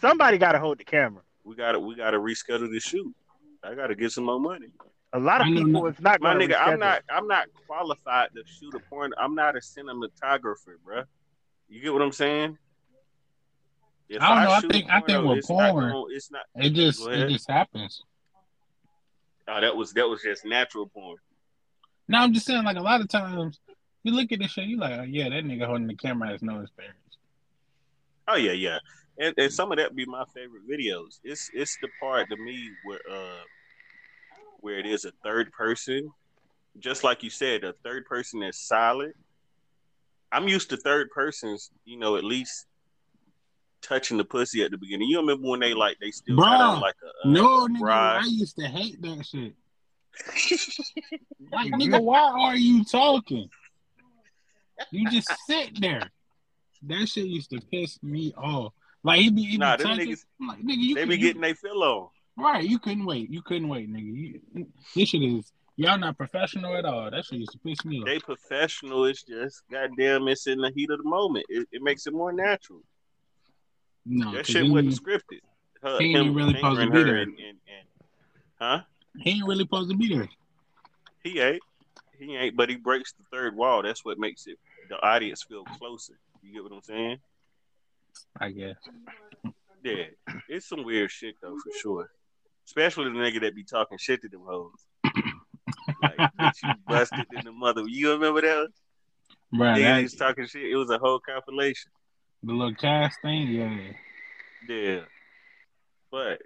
[0.00, 1.22] Somebody got to hold the camera.
[1.44, 3.14] We got to we got to reschedule the shoot.
[3.62, 4.68] I got to get some more money.
[5.12, 7.26] A lot of I people, no- it's not My going to nigga, I'm not I'm
[7.26, 9.12] not qualified to shoot a porn.
[9.18, 11.02] I'm not a cinematographer, bro.
[11.68, 12.56] You get what I'm saying?
[14.08, 16.04] If I don't know, I shoot a think- I think with it's not porn- gonna-
[16.14, 16.42] it's not.
[16.56, 18.02] It just it just happens.
[19.48, 21.16] Oh, that was that was just natural porn.
[22.08, 23.60] Now I'm just saying, like a lot of times,
[24.04, 26.42] you look at this shit, you like, oh yeah, that nigga holding the camera has
[26.42, 26.96] no experience.
[28.28, 28.78] Oh yeah, yeah.
[29.18, 31.20] And, and some of that be my favorite videos.
[31.24, 33.42] It's it's the part to me where uh
[34.60, 36.10] where it is a third person,
[36.78, 39.14] just like you said, a third person that's silent.
[40.32, 42.66] I'm used to third persons, you know, at least
[43.82, 45.08] touching the pussy at the beginning.
[45.08, 48.20] You remember when they like they still Bruh, like a, a no, nigga?
[48.20, 49.54] I used to hate that shit.
[51.52, 53.48] like, nigga, why are you talking?
[54.90, 56.10] You just sit there.
[56.82, 58.72] That shit used to piss me off.
[59.02, 60.08] Like he be, he be Nah, them touching.
[60.10, 62.08] niggas- like, nigga, you They could- be getting their fill on.
[62.36, 62.64] right.
[62.68, 63.30] You couldn't wait.
[63.30, 64.40] You couldn't wait, nigga.
[64.54, 67.10] You, this shit is y'all not professional at all.
[67.10, 68.06] That shit used to piss me off.
[68.06, 69.04] They professional.
[69.06, 70.28] It's just goddamn.
[70.28, 71.46] It's in the heat of the moment.
[71.48, 72.82] It, it makes it more natural.
[74.06, 75.40] no, that shit he, wasn't scripted.
[75.82, 77.16] Her, he ain't really supposed to be there.
[77.16, 77.88] and, and, and
[78.58, 78.80] huh?
[79.18, 80.28] he ain't really supposed to be there.
[81.22, 81.62] He ain't.
[82.18, 82.56] He ain't.
[82.56, 83.82] But he breaks the third wall.
[83.82, 84.58] That's what makes it
[84.90, 86.18] the audience feel closer.
[86.42, 87.18] You get what I'm saying?
[88.38, 88.76] I guess.
[89.84, 90.04] Yeah.
[90.48, 92.10] It's some weird shit though, for sure.
[92.66, 94.86] Especially the nigga that be talking shit to them hoes.
[96.02, 97.82] like, bitch, you busted in the mother.
[97.86, 98.68] You remember that?
[99.52, 99.78] Right.
[99.80, 100.70] Nigga that, was talking shit.
[100.70, 101.90] It was a whole compilation.
[102.42, 103.92] the little cast thing, yeah.
[104.68, 105.00] Yeah.
[106.10, 106.42] But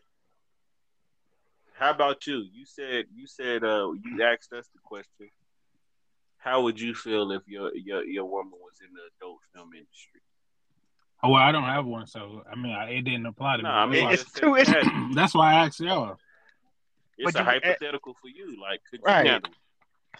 [1.75, 2.45] how about you?
[2.53, 5.29] You said you said uh you asked us the question.
[6.45, 10.21] How would you feel if your your your woman was in the adult film industry?
[11.23, 13.69] Oh, well, I don't have one, so I mean, I, it didn't apply to No,
[13.71, 13.75] me.
[13.75, 16.17] I mean It's just too- it's- That's why I asked y'all.
[17.17, 18.61] it's But a you- eh, hypothetical for you.
[18.61, 19.27] Like, could you Right.
[19.27, 19.51] handle?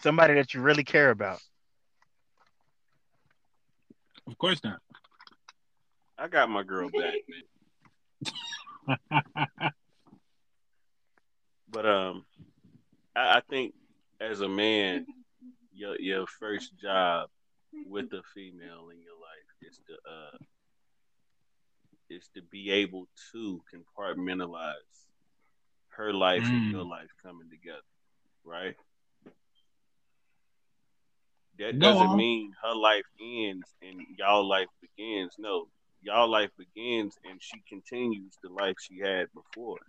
[0.01, 1.39] somebody that you really care about.
[4.27, 4.79] Of course not.
[6.17, 7.13] I got my girl back,
[8.87, 9.71] man.
[11.69, 12.25] But um,
[13.15, 13.73] I, I think
[14.21, 15.05] as a man,
[15.75, 17.29] your your first job
[17.85, 20.37] with a female in your life is to uh
[22.09, 25.07] is to be able to compartmentalize
[25.97, 26.69] her life and Mm.
[26.69, 27.81] your life coming together,
[28.45, 28.75] right?
[31.59, 32.15] That Go doesn't on.
[32.15, 35.35] mean her life ends and y'all life begins.
[35.37, 35.67] No,
[36.01, 39.79] y'all life begins and she continues the life she had before.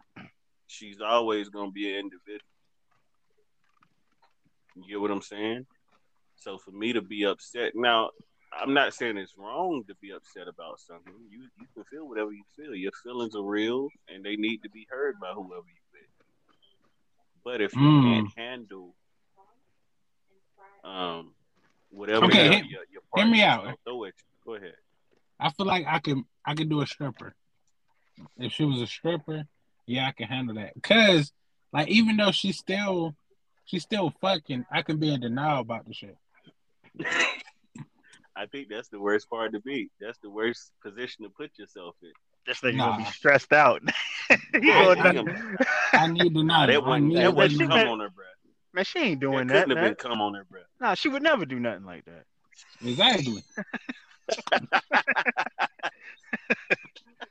[0.67, 2.41] She's always gonna be an individual.
[4.77, 5.67] You get what I'm saying?
[6.37, 8.11] So for me to be upset now,
[8.53, 11.13] I'm not saying it's wrong to be upset about something.
[11.29, 12.75] You you can feel whatever you feel.
[12.75, 16.11] Your feelings are real and they need to be heard by whoever you with.
[17.45, 18.03] But if you Mm.
[18.03, 18.95] can't handle
[20.85, 21.35] um
[21.91, 23.77] whatever Okay, your, hit- your, your hear me out.
[23.85, 24.75] throw at you, go ahead.
[25.41, 27.35] I feel like I can I can do a stripper.
[28.39, 29.45] If she was a stripper,
[29.87, 30.73] yeah, I can handle that.
[30.83, 31.33] Cause
[31.73, 33.15] like even though she's still
[33.65, 36.17] she's still fucking, I can be in denial about the shit.
[38.37, 39.91] I think that's the worst part to be.
[40.01, 42.13] That's the worst position to put yourself in.
[42.47, 43.83] This nigga gonna be stressed out.
[44.31, 45.25] I- gonna I- know-
[45.93, 46.67] I need Nah, denial.
[46.67, 48.27] that I wasn't that wasn't come been- on her breath.
[48.75, 49.77] man, she ain't doing That doing couldn't that.
[49.89, 50.67] have been come on her breath.
[50.81, 52.25] Nah, she would never do nothing like that.
[52.85, 53.43] Exactly.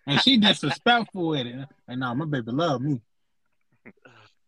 [0.07, 1.67] and she disrespectful with it.
[1.87, 3.01] And nah, my baby love me.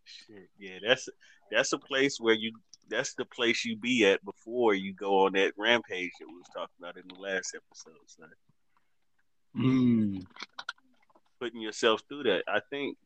[0.06, 1.08] Shit, yeah, that's
[1.52, 2.52] that's a place where you
[2.90, 6.48] that's the place you be at before you go on that rampage that we was
[6.54, 7.94] talking about in the last episode.
[9.56, 10.26] Mm.
[11.40, 12.98] Putting yourself through that, I think,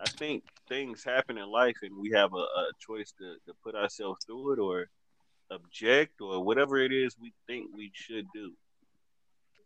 [0.00, 3.74] I think things happen in life, and we have a, a choice to, to put
[3.74, 4.88] ourselves through it or
[5.50, 8.52] object or whatever it is we think we should do.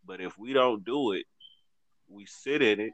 [0.05, 1.25] But if we don't do it,
[2.09, 2.93] we sit in it.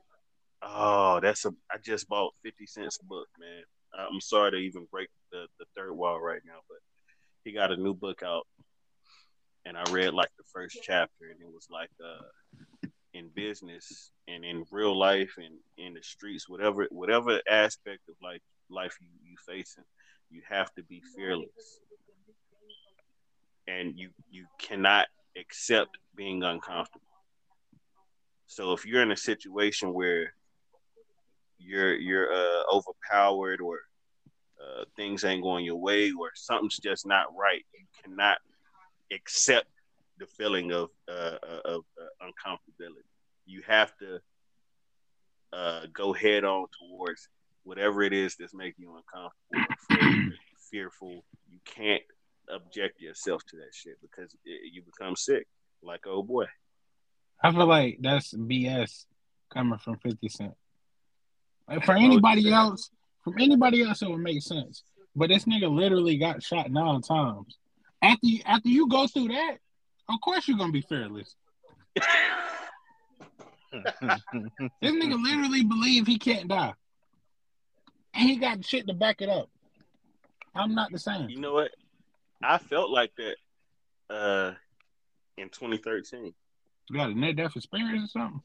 [0.61, 1.51] Oh, that's a.
[1.71, 3.63] I just bought Fifty Cent's book, man.
[3.97, 6.77] I'm sorry to even break the, the third wall right now, but
[7.43, 8.47] he got a new book out,
[9.65, 12.23] and I read like the first chapter, and it was like, uh,
[13.13, 18.41] in business and in real life and in the streets, whatever whatever aspect of life
[18.69, 19.83] life you you facing,
[20.29, 21.79] you have to be fearless,
[23.67, 25.07] and you you cannot
[25.37, 27.01] accept being uncomfortable.
[28.47, 30.33] So if you're in a situation where
[31.57, 33.79] you're you're uh, overpowered or
[34.61, 38.37] uh, things ain't going your way or something's just not right, you cannot
[39.11, 39.67] accept
[40.19, 43.07] the feeling of uh, uh, of uh, uncomfortability.
[43.45, 44.19] You have to
[45.53, 47.27] uh, go head on towards
[47.63, 50.33] whatever it is that's making you uncomfortable, afraid,
[50.69, 51.23] fearful.
[51.49, 52.03] You can't
[52.49, 55.47] object yourself to that shit because it, you become sick,
[55.81, 56.45] like oh boy.
[57.41, 59.05] I feel like that's BS
[59.53, 60.53] coming from 50 Cent.
[61.67, 62.89] Like for anybody else,
[63.23, 64.83] from anybody else, it would make sense.
[65.15, 67.57] But this nigga literally got shot nine times.
[68.01, 69.57] After you, after you go through that,
[70.07, 71.35] of course you're gonna be fearless.
[73.71, 73.83] This
[74.95, 76.73] nigga literally believe he can't die.
[78.13, 79.49] And he got shit to back it up.
[80.55, 81.29] I'm not the same.
[81.29, 81.71] You know what?
[82.41, 83.35] I felt like that
[84.13, 84.53] uh,
[85.37, 86.33] in 2013.
[86.89, 88.41] You got a near death experience or something?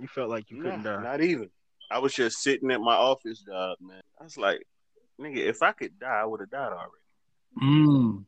[0.00, 1.02] you felt like you couldn't Nah, die.
[1.02, 1.48] Not even.
[1.90, 4.00] I was just sitting at my office job, man.
[4.20, 4.62] I was like,
[5.20, 7.04] nigga, if I could die, I would have died already.
[7.62, 8.24] Mm.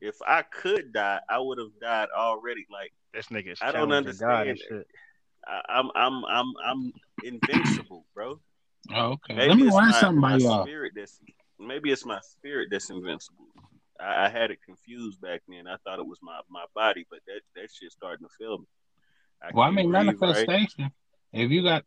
[0.00, 2.66] If I could die, I would have died already.
[2.70, 4.58] Like This nigga, I don't understand.
[4.58, 4.86] Shit.
[5.46, 6.92] I, I'm, I'm, I'm, I'm
[7.22, 8.40] invincible, bro.
[8.94, 9.34] Oh, okay.
[9.34, 10.64] Maybe Let me it's learn my, something my about y'all.
[10.64, 11.20] spirit that's
[11.58, 13.46] maybe it's my spirit that's invincible.
[14.00, 15.66] I, I had it confused back then.
[15.66, 18.64] I thought it was my, my body, but that that shit starting to feel me.
[19.42, 20.48] I Well, I mean, breathe right.
[21.32, 21.32] Manifestation.
[21.32, 21.82] If you got,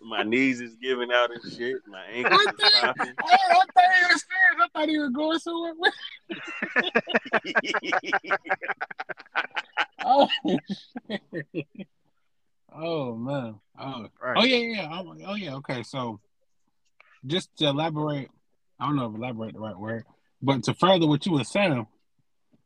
[0.02, 1.76] My knees is giving out and shit.
[1.86, 2.84] My ankles I is thought.
[2.84, 4.58] I thought he was serious.
[4.60, 5.74] I thought he was going somewhere.
[10.06, 10.28] Oh,
[12.76, 13.54] oh man.
[13.78, 14.36] Oh, Right.
[14.36, 14.88] oh yeah, yeah.
[14.92, 15.54] Oh, oh yeah.
[15.54, 16.20] Okay, so
[17.24, 18.28] just to elaborate,
[18.78, 20.04] I don't know if elaborate the right word,
[20.42, 21.86] but to further what you were saying,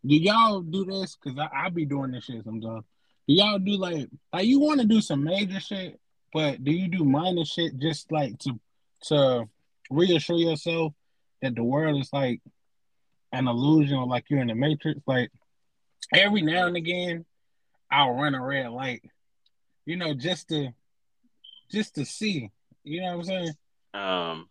[0.04, 1.16] do y'all do this?
[1.22, 2.82] Because I, I be doing this shit sometimes.
[3.28, 6.00] Do y'all do like like you want to do some major shit,
[6.32, 8.58] but do you do minor shit just like to
[9.04, 9.48] to
[9.90, 10.94] reassure yourself
[11.42, 12.40] that the world is like
[13.32, 15.00] an illusion or like you're in the matrix?
[15.06, 15.30] Like
[16.14, 17.26] every now and again,
[17.90, 19.02] I'll run a red light,
[19.84, 20.70] you know, just to
[21.70, 22.50] just to see.
[22.84, 23.54] You know what I'm saying?
[23.94, 24.46] um,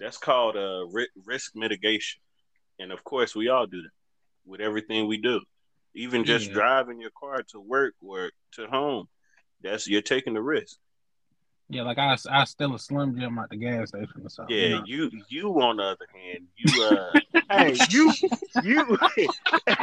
[0.00, 0.86] that's called uh,
[1.24, 2.20] risk mitigation,
[2.80, 3.90] and of course, we all do that
[4.44, 5.40] with everything we do.
[5.96, 6.54] Even just Yeah.
[6.54, 9.08] driving your car to work or to home,
[9.62, 10.76] that's you're taking the risk.
[11.68, 14.54] Yeah, like I, I steal a Slim Jim at the gas station or something.
[14.54, 14.84] Yeah, you know?
[14.86, 17.18] you you on the other hand, you uh
[17.50, 18.12] Hey, you,
[18.62, 18.98] you,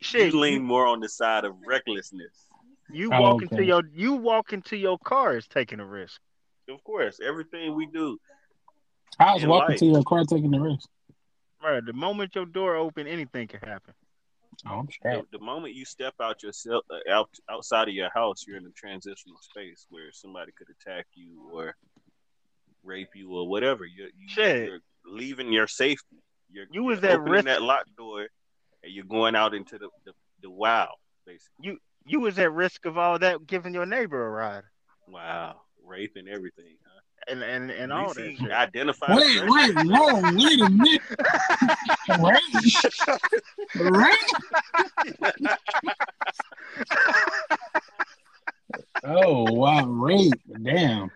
[0.00, 0.32] shit.
[0.32, 2.46] you lean more on the side of recklessness.
[2.92, 6.20] You Oh, walk into your, you walk into your car is taking a risk.
[6.68, 8.18] Of course, everything we do.
[9.18, 9.78] I was walking life.
[9.78, 10.88] to your car taking the risk.
[11.62, 11.84] Right.
[11.84, 13.94] The moment your door open, anything can happen.
[14.68, 18.44] Oh, I'm The, the moment you step out yourself uh, out outside of your house,
[18.46, 21.74] you're in a transitional space where somebody could attack you or
[22.84, 23.84] rape you or whatever.
[23.86, 24.66] You're, you, Shit.
[24.68, 26.16] you're leaving your safety.
[26.50, 28.26] You're, You was at risk- that locked door,
[28.82, 30.12] and you're going out into the the,
[30.42, 31.70] the wild, basically.
[31.70, 34.64] you You was at risk of all that giving your neighbor a ride
[35.08, 36.76] Wow, rape and everything.
[37.28, 37.32] Huh?
[37.32, 38.50] and and, and all least that shit.
[38.50, 39.16] Identified.
[39.16, 41.02] Wait, wait, whoa, wait a minute.
[42.18, 42.42] Right?
[43.76, 44.18] Right?
[49.04, 50.32] Oh wow, rape.
[50.62, 51.10] Damn.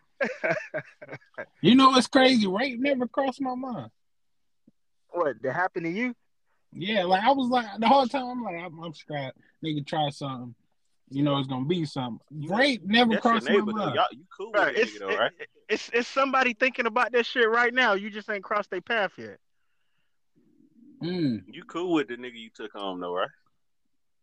[1.61, 2.47] You know what's crazy?
[2.47, 3.91] Rape never crossed my mind.
[5.11, 6.15] What that happened to you?
[6.73, 9.39] Yeah, like I was like the whole time I'm like I'm, I'm strapped.
[9.65, 10.55] Nigga try something.
[11.09, 12.21] You know it's gonna be something.
[12.49, 13.95] Rape never That's your crossed my neighbor, mind.
[13.95, 14.77] Y'all, you cool with Right.
[14.77, 15.33] It's, nigga, though, right?
[15.39, 17.95] it- it's it's somebody thinking about that shit right now.
[17.95, 19.39] You just ain't crossed their path yet.
[21.03, 23.29] Mm, You cool with the nigga you took home, though, right?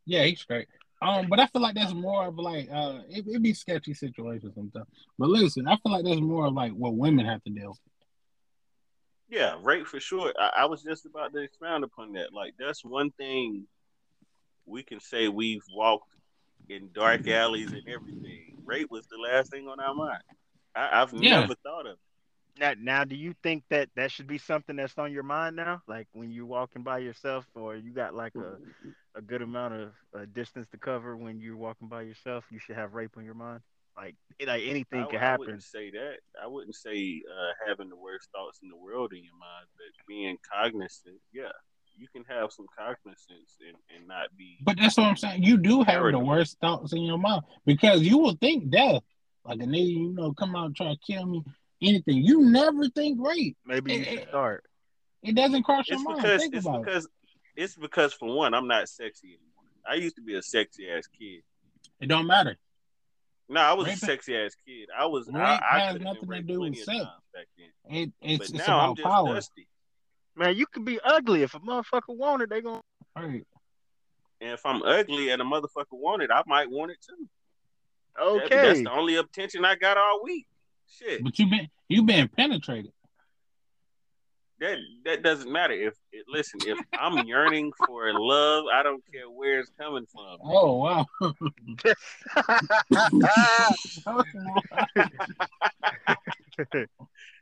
[0.06, 0.68] yeah, he's straight.
[1.02, 4.54] Um, but I feel like that's more of like uh, it, it be sketchy situations
[4.56, 4.88] sometimes.
[5.20, 7.70] But listen, I feel like that's more of like what women have to deal.
[7.72, 7.80] with.
[9.30, 10.34] Yeah, rape for sure.
[10.40, 12.34] I, I was just about to expound upon that.
[12.34, 13.66] Like, that's one thing
[14.66, 16.10] we can say we've walked
[16.70, 18.58] in dark alleys and everything.
[18.66, 20.22] Rape was the last thing on our mind.
[20.76, 21.48] I, I've Yeah.
[21.48, 22.00] never thought of it.
[22.60, 25.82] Now, now, do you think that that should be something that's on your mind now?
[25.88, 28.60] Like when you're walking by yourself, or you got like a
[29.16, 32.76] a good amount of uh, distance to cover when you're walking by yourself, you should
[32.76, 33.62] have rape on your mind.
[33.96, 35.38] Like, it- like anything I, could I happen.
[35.38, 36.18] wouldn't say that.
[36.42, 39.88] I wouldn't say uh, having the worst thoughts in the world in your mind, but
[40.08, 41.20] being cognizant.
[41.32, 41.52] Yeah,
[41.96, 44.58] you can have some cognizance and, and not be.
[44.64, 45.44] But that's what I'm saying.
[45.44, 49.02] You do have the worst thoughts in your mind because you will think death.
[49.46, 51.44] Like a nigga, you know, come out and try to kill me,
[51.82, 52.18] anything.
[52.24, 53.58] You never think rape.
[53.66, 54.64] Maybe you it- should it- start.
[55.22, 56.22] It doesn't cross your It's mind.
[56.22, 57.08] because think it's about because
[57.56, 59.72] it's because for one, I'm not sexy anymore.
[59.90, 61.26] I used to be a sexy ass kid.
[61.26, 61.44] it.
[62.02, 62.58] It don't matter.
[63.50, 64.90] No, I was Rape- a sexy ass kid.
[64.98, 65.28] I was.
[65.28, 67.06] Rape I, I has nothing to do with sex.
[67.34, 67.96] back then.
[67.98, 69.34] It, it's But it's now I'm about just power.
[69.36, 69.68] dusty.
[70.36, 72.50] Man, you could be ugly if a motherfucker wanted.
[72.50, 72.82] They gonna.
[73.16, 73.46] Right.
[74.42, 77.28] And if I'm ugly and a motherfucker want it, I might want it too.
[78.16, 78.56] That- Okay.
[78.56, 80.46] that's the only attention I got all week.
[80.88, 81.24] Shit.
[81.24, 82.92] But you been you been penetrated.
[84.60, 85.74] that that doesn't matter.
[85.74, 90.38] If it, listen, if I'm yearning for love, I don't care where it's coming from.
[90.44, 91.06] Oh wow.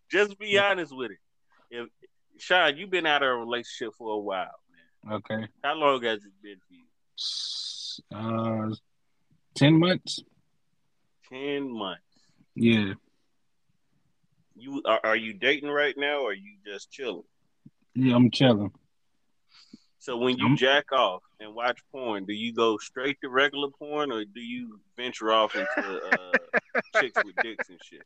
[0.09, 1.18] Just be honest with it.
[1.69, 1.88] If
[2.41, 4.49] Sean, you've been out of a relationship for a while,
[5.05, 5.13] man.
[5.18, 5.47] okay.
[5.63, 8.72] How long has it been for you?
[8.72, 8.73] Uh,
[9.53, 10.23] ten months.
[11.30, 12.01] Ten months.
[12.55, 12.93] Yeah.
[14.55, 17.23] You are, are you dating right now, or are you just chilling?
[17.93, 18.72] Yeah, I'm chilling.
[19.99, 23.69] So when you I'm- jack off and watch porn, do you go straight to regular
[23.69, 26.31] porn, or do you venture off into uh,
[26.99, 28.01] chicks with dicks and shit?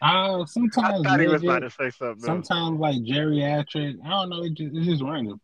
[0.00, 2.22] Uh, I sometimes thought he was about to say something.
[2.22, 3.96] sometimes like geriatric.
[4.04, 4.44] I don't know.
[4.44, 5.40] It just, it's just random.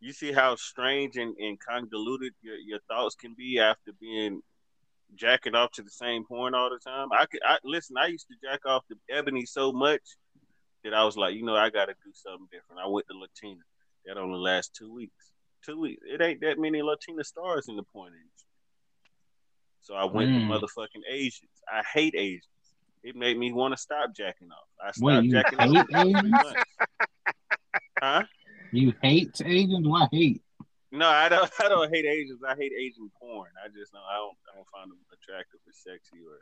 [0.00, 4.40] You see how strange and, and convoluted your, your thoughts can be after being
[5.16, 7.08] jacking off to the same porn all the time.
[7.12, 10.00] I could I listen, I used to jack off to Ebony so much
[10.84, 12.80] that I was like, you know, I gotta do something different.
[12.82, 13.60] I went to Latina.
[14.06, 15.32] That only lasts two weeks.
[15.66, 16.02] Two weeks.
[16.06, 18.46] It ain't that many Latina stars in the porn industry.
[19.82, 20.34] So I went Mm.
[20.34, 21.50] to motherfucking Asians.
[21.70, 22.46] I hate Asians.
[23.02, 24.68] It made me want to stop jacking off.
[24.82, 26.34] I stopped Wait, you jacking hate off Asians?
[27.98, 28.22] Huh?
[28.72, 29.86] You hate Asians?
[29.86, 30.42] Why hate?
[30.92, 31.50] No, I don't.
[31.60, 32.40] I don't hate Asians.
[32.46, 33.50] I hate Asian porn.
[33.64, 34.02] I just don't.
[34.02, 34.36] I don't.
[34.52, 36.38] I don't find them attractive or sexy or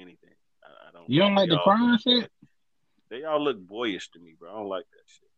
[0.00, 0.34] anything.
[0.64, 1.08] I, I don't.
[1.08, 2.30] You don't like the all crying look- shit?
[3.08, 4.50] They all look boyish to me, bro.
[4.50, 5.28] I don't like that shit.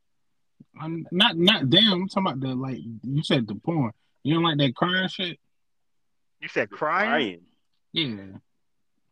[0.81, 1.93] I'm not not damn.
[1.93, 3.93] I'm talking about the like you said the porn.
[4.23, 5.39] You don't like that crying shit?
[6.41, 7.41] you said The crying.
[7.93, 8.39] Yeah.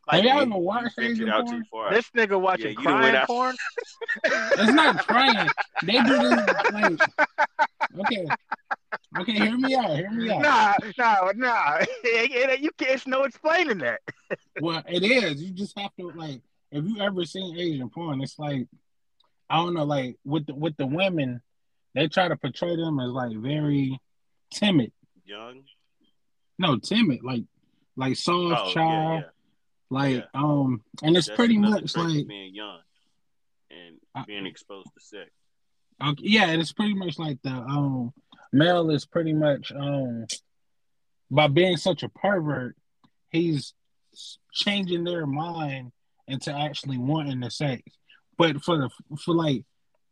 [0.06, 1.58] Like, Have y'all you- ever watched you ventured Asian out porn?
[1.60, 1.92] too far.
[1.92, 3.56] This nigga watching Yeah, you went crying out- porn.
[4.24, 5.48] It's not crying.
[5.82, 7.00] They do this like
[8.00, 8.26] okay.
[9.18, 9.90] Okay, hear me out.
[9.96, 10.42] Hear me out.
[10.42, 11.76] Nah, nah, nah.
[12.04, 12.92] It- it- you can't.
[12.92, 14.00] It's no explaining that.
[14.60, 15.42] Well, it is.
[15.42, 16.40] You just have to like
[16.72, 18.66] if you ever seen Asian porn, it's like
[19.50, 21.42] I don't know, like with the with the women,
[21.94, 23.98] they try to portray them as like very
[24.52, 24.92] timid.
[25.24, 25.62] Young.
[26.58, 27.42] No, timid, like
[27.96, 29.22] like soft Oh child.
[29.24, 29.28] yeah,
[29.90, 30.24] Like, Yeah.
[30.34, 32.80] um, and it's That's pretty much like, being young
[33.70, 35.30] and I- being exposed to sex.
[36.02, 38.12] okay, yeah, and it's pretty much like the um
[38.52, 40.26] male is pretty much um
[41.30, 42.76] by being such a pervert,
[43.30, 43.74] he's
[44.52, 45.92] changing their mind
[46.28, 47.82] into actually wanting the sex.
[48.38, 48.90] But for the
[49.24, 49.64] for like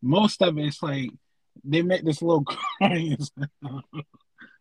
[0.03, 1.11] most of it, it's like
[1.65, 2.45] they make this little
[2.79, 3.17] crying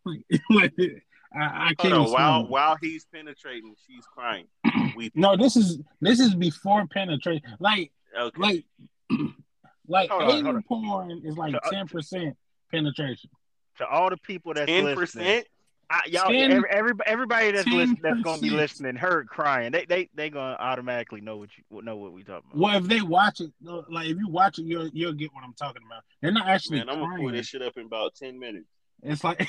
[0.04, 0.72] like, like,
[1.36, 4.46] I, I can't on, while while he's penetrating, she's crying.
[4.96, 7.56] We No, this is this is before penetration.
[7.60, 8.40] Like okay.
[8.40, 8.64] like
[9.88, 10.62] like Hold on, hold Asian on.
[10.62, 12.36] porn is like So, uh, ten percent
[12.70, 13.30] penetration.
[13.78, 15.46] To all the people that's ten listening, percent.
[15.90, 19.70] I, y'all, 10 every, every, everybody that's listen, that's gonna be listening, heard crying.
[19.70, 22.58] They they they gonna automatically know what you know what we talking about.
[22.58, 25.52] Well, if they watch it, like if you watch it, you'll you'll get what I'm
[25.52, 26.02] talking about.
[26.22, 27.36] They're not actually Man, I'm gonna pull crying.
[27.36, 28.66] this shit up in about ten minutes.
[29.02, 29.46] It's like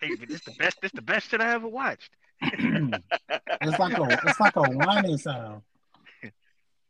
[0.00, 0.80] Hey, this the best.
[0.80, 2.10] This the best shit I ever watched.
[2.42, 5.62] it's like a it's like a whining sound.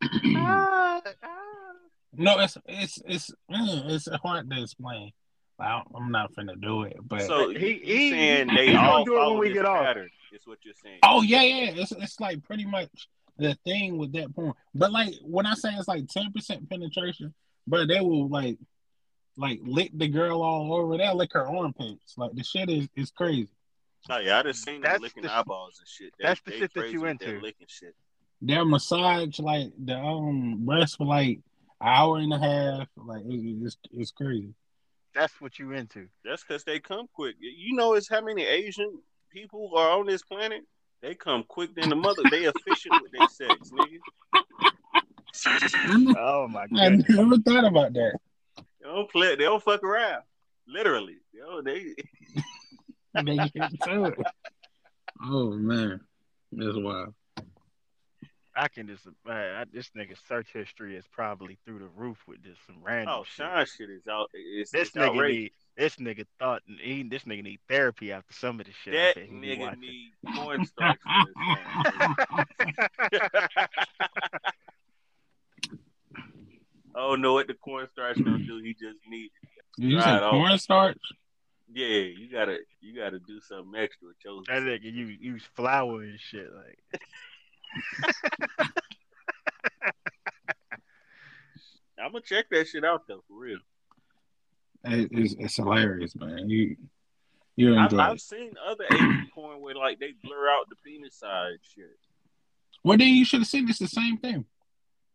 [2.18, 5.12] No, it's it's it's mm, it's hard to explain.
[5.58, 8.66] I don't- I'm not finna do it, but So He- he, he- he saying they
[8.68, 9.84] he's gonna all do it when we get off.
[9.84, 10.08] pattern.
[10.32, 10.98] Is what you're saying.
[11.02, 12.88] oh yeah, yeah, it's it's like pretty much
[13.38, 14.54] the thing with that porn.
[14.74, 17.34] But like when I say it's like ten percent penetration,
[17.66, 18.58] but they will like
[19.36, 20.96] like lick the girl all over.
[20.96, 22.16] They'll lick her armpits.
[22.16, 23.48] Like the shit is is crazy.
[24.10, 26.12] Oh yeah, I just seen them That's licking the- eyeballs and shit.
[26.18, 27.40] They, that's the shit that you with that into.
[27.40, 27.94] licking shit.
[28.42, 31.40] They'll massage like the um breast for like
[31.80, 32.88] an hour and a half.
[32.96, 34.54] Like it, it's it's crazy.
[35.14, 36.08] That's what you into.
[36.24, 37.36] That's because they come quick.
[37.40, 38.98] You know, it's how many Asian
[39.30, 40.62] people are on this planet.
[41.02, 42.22] They come quick than the mother.
[42.30, 43.98] They efficient with their sex, nigga.
[46.18, 46.80] Oh my god!
[46.80, 48.14] I never thought about that.
[48.56, 49.36] They don't play.
[49.36, 50.22] They don't fuck around.
[50.66, 51.94] Literally, yo, they.
[53.24, 54.18] They get to it.
[55.24, 56.00] Oh man,
[56.52, 57.14] that's wild.
[58.58, 62.42] I can just man, I, this nigga search history is probably through the roof with
[62.42, 63.34] just some random Oh, shit.
[63.46, 64.30] Sean shit is out.
[64.32, 65.36] It's, This it's nigga outrageous.
[65.42, 68.94] need this nigga thought he, this nigga need therapy after some of the shit.
[68.94, 71.26] I That bet he be nigga need cornstarch for.
[76.94, 78.58] Oh no, what the cornstarch gonna do?
[78.64, 79.30] He just need.
[79.78, 80.30] Did you Right say off.
[80.30, 80.96] cornstarch?
[81.72, 84.42] Yeah, you gotta you gotta do something extra with your.
[84.46, 86.78] That nigga use use flour and shit like.
[91.98, 93.58] I'm gonna check that shit out though, for real.
[94.84, 96.48] It- it's, it's hilarious, man.
[96.48, 96.76] You
[97.56, 101.16] you I've, enjoy I've seen other Asian porn where like they blur out the penis
[101.16, 101.96] side shit.
[102.84, 104.44] Well, then you should have seen it's the same thing.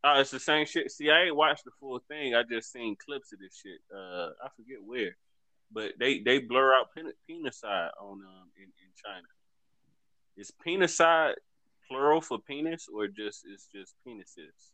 [0.03, 0.91] Oh, it's the same shit.
[0.91, 2.33] See, I ain't watched the full thing.
[2.35, 3.79] I just seen clips of this shit.
[3.95, 5.15] Uh, I forget where,
[5.73, 9.27] but they they blur out pen, penis side on um in, in China.
[10.37, 11.35] Is penis side
[11.87, 14.71] plural for penis or just it's just penises?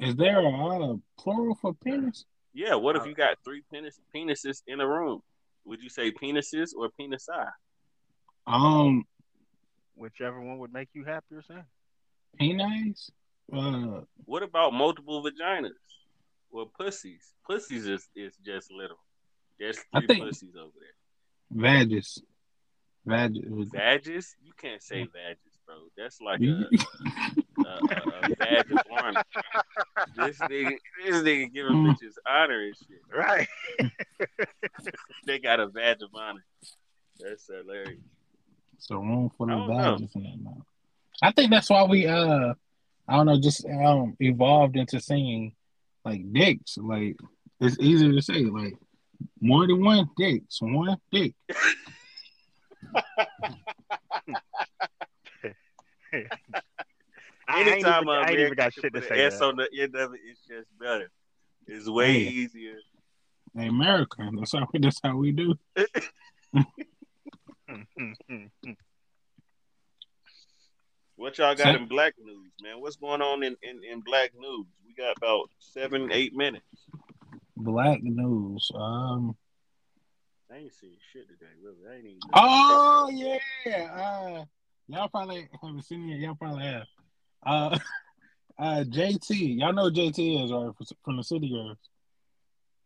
[0.00, 2.24] Is there a uh, plural for penis?
[2.52, 2.74] Yeah.
[2.74, 5.20] What if you got three penis penises in a room?
[5.64, 7.48] Would you say penises or penis eye?
[8.46, 9.04] Um,
[9.94, 11.64] Whichever one would make you happier, son.
[12.38, 13.10] penis.
[13.52, 15.70] Uh, What about multiple vaginas
[16.50, 17.32] or pussies?
[17.46, 18.98] Pussies is, is just little.
[19.58, 20.90] There's I three think- pussies over there.
[21.50, 22.18] vagus.
[23.06, 23.44] Vagus.
[23.70, 24.34] Badges?
[24.42, 25.74] You can't say badges, bro.
[25.96, 26.64] That's like a, You-
[27.58, 29.22] a, a, a badge of honor.
[30.16, 31.90] This nigga, this nigga giving Mm.
[31.92, 33.02] bitches honor and shit.
[33.14, 33.46] Right.
[35.26, 36.44] They got a badge of honor.
[37.20, 38.00] That's hilarious.
[38.76, 40.08] It's a room full I of don't know.
[40.14, 40.66] in that mouth.
[41.22, 42.54] I think that's why we uh,
[43.08, 45.54] I don't know, just um evolved into saying
[46.04, 46.76] like dicks.
[46.78, 47.16] Like
[47.60, 48.74] it's easier to say like
[49.40, 50.42] more than one dick.
[50.48, 51.34] So one dick.
[57.46, 59.14] I ain't Anytime even, I a ain't even got shit to say.
[59.20, 59.44] an S that.
[59.44, 61.10] on the end of it, it's just better.
[61.66, 62.28] It's way Hey.
[62.30, 62.76] easier.
[63.56, 64.28] Hey, America.
[64.38, 65.54] That's how that's how we do.
[71.16, 72.80] What y'all got Sa- in black news, man?
[72.80, 74.66] What's going on in, in, in black news?
[74.86, 76.64] We got about seven, eight minutes.
[77.56, 78.70] Black news.
[78.74, 79.36] Um.
[80.50, 81.76] I ain't seen shit today, really.
[81.90, 82.20] I ain't even.
[82.32, 83.92] Oh yeah.
[83.92, 84.44] Uh,
[84.88, 86.20] y'all probably haven't seen it.
[86.20, 86.86] Y'all probably have.
[87.44, 87.78] Uh,
[88.58, 89.58] uh, JT.
[89.58, 90.72] Y'all know who JT is right
[91.04, 91.78] from the City Girls.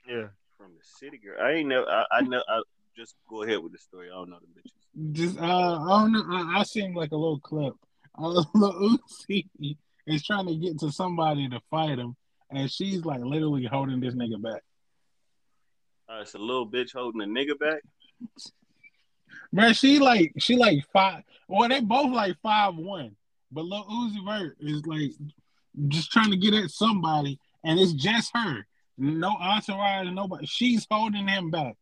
[0.09, 0.29] Yeah.
[0.57, 1.37] From the city girl.
[1.41, 1.85] I ain't know.
[1.85, 2.43] I, I know.
[2.49, 2.63] I
[2.97, 4.09] just go ahead with the story.
[4.11, 5.13] I don't know the bitches.
[5.13, 6.25] Just uh, I don't know.
[6.29, 7.75] I, I seen like a little clip.
[8.19, 8.99] Uh, Lil
[9.31, 9.77] Uzi
[10.07, 12.17] is trying to get to somebody to fight him,
[12.51, 14.63] and she's like literally holding this nigga back.
[16.09, 17.83] Uh, it's a little bitch holding a nigga back.
[19.53, 21.23] Man, she like she like five.
[21.49, 23.17] Well, they both like five one,
[23.53, 25.13] But Lil Uzi Vert is like
[25.89, 28.67] just trying to get at somebody, and it's just her.
[28.97, 30.47] No entourage, and nobody.
[30.47, 31.77] She's holding him back.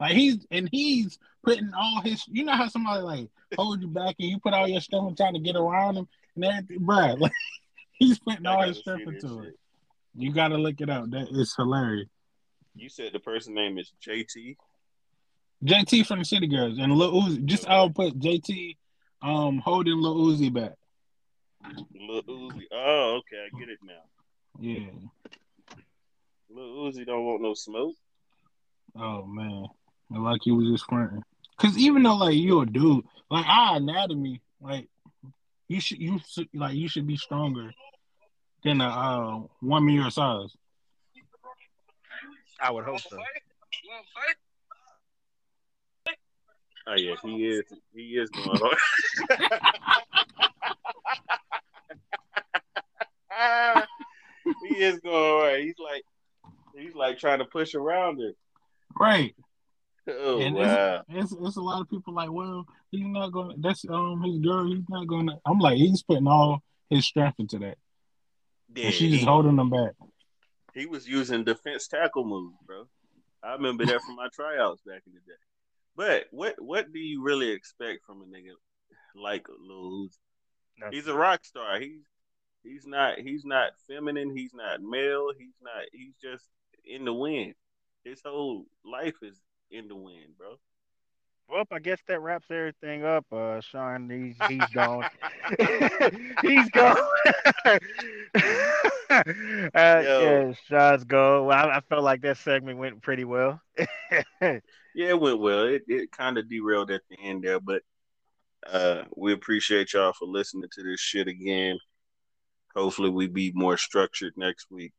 [0.00, 2.22] Like he's and he's putting all his.
[2.28, 5.16] You know how somebody like hold you back and you put all your stuff and
[5.16, 7.14] trying to get around him and everything, bro.
[7.20, 7.32] Like
[7.92, 9.58] he's putting all his stuff into shit.
[10.16, 11.10] You got to look it up.
[11.10, 12.08] That is hilarious.
[12.74, 14.56] You said the person name is JT.
[15.64, 17.44] JT from the City Girls and Lil Uzi.
[17.44, 18.76] Just I'll put JT
[19.22, 20.72] um holding Lil Uzi back.
[21.94, 22.62] Lil Uzi.
[22.72, 23.94] Oh, okay, I get it now.
[24.58, 24.90] Yeah.
[26.50, 27.94] Lil Uzi don't want no smoke.
[28.94, 29.66] Oh man.
[30.10, 31.22] Like he was just fronting.
[31.58, 34.88] Cause even though like you're a dude, like our anatomy, like
[35.68, 37.72] you should you should, like you should be stronger
[38.66, 40.56] than a uh, woman your size.
[42.60, 43.18] I would hope so.
[46.88, 47.62] Oh yeah, he is.
[47.94, 48.58] He is going
[53.30, 53.86] hard.
[54.68, 55.60] he is going hard.
[55.62, 56.02] He's like,
[56.76, 58.36] he's like trying to push around it.
[58.98, 59.34] Right.
[60.08, 61.02] Oh and wow.
[61.08, 64.38] it's, it's it's a lot of people like, well, he's not gonna that's um his
[64.38, 67.78] girl, he's not gonna I'm like, he's putting all his strength into that.
[68.76, 69.92] Yeah, she's just he, holding him back.
[70.74, 72.84] he was using defense tackle moves, bro.
[73.42, 75.38] I remember that from my tryouts back in the day.
[75.96, 78.52] But what what do you really expect from a nigga
[79.14, 80.92] like Lil Uzi?
[80.92, 81.80] He's a rock star.
[81.80, 82.02] He's
[82.62, 84.36] he's not he's not feminine.
[84.36, 85.30] He's not male.
[85.36, 85.84] He's not.
[85.92, 86.44] He's just
[86.84, 87.54] in the wind.
[88.04, 89.40] His whole life is
[89.70, 90.56] in the wind, bro.
[91.48, 93.24] Well, I guess that wraps everything up.
[93.32, 95.08] Uh, Sean, he's he's gone.
[96.42, 96.96] he's gone.
[99.10, 99.22] uh,
[99.74, 101.46] yeah, Sean's gone.
[101.46, 103.60] Well, I, I felt like that segment went pretty well.
[104.96, 105.64] Yeah, it went well.
[105.64, 107.82] It it kind of derailed at the end there, but
[108.66, 111.78] uh, we appreciate y'all for listening to this shit again.
[112.74, 114.92] Hopefully, we be more structured next week.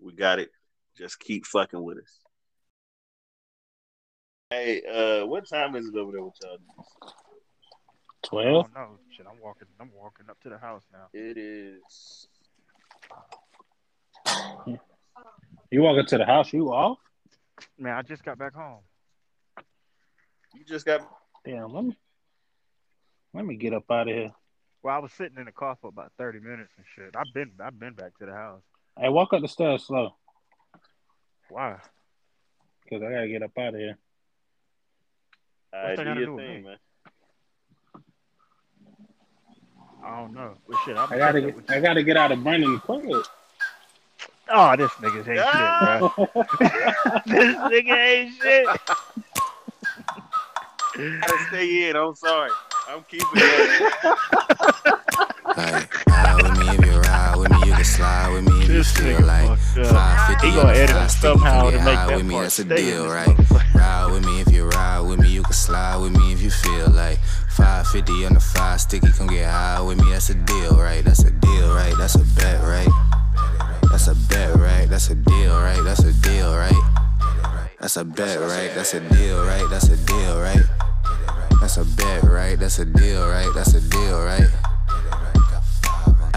[0.00, 0.50] We got it.
[0.96, 2.27] Just keep fucking with us.
[4.50, 6.56] Hey, uh, what time is it over there with y'all?
[8.24, 8.66] Twelve.
[8.74, 9.26] Oh, no, shit.
[9.30, 9.68] I'm walking.
[9.78, 11.08] I'm walking up to the house now.
[11.12, 12.28] It is.
[15.70, 16.98] You walking to the house, you off?
[17.78, 18.80] Man, I just got back home.
[20.54, 21.06] You just got.
[21.44, 21.96] Damn, let me
[23.34, 24.32] let me get up out of here.
[24.82, 27.14] Well, I was sitting in the car for about thirty minutes and shit.
[27.16, 28.62] I've been I've been back to the house.
[28.98, 30.16] Hey, walk up the stairs slow,
[31.50, 31.76] Why?
[32.88, 33.98] cause I gotta get up out of here.
[35.72, 36.62] All What's right, that do your do thing, me?
[36.62, 36.76] man.
[40.02, 40.54] I don't know.
[40.66, 43.24] Well, shit, I'm gotta get I gotta get out of Brandon's crib.
[44.50, 46.12] Oh, this nigga's ain't shit, bro.
[47.26, 48.66] this nigga ain't shit.
[50.96, 51.96] Gotta stay in.
[51.96, 52.50] I'm sorry.
[52.88, 53.92] I'm keeping it.
[55.58, 58.68] Like, ride with me if you ride with me, you can slide with me if
[58.70, 61.72] you feel like 550 He on gonna the edit five it stick, you somehow can
[61.72, 63.36] to get make that with me, that's a deal, right?
[63.74, 66.50] Ride with me if you ride with me, you can slide with me if you
[66.50, 67.18] feel like
[67.50, 71.04] 550 on the five sticky, come get high with me, that's a deal, right?
[71.04, 71.94] That's a deal, right?
[71.98, 72.88] That's a bet, right?
[73.90, 74.86] That's a bet, right?
[74.88, 75.82] That's a deal, right?
[75.82, 76.82] That's a deal, right?
[77.80, 78.70] That's a bet, right?
[78.76, 79.66] That's a deal, right?
[79.68, 80.62] That's a deal, right?
[81.60, 82.56] That's a bet, right?
[82.56, 83.50] That's a deal, right?
[83.56, 84.46] That's a deal, right?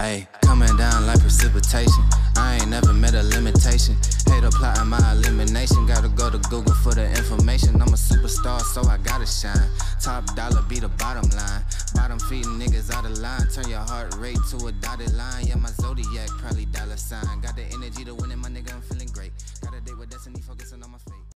[0.02, 2.02] Ayy, coming down like precipitation.
[2.36, 3.94] I ain't never met a limitation.
[4.26, 5.86] Hate plotting my elimination.
[5.86, 7.80] Gotta go to Google for the information.
[7.80, 9.70] I'm a superstar, so I gotta shine.
[10.00, 11.62] Top dollar be the bottom line.
[11.94, 13.46] Bottom feeding niggas out of line.
[13.54, 15.46] Turn your heart rate to a dotted line.
[15.46, 17.40] Yeah, my zodiac probably dollar sign.
[17.40, 18.74] Got the energy to win it, my nigga.
[18.74, 19.21] I'm feeling great.